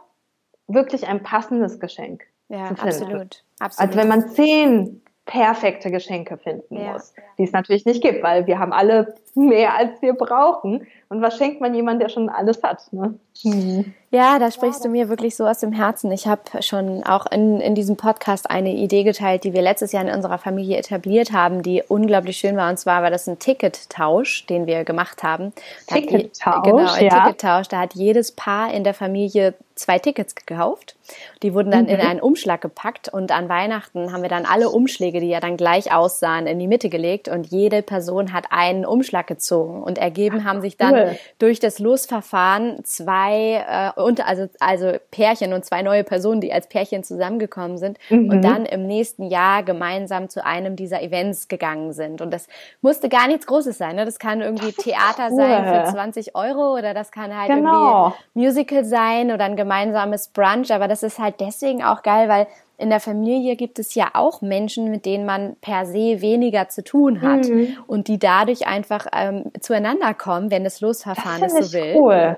wirklich 0.67 1.07
ein 1.07 1.23
passendes 1.23 1.79
Geschenk. 1.79 2.23
Ja, 2.49 2.67
absolut, 2.67 3.43
absolut. 3.59 3.89
Als 3.89 3.95
wenn 3.95 4.07
man 4.07 4.29
zehn 4.29 5.01
perfekte 5.25 5.91
Geschenke 5.91 6.37
finden 6.37 6.77
ja. 6.77 6.93
muss, 6.93 7.13
die 7.37 7.43
es 7.43 7.51
natürlich 7.51 7.85
nicht 7.85 8.01
gibt, 8.01 8.23
weil 8.23 8.47
wir 8.47 8.59
haben 8.59 8.73
alle 8.73 9.15
mehr, 9.49 9.75
als 9.75 10.01
wir 10.01 10.13
brauchen. 10.13 10.87
Und 11.09 11.21
was 11.21 11.37
schenkt 11.37 11.61
man 11.61 11.75
jemandem, 11.75 12.07
der 12.07 12.09
schon 12.09 12.29
alles 12.29 12.63
hat? 12.63 12.91
Ne? 12.91 13.13
Mhm. 13.43 13.93
Ja, 14.11 14.39
da 14.39 14.49
sprichst 14.49 14.83
du 14.85 14.89
mir 14.89 15.09
wirklich 15.09 15.35
so 15.35 15.45
aus 15.45 15.59
dem 15.59 15.73
Herzen. 15.73 16.09
Ich 16.11 16.25
habe 16.25 16.41
schon 16.61 17.03
auch 17.03 17.25
in, 17.29 17.59
in 17.59 17.75
diesem 17.75 17.97
Podcast 17.97 18.49
eine 18.49 18.73
Idee 18.73 19.03
geteilt, 19.03 19.43
die 19.43 19.53
wir 19.53 19.61
letztes 19.61 19.91
Jahr 19.91 20.03
in 20.03 20.13
unserer 20.13 20.37
Familie 20.37 20.77
etabliert 20.77 21.33
haben, 21.33 21.61
die 21.61 21.83
unglaublich 21.85 22.37
schön 22.37 22.55
war. 22.55 22.69
Und 22.69 22.77
zwar 22.77 23.03
war 23.03 23.11
das 23.11 23.27
ein 23.27 23.37
Tickettausch, 23.39 24.45
den 24.45 24.67
wir 24.67 24.85
gemacht 24.85 25.21
haben. 25.21 25.51
Tickettausch, 25.87 26.63
genau, 26.63 26.93
ein 26.93 27.05
ja. 27.05 27.25
Tickettausch. 27.25 27.67
Da 27.67 27.81
hat 27.81 27.93
jedes 27.93 28.31
Paar 28.31 28.73
in 28.73 28.85
der 28.85 28.93
Familie 28.93 29.53
zwei 29.75 29.99
Tickets 29.99 30.35
gekauft. 30.35 30.95
Die 31.43 31.53
wurden 31.53 31.69
dann 31.69 31.83
mhm. 31.83 31.89
in 31.89 31.99
einen 32.01 32.19
Umschlag 32.21 32.61
gepackt 32.61 33.09
und 33.09 33.31
an 33.31 33.49
Weihnachten 33.49 34.11
haben 34.11 34.21
wir 34.21 34.29
dann 34.29 34.45
alle 34.45 34.69
Umschläge, 34.69 35.19
die 35.19 35.27
ja 35.27 35.41
dann 35.41 35.57
gleich 35.57 35.93
aussahen, 35.93 36.47
in 36.47 36.57
die 36.57 36.67
Mitte 36.67 36.89
gelegt 36.89 37.27
und 37.27 37.47
jede 37.47 37.81
Person 37.81 38.31
hat 38.31 38.45
einen 38.49 38.85
Umschlag 38.85 39.24
gezogen 39.27 39.83
und 39.83 39.97
ergeben 39.97 40.43
haben 40.45 40.61
sich 40.61 40.77
dann 40.77 40.93
cool. 40.93 41.17
durch 41.39 41.59
das 41.59 41.79
Losverfahren 41.79 42.83
zwei 42.83 43.65
äh, 43.67 44.01
und 44.01 44.25
also 44.25 44.47
also 44.59 44.93
Pärchen 45.11 45.53
und 45.53 45.65
zwei 45.65 45.81
neue 45.81 46.03
Personen, 46.03 46.41
die 46.41 46.53
als 46.53 46.67
Pärchen 46.67 47.03
zusammengekommen 47.03 47.77
sind 47.77 47.97
mhm. 48.09 48.29
und 48.29 48.41
dann 48.41 48.65
im 48.65 48.87
nächsten 48.87 49.23
Jahr 49.23 49.63
gemeinsam 49.63 50.29
zu 50.29 50.45
einem 50.45 50.75
dieser 50.75 51.01
Events 51.01 51.47
gegangen 51.47 51.93
sind 51.93 52.21
und 52.21 52.31
das 52.31 52.47
musste 52.81 53.09
gar 53.09 53.27
nichts 53.27 53.47
Großes 53.47 53.77
sein, 53.77 53.95
ne? 53.95 54.05
Das 54.05 54.19
kann 54.19 54.41
irgendwie 54.41 54.71
Theater 54.71 55.29
cool. 55.31 55.37
sein 55.37 55.85
für 55.85 55.91
20 55.91 56.35
Euro 56.35 56.77
oder 56.77 56.93
das 56.93 57.11
kann 57.11 57.35
halt 57.35 57.49
genau. 57.49 58.13
irgendwie 58.33 58.47
Musical 58.47 58.85
sein 58.85 59.31
oder 59.31 59.45
ein 59.45 59.55
gemeinsames 59.55 60.29
Brunch, 60.29 60.71
aber 60.71 60.87
das 60.87 61.03
ist 61.03 61.19
halt 61.19 61.39
deswegen 61.39 61.83
auch 61.83 62.03
geil, 62.03 62.29
weil 62.29 62.47
in 62.77 62.89
der 62.89 62.99
Familie 62.99 63.55
gibt 63.55 63.79
es 63.79 63.95
ja 63.95 64.09
auch 64.13 64.41
Menschen, 64.41 64.91
mit 64.91 65.05
denen 65.05 65.25
man 65.25 65.55
per 65.61 65.85
se 65.85 66.21
weniger 66.21 66.67
zu 66.69 66.83
tun 66.83 67.21
hat 67.21 67.47
mhm. 67.47 67.77
und 67.87 68.07
die 68.07 68.19
dadurch 68.19 68.67
einfach 68.67 69.07
ähm, 69.13 69.45
zueinander 69.59 70.13
kommen, 70.13 70.51
wenn 70.51 70.63
das 70.63 70.81
Losverfahren 70.81 71.41
das 71.41 71.53
es 71.53 71.71
so 71.71 71.77
will. 71.77 71.95
Cool. 71.95 72.37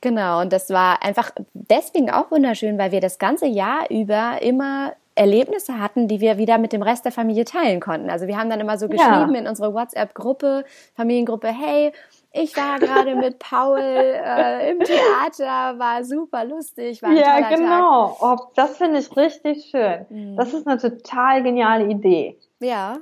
Genau, 0.00 0.40
und 0.40 0.52
das 0.52 0.70
war 0.70 1.02
einfach 1.02 1.30
deswegen 1.54 2.10
auch 2.10 2.30
wunderschön, 2.30 2.76
weil 2.76 2.90
wir 2.90 3.00
das 3.00 3.18
ganze 3.18 3.46
Jahr 3.46 3.88
über 3.88 4.42
immer 4.42 4.92
Erlebnisse 5.14 5.78
hatten, 5.78 6.08
die 6.08 6.20
wir 6.20 6.38
wieder 6.38 6.58
mit 6.58 6.72
dem 6.72 6.82
Rest 6.82 7.04
der 7.04 7.12
Familie 7.12 7.44
teilen 7.44 7.80
konnten. 7.80 8.08
Also 8.08 8.26
wir 8.26 8.36
haben 8.36 8.50
dann 8.50 8.60
immer 8.60 8.78
so 8.78 8.88
geschrieben 8.88 9.34
ja. 9.34 9.40
in 9.40 9.46
unsere 9.46 9.74
WhatsApp-Gruppe, 9.74 10.64
Familiengruppe, 10.96 11.48
hey, 11.48 11.92
ich 12.32 12.56
war 12.56 12.78
gerade 12.78 13.14
mit 13.14 13.38
Paul 13.38 13.78
äh, 13.78 14.70
im 14.70 14.80
Theater, 14.80 15.78
war 15.78 16.02
super 16.04 16.44
lustig, 16.44 17.02
war 17.02 17.10
ein 17.10 17.16
Ja, 17.16 17.48
genau. 17.48 18.16
Oh, 18.20 18.36
das 18.54 18.78
finde 18.78 19.00
ich 19.00 19.14
richtig 19.16 19.66
schön. 19.70 20.06
Mhm. 20.08 20.36
Das 20.36 20.54
ist 20.54 20.66
eine 20.66 20.78
total 20.78 21.42
geniale 21.42 21.86
Idee. 21.86 22.38
Ja. 22.60 22.98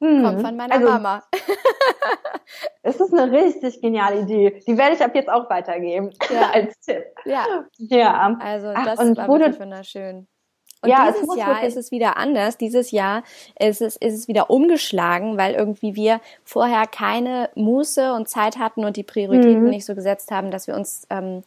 Mhm. 0.00 0.24
Kommt 0.24 0.40
von 0.42 0.56
meiner 0.56 0.74
also, 0.74 0.88
Mama. 0.88 1.22
es 2.82 3.00
ist 3.00 3.12
eine 3.12 3.30
richtig 3.30 3.80
geniale 3.80 4.20
Idee. 4.20 4.60
Die 4.66 4.76
werde 4.76 4.94
ich 4.94 5.02
ab 5.02 5.14
jetzt 5.14 5.28
auch 5.28 5.48
weitergeben 5.50 6.10
ja. 6.30 6.50
als 6.52 6.78
Tipp. 6.80 7.04
Ja. 7.24 7.46
Ja. 7.76 8.36
Also 8.40 8.72
das 8.72 8.98
Ach, 8.98 9.16
war 9.16 9.28
wirklich 9.28 9.60
wunderschön. 9.60 10.26
Und 10.80 10.90
ja, 10.90 11.10
dieses 11.10 11.36
Jahr 11.36 11.64
ist 11.64 11.76
es 11.76 11.90
wieder 11.90 12.16
anders. 12.16 12.56
Dieses 12.56 12.90
Jahr 12.90 13.24
ist 13.58 13.82
es, 13.82 13.96
ist 13.96 14.14
es 14.14 14.28
wieder 14.28 14.48
umgeschlagen, 14.50 15.36
weil 15.36 15.54
irgendwie 15.54 15.96
wir 15.96 16.20
vorher 16.44 16.86
keine 16.86 17.50
Muße 17.56 18.12
und 18.12 18.28
Zeit 18.28 18.58
hatten 18.58 18.84
und 18.84 18.96
die 18.96 19.02
Prioritäten 19.02 19.64
mhm. 19.64 19.70
nicht 19.70 19.84
so 19.84 19.94
gesetzt 19.94 20.30
haben, 20.30 20.50
dass 20.50 20.66
wir 20.66 20.74
uns 20.74 21.06
ähm, 21.10 21.42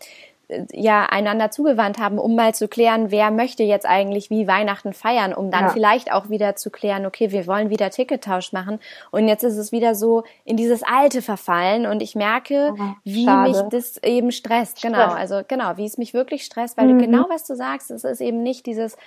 ja 0.71 1.05
einander 1.05 1.51
zugewandt 1.51 1.99
haben, 1.99 2.17
um 2.17 2.35
mal 2.35 2.53
zu 2.53 2.67
klären, 2.67 3.11
wer 3.11 3.31
möchte 3.31 3.63
jetzt 3.63 3.85
eigentlich 3.85 4.29
wie 4.29 4.47
Weihnachten 4.47 4.93
feiern, 4.93 5.33
um 5.33 5.51
dann 5.51 5.65
ja. 5.65 5.69
vielleicht 5.69 6.11
auch 6.11 6.29
wieder 6.29 6.55
zu 6.55 6.69
klären, 6.69 7.05
okay, 7.05 7.31
wir 7.31 7.47
wollen 7.47 7.69
wieder 7.69 7.89
Tickettausch 7.89 8.53
machen. 8.53 8.79
Und 9.11 9.27
jetzt 9.27 9.43
ist 9.43 9.57
es 9.57 9.71
wieder 9.71 9.95
so 9.95 10.23
in 10.43 10.57
dieses 10.57 10.83
Alte 10.83 11.21
verfallen 11.21 11.85
und 11.85 12.01
ich 12.01 12.15
merke, 12.15 12.73
oh, 12.73 12.83
wie 13.03 13.25
mich 13.25 13.57
das 13.69 13.97
eben 14.03 14.31
stresst. 14.31 14.81
Genau, 14.81 15.01
Stress. 15.01 15.15
also 15.15 15.41
genau, 15.47 15.77
wie 15.77 15.85
es 15.85 15.97
mich 15.97 16.13
wirklich 16.13 16.43
stresst, 16.43 16.77
weil 16.77 16.87
mhm. 16.87 16.99
du 16.99 17.05
genau 17.05 17.25
was 17.29 17.45
du 17.45 17.55
sagst, 17.55 17.91
es 17.91 18.03
ist 18.03 18.21
eben 18.21 18.43
nicht 18.43 18.65
dieses 18.65 18.97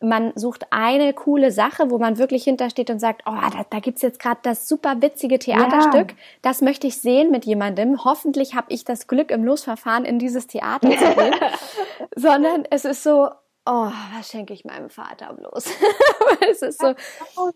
man 0.00 0.32
sucht 0.36 0.66
eine 0.70 1.12
coole 1.12 1.50
Sache, 1.50 1.90
wo 1.90 1.98
man 1.98 2.18
wirklich 2.18 2.44
hintersteht 2.44 2.90
und 2.90 3.00
sagt, 3.00 3.22
oh, 3.26 3.32
da, 3.32 3.64
da 3.68 3.80
gibt's 3.80 4.02
jetzt 4.02 4.20
gerade 4.20 4.38
das 4.42 4.68
super 4.68 5.02
witzige 5.02 5.38
Theaterstück, 5.38 6.12
ja. 6.12 6.16
das 6.42 6.60
möchte 6.60 6.86
ich 6.86 7.00
sehen 7.00 7.30
mit 7.30 7.44
jemandem. 7.44 8.04
Hoffentlich 8.04 8.54
habe 8.54 8.66
ich 8.70 8.84
das 8.84 9.08
Glück, 9.08 9.30
im 9.30 9.44
Losverfahren 9.44 10.04
in 10.04 10.18
dieses 10.18 10.46
Theater 10.46 10.90
zu 10.90 11.14
gehen. 11.14 11.34
Sondern 12.14 12.64
es 12.70 12.84
ist 12.84 13.02
so, 13.02 13.28
oh, 13.66 13.90
was 14.16 14.28
schenke 14.30 14.52
ich 14.52 14.64
meinem 14.64 14.88
Vater 14.88 15.32
bloß? 15.34 15.64
es 16.50 16.62
ist 16.62 16.80
so. 16.80 16.94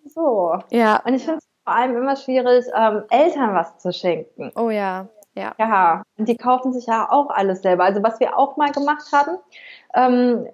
so. 0.06 0.58
Ja. 0.70 1.00
Und 1.04 1.14
ich 1.14 1.24
finde 1.24 1.38
es 1.38 1.48
vor 1.64 1.74
allem 1.74 1.96
immer 1.96 2.16
schwierig, 2.16 2.64
ähm, 2.74 3.04
Eltern 3.08 3.54
was 3.54 3.78
zu 3.78 3.92
schenken. 3.92 4.50
Oh 4.56 4.70
ja. 4.70 5.08
Ja. 5.34 5.54
Ja, 5.58 6.02
und 6.18 6.28
die 6.28 6.36
kaufen 6.36 6.74
sich 6.74 6.86
ja 6.86 7.10
auch 7.10 7.30
alles 7.30 7.62
selber. 7.62 7.84
Also 7.84 8.02
was 8.02 8.20
wir 8.20 8.36
auch 8.36 8.58
mal 8.58 8.70
gemacht 8.70 9.10
haben, 9.12 9.38
ähm, 9.94 10.46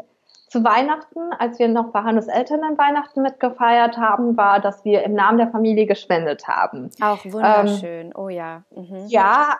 zu 0.48 0.64
Weihnachten, 0.64 1.32
als 1.38 1.58
wir 1.58 1.68
noch 1.68 1.92
bei 1.92 2.00
Hannes 2.02 2.26
Eltern 2.26 2.64
an 2.64 2.78
Weihnachten 2.78 3.22
mitgefeiert 3.22 3.96
haben, 3.98 4.36
war, 4.36 4.60
dass 4.60 4.84
wir 4.84 5.02
im 5.04 5.14
Namen 5.14 5.38
der 5.38 5.48
Familie 5.48 5.86
gespendet 5.86 6.48
haben. 6.48 6.90
Auch 7.00 7.24
wunderschön, 7.24 8.06
ähm, 8.06 8.12
oh 8.16 8.28
ja. 8.28 8.62
Mhm. 8.74 9.06
Ja, 9.08 9.58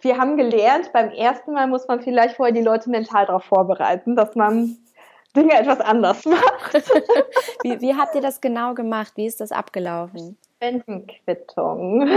wir 0.00 0.18
haben 0.18 0.36
gelernt, 0.36 0.92
beim 0.92 1.10
ersten 1.10 1.52
Mal 1.52 1.66
muss 1.66 1.86
man 1.86 2.00
vielleicht 2.00 2.36
vorher 2.36 2.54
die 2.54 2.62
Leute 2.62 2.90
mental 2.90 3.26
darauf 3.26 3.44
vorbereiten, 3.44 4.16
dass 4.16 4.34
man 4.34 4.78
Dinge 5.36 5.52
etwas 5.52 5.80
anders 5.80 6.24
macht. 6.26 6.74
wie, 7.62 7.80
wie 7.80 7.94
habt 7.94 8.14
ihr 8.14 8.20
das 8.22 8.40
genau 8.40 8.74
gemacht? 8.74 9.12
Wie 9.16 9.26
ist 9.26 9.40
das 9.40 9.52
abgelaufen? 9.52 10.38
Spendenquittung. 10.56 12.08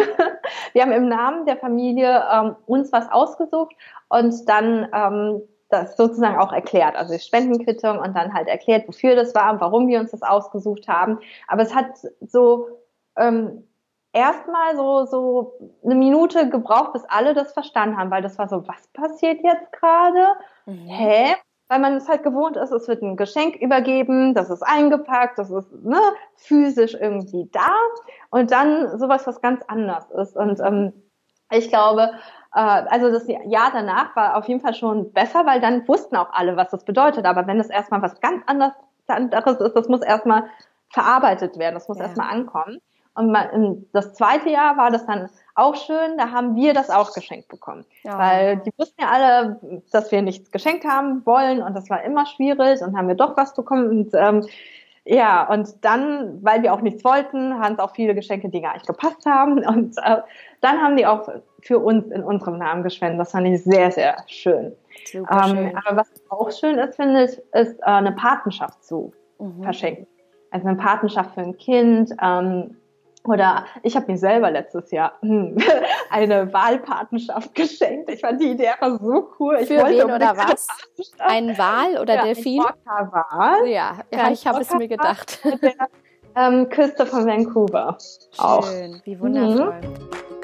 Wir 0.73 0.81
haben 0.81 0.91
im 0.91 1.07
Namen 1.07 1.45
der 1.45 1.57
Familie 1.57 2.23
ähm, 2.31 2.55
uns 2.65 2.91
was 2.91 3.11
ausgesucht 3.11 3.75
und 4.09 4.47
dann 4.47 4.87
ähm, 4.93 5.41
das 5.69 5.97
sozusagen 5.97 6.37
auch 6.37 6.53
erklärt, 6.53 6.95
also 6.95 7.13
die 7.13 7.19
Spendenquittung 7.19 7.97
und 7.99 8.15
dann 8.15 8.33
halt 8.33 8.47
erklärt, 8.47 8.87
wofür 8.87 9.15
das 9.15 9.33
war 9.33 9.51
und 9.53 9.61
warum 9.61 9.87
wir 9.87 9.99
uns 9.99 10.11
das 10.11 10.21
ausgesucht 10.21 10.87
haben. 10.87 11.19
Aber 11.47 11.63
es 11.63 11.73
hat 11.73 11.87
so 12.21 12.67
ähm, 13.17 13.67
erstmal 14.13 14.75
so, 14.75 15.05
so 15.05 15.53
eine 15.83 15.95
Minute 15.95 16.49
gebraucht, 16.49 16.93
bis 16.93 17.03
alle 17.05 17.33
das 17.33 17.53
verstanden 17.53 17.97
haben, 17.97 18.11
weil 18.11 18.21
das 18.21 18.37
war 18.37 18.47
so, 18.47 18.67
was 18.67 18.87
passiert 18.93 19.41
jetzt 19.43 19.71
gerade? 19.73 20.25
Mhm. 20.65 20.87
Hä? 20.87 21.35
Weil 21.67 21.79
man 21.79 21.95
es 21.95 22.07
halt 22.07 22.21
gewohnt 22.21 22.57
ist, 22.57 22.71
es 22.71 22.87
wird 22.87 23.01
ein 23.01 23.17
Geschenk 23.17 23.55
übergeben, 23.55 24.35
das 24.35 24.51
ist 24.51 24.61
eingepackt, 24.61 25.39
das 25.39 25.49
ist 25.49 25.71
ne, 25.83 25.99
physisch 26.35 26.93
irgendwie 26.93 27.49
da 27.51 27.73
und 28.29 28.51
dann 28.51 28.99
sowas, 28.99 29.25
was 29.25 29.41
ganz 29.41 29.63
anders 29.67 30.09
ist. 30.11 30.35
Und 30.35 30.59
ähm, 30.59 30.93
ich 31.51 31.69
glaube, 31.69 32.11
äh, 32.53 32.59
also 32.59 33.11
das 33.11 33.27
Jahr 33.27 33.71
danach 33.71 34.15
war 34.15 34.37
auf 34.37 34.47
jeden 34.47 34.61
Fall 34.61 34.73
schon 34.73 35.11
besser, 35.11 35.45
weil 35.45 35.61
dann 35.61 35.87
wussten 35.87 36.15
auch 36.15 36.29
alle, 36.31 36.55
was 36.57 36.69
das 36.71 36.85
bedeutet. 36.85 37.25
Aber 37.25 37.47
wenn 37.47 37.57
das 37.57 37.69
erstmal 37.69 38.01
was 38.01 38.19
ganz 38.21 38.43
anderes, 38.47 38.73
ist, 39.59 39.75
das 39.75 39.87
muss 39.87 40.01
erstmal 40.01 40.45
verarbeitet 40.89 41.57
werden, 41.57 41.75
das 41.75 41.87
muss 41.87 41.97
ja. 41.97 42.05
erstmal 42.05 42.29
ankommen. 42.29 42.79
Und 43.15 43.87
das 43.93 44.13
zweite 44.13 44.49
Jahr 44.49 44.75
war 44.75 44.91
das 44.91 45.05
dann 45.05 45.29
auch 45.55 45.75
schön, 45.75 46.17
da 46.17 46.31
haben 46.31 46.55
wir 46.55 46.73
das 46.73 46.89
auch 46.89 47.13
geschenkt 47.13 47.47
bekommen. 47.47 47.85
Ja. 48.03 48.17
Weil 48.19 48.57
die 48.57 48.71
wussten 48.77 49.01
ja 49.01 49.09
alle, 49.09 49.81
dass 49.91 50.11
wir 50.11 50.21
nichts 50.21 50.51
geschenkt 50.51 50.83
haben 50.83 51.25
wollen 51.25 51.61
und 51.61 51.73
das 51.75 51.89
war 51.89 52.03
immer 52.03 52.25
schwierig 52.25 52.81
und 52.81 52.97
haben 52.97 53.07
wir 53.07 53.15
doch 53.15 53.37
was 53.37 53.53
bekommen. 53.53 53.87
Und 53.87 54.09
ähm, 54.13 54.45
ja, 55.07 55.47
und 55.47 55.85
dann, 55.85 56.43
weil 56.43 56.63
wir 56.63 56.73
auch 56.73 56.81
nichts 56.81 57.03
wollten, 57.03 57.59
haben 57.59 57.73
es 57.73 57.79
auch 57.79 57.93
viele 57.93 58.15
Geschenke, 58.15 58.49
die 58.49 58.59
gar 58.59 58.73
nicht 58.73 58.87
gepasst 58.87 59.25
haben. 59.27 59.59
Und 59.67 59.95
äh, 59.99 60.17
dann 60.61 60.81
haben 60.81 60.97
die 60.97 61.05
auch 61.05 61.29
für 61.61 61.77
uns 61.77 62.07
in 62.11 62.23
unserem 62.23 62.57
Namen 62.57 62.81
gespendet. 62.81 63.19
Das 63.19 63.31
fand 63.31 63.47
ich 63.47 63.63
sehr, 63.63 63.91
sehr 63.91 64.17
schön. 64.25 64.73
Ähm. 65.13 65.77
Aber 65.85 65.97
was 65.97 66.11
auch 66.29 66.51
schön 66.51 66.79
ist, 66.79 66.95
finde 66.95 67.25
ich, 67.25 67.37
ist 67.53 67.79
äh, 67.81 67.83
eine 67.83 68.13
Patenschaft 68.13 68.83
zu 68.83 69.13
mhm. 69.37 69.61
verschenken. 69.63 70.07
Also 70.49 70.67
eine 70.67 70.77
Patenschaft 70.77 71.35
für 71.35 71.41
ein 71.41 71.57
Kind. 71.57 72.11
Ähm, 72.19 72.75
oder 73.27 73.65
ich 73.83 73.95
habe 73.95 74.11
mir 74.11 74.17
selber 74.17 74.51
letztes 74.51 74.91
Jahr 74.91 75.13
hm, 75.21 75.57
eine 76.09 76.51
Wahlpatenschaft 76.53 77.53
geschenkt. 77.55 78.09
Ich 78.09 78.21
fand 78.21 78.41
die 78.41 78.51
Idee 78.51 78.69
einfach 78.69 78.99
so 79.01 79.29
cool. 79.39 79.57
Ich 79.61 79.67
Für 79.67 79.85
wen 79.85 80.03
oder 80.05 80.35
was? 80.37 80.67
Ein 81.19 81.57
Wal 81.57 82.01
oder 82.01 82.15
ja, 82.15 82.23
Delfin? 82.23 82.63
Ein 82.85 83.11
Wal. 83.11 83.67
Ja, 83.67 83.97
ja, 84.11 84.31
ich 84.31 84.45
habe 84.47 84.61
es 84.61 84.73
mir 84.73 84.87
gedacht. 84.87 85.39
Der 85.43 85.73
ähm, 86.35 86.69
Küste 86.69 87.05
von 87.05 87.25
Vancouver. 87.25 87.97
Schön, 88.31 88.45
auch. 88.45 88.67
wie 89.05 89.19
wundervoll. 89.19 89.73
Mhm. 89.81 90.34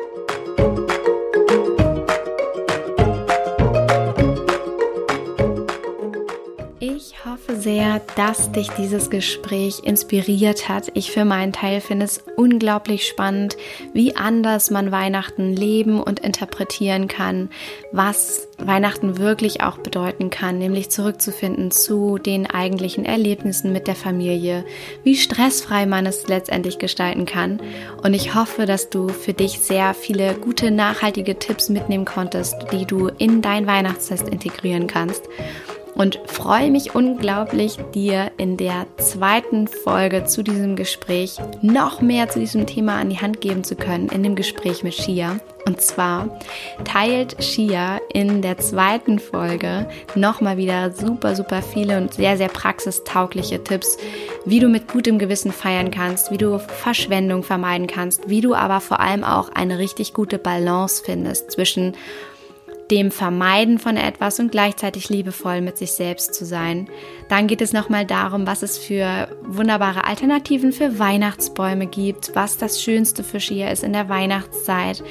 Hoffe 7.32 7.56
sehr, 7.56 8.02
dass 8.18 8.52
dich 8.52 8.68
dieses 8.72 9.10
Gespräch 9.10 9.84
inspiriert 9.86 10.68
hat. 10.68 10.92
Ich 10.96 11.12
für 11.12 11.24
meinen 11.24 11.54
Teil 11.54 11.80
finde 11.80 12.04
es 12.04 12.22
unglaublich 12.36 13.08
spannend, 13.08 13.56
wie 13.94 14.18
anders 14.18 14.70
man 14.70 14.92
Weihnachten 14.92 15.56
leben 15.56 16.02
und 16.04 16.20
interpretieren 16.20 17.08
kann, 17.08 17.50
was 17.94 18.50
Weihnachten 18.58 19.18
wirklich 19.18 19.64
auch 19.64 19.78
bedeuten 19.78 20.30
kann, 20.30 20.58
nämlich 20.58 20.90
zurückzufinden 20.90 21.72
zu 21.72 22.18
den 22.18 22.50
eigentlichen 22.50 23.06
Erlebnissen 23.06 23.72
mit 23.72 23.88
der 23.88 23.96
Familie, 23.96 24.66
wie 25.04 25.16
stressfrei 25.16 25.86
man 25.86 26.06
es 26.06 26.28
letztendlich 26.28 26.80
gestalten 26.80 27.26
kann. 27.26 27.62
Und 28.04 28.14
ich 28.14 28.36
hoffe, 28.36 28.66
dass 28.66 28.90
du 28.90 29.08
für 29.08 29.34
dich 29.34 29.62
sehr 29.62 29.94
viele 29.94 30.34
gute, 30.34 30.70
nachhaltige 30.70 31.40
Tipps 31.40 31.70
mitnehmen 31.70 32.06
konntest, 32.06 32.58
die 32.74 32.86
du 32.86 33.08
in 33.08 33.42
dein 33.42 33.68
Weihnachtsfest 33.68 34.28
integrieren 34.28 34.88
kannst 34.88 35.24
und 35.96 36.20
freue 36.26 36.72
mich 36.72 36.96
unglaublich, 36.96 37.78
dir 37.94 38.32
in 38.38 38.58
der 38.58 38.88
zweiten 38.98 39.68
Folge 39.68 40.26
zu 40.26 40.44
diesem 40.44 40.76
Gespräch 40.76 41.38
noch 41.62 42.02
mehr 42.02 42.30
zu 42.30 42.40
diesem 42.40 42.66
Thema 42.66 43.00
an 43.00 43.10
die 43.10 43.20
Hand 43.20 43.42
geben 43.42 43.64
zu 43.64 43.76
können 43.76 44.10
in 44.10 44.24
dem 44.24 44.36
Gespräch 44.36 44.84
mit 44.84 44.94
Shia. 44.94 45.40
Und 45.66 45.80
zwar 45.82 46.40
teilt 46.86 47.44
Shia 47.44 48.00
in 48.12 48.42
der 48.42 48.58
zweiten 48.58 49.20
Folge 49.20 49.88
nochmal 50.16 50.58
wieder 50.58 50.92
super, 50.92 51.36
super 51.36 51.62
viele 51.62 51.98
und 51.98 52.16
sehr, 52.16 52.36
sehr 52.38 52.48
praxistaugliche 52.48 53.64
Tipps, 53.64 53.98
wie 54.46 54.60
du 54.60 54.70
mit 54.70 54.88
gutem 54.88 55.20
Gewissen 55.20 55.52
feiern 55.52 55.92
kannst, 55.92 56.32
wie 56.32 56.38
du 56.38 56.58
Verschwendung 56.58 57.44
vermeiden 57.44 57.86
kannst, 57.86 58.28
wie 58.28 58.42
du 58.42 58.56
aber 58.56 58.80
vor 58.82 59.00
allem 59.00 59.24
auch 59.24 59.50
eine 59.50 59.78
richtig 59.78 60.14
gute 60.14 60.40
Balance 60.40 61.04
findest 61.06 61.52
zwischen 61.52 61.94
dem 62.92 63.10
Vermeiden 63.10 63.80
von 63.80 63.96
etwas 63.96 64.40
und 64.40 64.52
gleichzeitig 64.52 65.08
liebevoll 65.10 65.62
mit 65.62 65.78
sich 65.78 65.94
selbst 65.94 66.34
zu 66.34 66.46
sein. 66.46 66.90
Dann 67.30 67.48
geht 67.48 67.62
es 67.62 67.72
nochmal 67.72 68.06
darum, 68.06 68.46
was 68.46 68.62
es 68.62 68.78
für 68.78 69.30
wunderbare 69.44 70.04
Alternativen 70.04 70.74
für 70.74 71.00
Weihnachtsbäume 71.00 71.88
gibt, 71.88 72.36
was 72.36 72.58
das 72.58 72.82
Schönste 72.82 73.24
für 73.24 73.40
Shia 73.40 73.70
ist 73.70 73.84
in 73.84 73.94
der 73.94 74.10
Weihnachtszeit. 74.10 75.02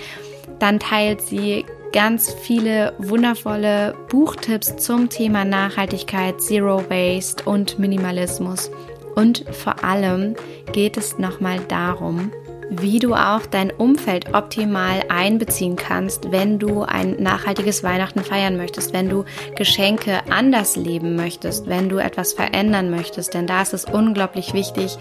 Dann 0.59 0.79
teilt 0.79 1.23
sie 1.23 1.65
ganz 1.93 2.33
viele 2.43 2.93
wundervolle 2.99 3.97
Buchtipps 4.11 4.77
zum 4.77 5.09
Thema 5.09 5.47
Nachhaltigkeit, 5.47 6.41
Zero 6.41 6.85
Waste 6.91 7.45
und 7.45 7.79
Minimalismus. 7.79 8.71
Und 9.17 9.45
vor 9.51 9.83
allem 9.83 10.37
geht 10.73 10.97
es 10.97 11.19
nochmal 11.19 11.61
darum, 11.67 12.31
wie 12.71 13.01
du 13.01 13.15
auch 13.15 13.47
dein 13.47 13.71
Umfeld 13.71 14.33
optimal 14.33 15.05
einbeziehen 15.09 15.77
kannst, 15.77 16.31
wenn 16.31 16.59
du 16.59 16.83
ein 16.83 17.17
nachhaltiges 17.21 17.83
Weihnachten 17.83 18.21
feiern 18.21 18.57
möchtest, 18.57 18.93
wenn 18.93 19.09
du 19.09 19.25
Geschenke 19.57 20.21
anders 20.31 20.77
leben 20.77 21.17
möchtest, 21.17 21.67
wenn 21.67 21.89
du 21.89 21.99
etwas 21.99 22.33
verändern 22.33 22.91
möchtest. 22.91 23.35
Denn 23.35 23.47
da 23.47 23.63
ist 23.63 23.75
es 23.75 23.85
unglaublich 23.85 24.55
wichtig, 24.55 24.97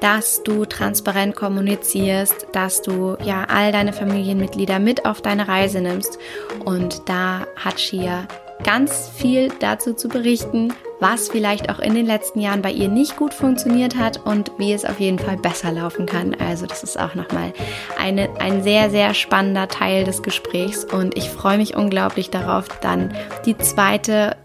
dass 0.00 0.42
du 0.42 0.64
transparent 0.64 1.36
kommunizierst, 1.36 2.48
dass 2.52 2.82
du 2.82 3.16
ja 3.24 3.44
all 3.48 3.70
deine 3.70 3.92
Familienmitglieder 3.92 4.80
mit 4.80 5.06
auf 5.06 5.22
deine 5.22 5.46
Reise 5.46 5.80
nimmst. 5.80 6.18
Und 6.64 7.08
da 7.08 7.46
hat 7.56 7.78
Shia 7.80 8.26
ganz 8.64 9.10
viel 9.14 9.50
dazu 9.60 9.94
zu 9.94 10.08
berichten, 10.08 10.72
was 11.00 11.28
vielleicht 11.28 11.68
auch 11.68 11.78
in 11.78 11.94
den 11.94 12.06
letzten 12.06 12.40
Jahren 12.40 12.62
bei 12.62 12.70
ihr 12.70 12.88
nicht 12.88 13.16
gut 13.16 13.34
funktioniert 13.34 13.96
hat 13.96 14.24
und 14.24 14.52
wie 14.58 14.72
es 14.72 14.84
auf 14.84 15.00
jeden 15.00 15.18
Fall 15.18 15.36
besser 15.36 15.72
laufen 15.72 16.06
kann. 16.06 16.34
Also 16.34 16.66
das 16.66 16.82
ist 16.82 16.98
auch 16.98 17.14
nochmal 17.14 17.52
eine, 17.98 18.28
ein 18.40 18.62
sehr, 18.62 18.90
sehr 18.90 19.14
spannender 19.14 19.68
Teil 19.68 20.04
des 20.04 20.22
Gesprächs 20.22 20.84
und 20.84 21.16
ich 21.16 21.28
freue 21.28 21.58
mich 21.58 21.76
unglaublich 21.76 22.30
darauf, 22.30 22.68
dann 22.80 23.12
die 23.46 23.58
zweite 23.58 24.36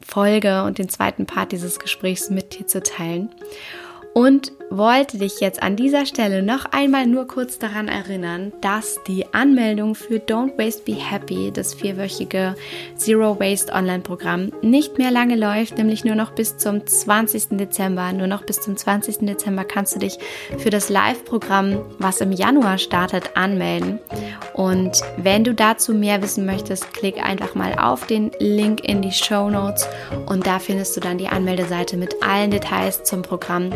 Folge 0.00 0.62
und 0.64 0.78
den 0.78 0.88
zweiten 0.88 1.26
Part 1.26 1.52
dieses 1.52 1.78
Gesprächs 1.78 2.30
mit 2.30 2.58
dir 2.58 2.66
zu 2.66 2.82
teilen 2.82 3.30
und 4.14 4.52
wollte 4.70 5.18
dich 5.18 5.40
jetzt 5.40 5.62
an 5.62 5.76
dieser 5.76 6.06
Stelle 6.06 6.42
noch 6.42 6.66
einmal 6.66 7.06
nur 7.06 7.26
kurz 7.26 7.58
daran 7.58 7.88
erinnern, 7.88 8.52
dass 8.60 8.98
die 9.06 9.26
Anmeldung 9.32 9.94
für 9.94 10.16
Don't 10.16 10.58
Waste 10.58 10.82
Be 10.84 10.94
Happy, 10.94 11.50
das 11.52 11.74
vierwöchige 11.74 12.54
Zero 12.96 13.38
Waste 13.38 13.72
Online-Programm, 13.72 14.52
nicht 14.62 14.98
mehr 14.98 15.10
lange 15.10 15.36
läuft, 15.36 15.78
nämlich 15.78 16.04
nur 16.04 16.14
noch 16.14 16.32
bis 16.32 16.56
zum 16.56 16.86
20. 16.86 17.58
Dezember. 17.58 18.12
Nur 18.12 18.26
noch 18.26 18.44
bis 18.44 18.60
zum 18.60 18.76
20. 18.76 19.18
Dezember 19.18 19.64
kannst 19.64 19.94
du 19.94 19.98
dich 19.98 20.18
für 20.58 20.70
das 20.70 20.88
Live-Programm, 20.88 21.80
was 21.98 22.20
im 22.20 22.32
Januar 22.32 22.78
startet, 22.78 23.36
anmelden. 23.36 23.98
Und 24.54 25.02
wenn 25.16 25.44
du 25.44 25.54
dazu 25.54 25.92
mehr 25.92 26.22
wissen 26.22 26.46
möchtest, 26.46 26.92
klick 26.92 27.22
einfach 27.22 27.54
mal 27.54 27.76
auf 27.78 28.06
den 28.06 28.30
Link 28.38 28.84
in 28.84 29.02
die 29.02 29.12
Show 29.12 29.50
Notes 29.50 29.88
und 30.26 30.46
da 30.46 30.58
findest 30.58 30.96
du 30.96 31.00
dann 31.00 31.18
die 31.18 31.28
Anmeldeseite 31.28 31.96
mit 31.96 32.22
allen 32.22 32.50
Details 32.50 33.04
zum 33.04 33.22
Programm. 33.22 33.70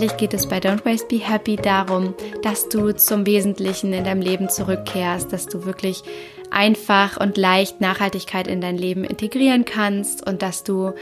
Letztendlich 0.00 0.30
geht 0.30 0.40
es 0.40 0.48
bei 0.48 0.56
Don't 0.56 0.86
Waste 0.86 1.08
Be 1.08 1.18
Happy 1.18 1.56
darum, 1.56 2.14
dass 2.42 2.70
du 2.70 2.92
zum 2.96 3.26
Wesentlichen 3.26 3.92
in 3.92 4.04
deinem 4.04 4.22
Leben 4.22 4.48
zurückkehrst, 4.48 5.30
dass 5.30 5.44
du 5.44 5.66
wirklich 5.66 6.02
einfach 6.50 7.20
und 7.20 7.36
leicht 7.36 7.82
Nachhaltigkeit 7.82 8.46
in 8.46 8.62
dein 8.62 8.78
Leben 8.78 9.04
integrieren 9.04 9.66
kannst 9.66 10.26
und 10.26 10.40
dass 10.40 10.64
du 10.64 10.94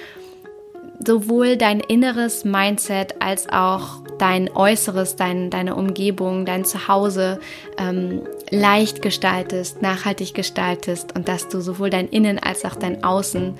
sowohl 1.07 1.57
dein 1.57 1.79
inneres 1.79 2.45
Mindset 2.45 3.23
als 3.23 3.49
auch 3.49 4.03
dein 4.19 4.51
äußeres, 4.51 5.15
dein, 5.15 5.49
deine 5.49 5.77
Umgebung, 5.77 6.45
dein 6.45 6.65
Zuhause 6.65 7.39
ähm, 7.79 8.23
leicht 8.51 9.01
gestaltest, 9.01 9.81
nachhaltig 9.81 10.35
gestaltest 10.35 11.15
und 11.17 11.29
dass 11.29 11.49
du 11.49 11.61
sowohl 11.61 11.91
dein 11.91 12.09
Innen 12.09 12.41
als 12.41 12.65
auch 12.65 12.75
dein 12.75 13.05
Außen 13.05 13.59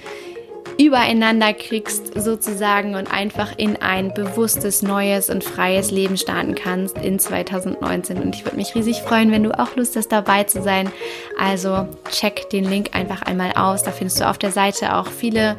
übereinander 0.79 1.53
kriegst 1.53 2.19
sozusagen 2.21 2.95
und 2.95 3.13
einfach 3.13 3.53
in 3.57 3.77
ein 3.77 4.15
bewusstes, 4.15 4.83
neues 4.83 5.29
und 5.29 5.43
freies 5.43 5.91
Leben 5.91 6.17
starten 6.17 6.55
kannst 6.55 6.97
in 6.99 7.19
2019. 7.19 8.19
Und 8.19 8.35
ich 8.35 8.45
würde 8.45 8.57
mich 8.57 8.75
riesig 8.75 9.03
freuen, 9.03 9.33
wenn 9.33 9.43
du 9.43 9.59
auch 9.59 9.75
Lust 9.77 9.97
hast, 9.97 10.09
dabei 10.09 10.45
zu 10.45 10.63
sein. 10.63 10.91
Also 11.39 11.89
check 12.11 12.49
den 12.51 12.65
Link 12.65 12.91
einfach 12.95 13.23
einmal 13.23 13.53
aus. 13.53 13.83
Da 13.83 13.91
findest 13.91 14.21
du 14.21 14.29
auf 14.29 14.39
der 14.39 14.53
Seite 14.53 14.95
auch 14.95 15.09
viele 15.09 15.57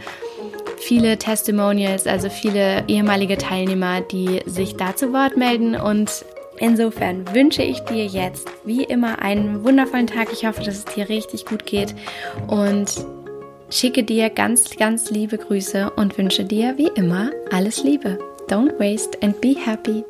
viele 0.77 1.17
Testimonials, 1.17 2.07
also 2.07 2.29
viele 2.29 2.85
ehemalige 2.87 3.37
Teilnehmer, 3.37 3.99
die 3.99 4.41
sich 4.45 4.77
da 4.77 4.95
zu 4.95 5.11
Wort 5.11 5.35
melden 5.35 5.75
und 5.75 6.25
Insofern 6.61 7.33
wünsche 7.33 7.63
ich 7.63 7.79
dir 7.85 8.05
jetzt 8.05 8.49
wie 8.65 8.83
immer 8.83 9.21
einen 9.21 9.63
wundervollen 9.63 10.07
Tag. 10.07 10.27
Ich 10.33 10.45
hoffe, 10.45 10.61
dass 10.61 10.79
es 10.79 10.85
dir 10.85 11.07
richtig 11.07 11.45
gut 11.45 11.65
geht 11.65 11.95
und 12.47 13.05
schicke 13.69 14.03
dir 14.03 14.29
ganz, 14.29 14.75
ganz 14.77 15.09
liebe 15.09 15.37
Grüße 15.37 15.91
und 15.95 16.17
wünsche 16.17 16.43
dir 16.43 16.77
wie 16.77 16.89
immer 16.95 17.31
alles 17.51 17.83
Liebe. 17.83 18.17
Don't 18.47 18.79
waste 18.79 19.17
and 19.21 19.39
be 19.41 19.55
happy. 19.55 20.03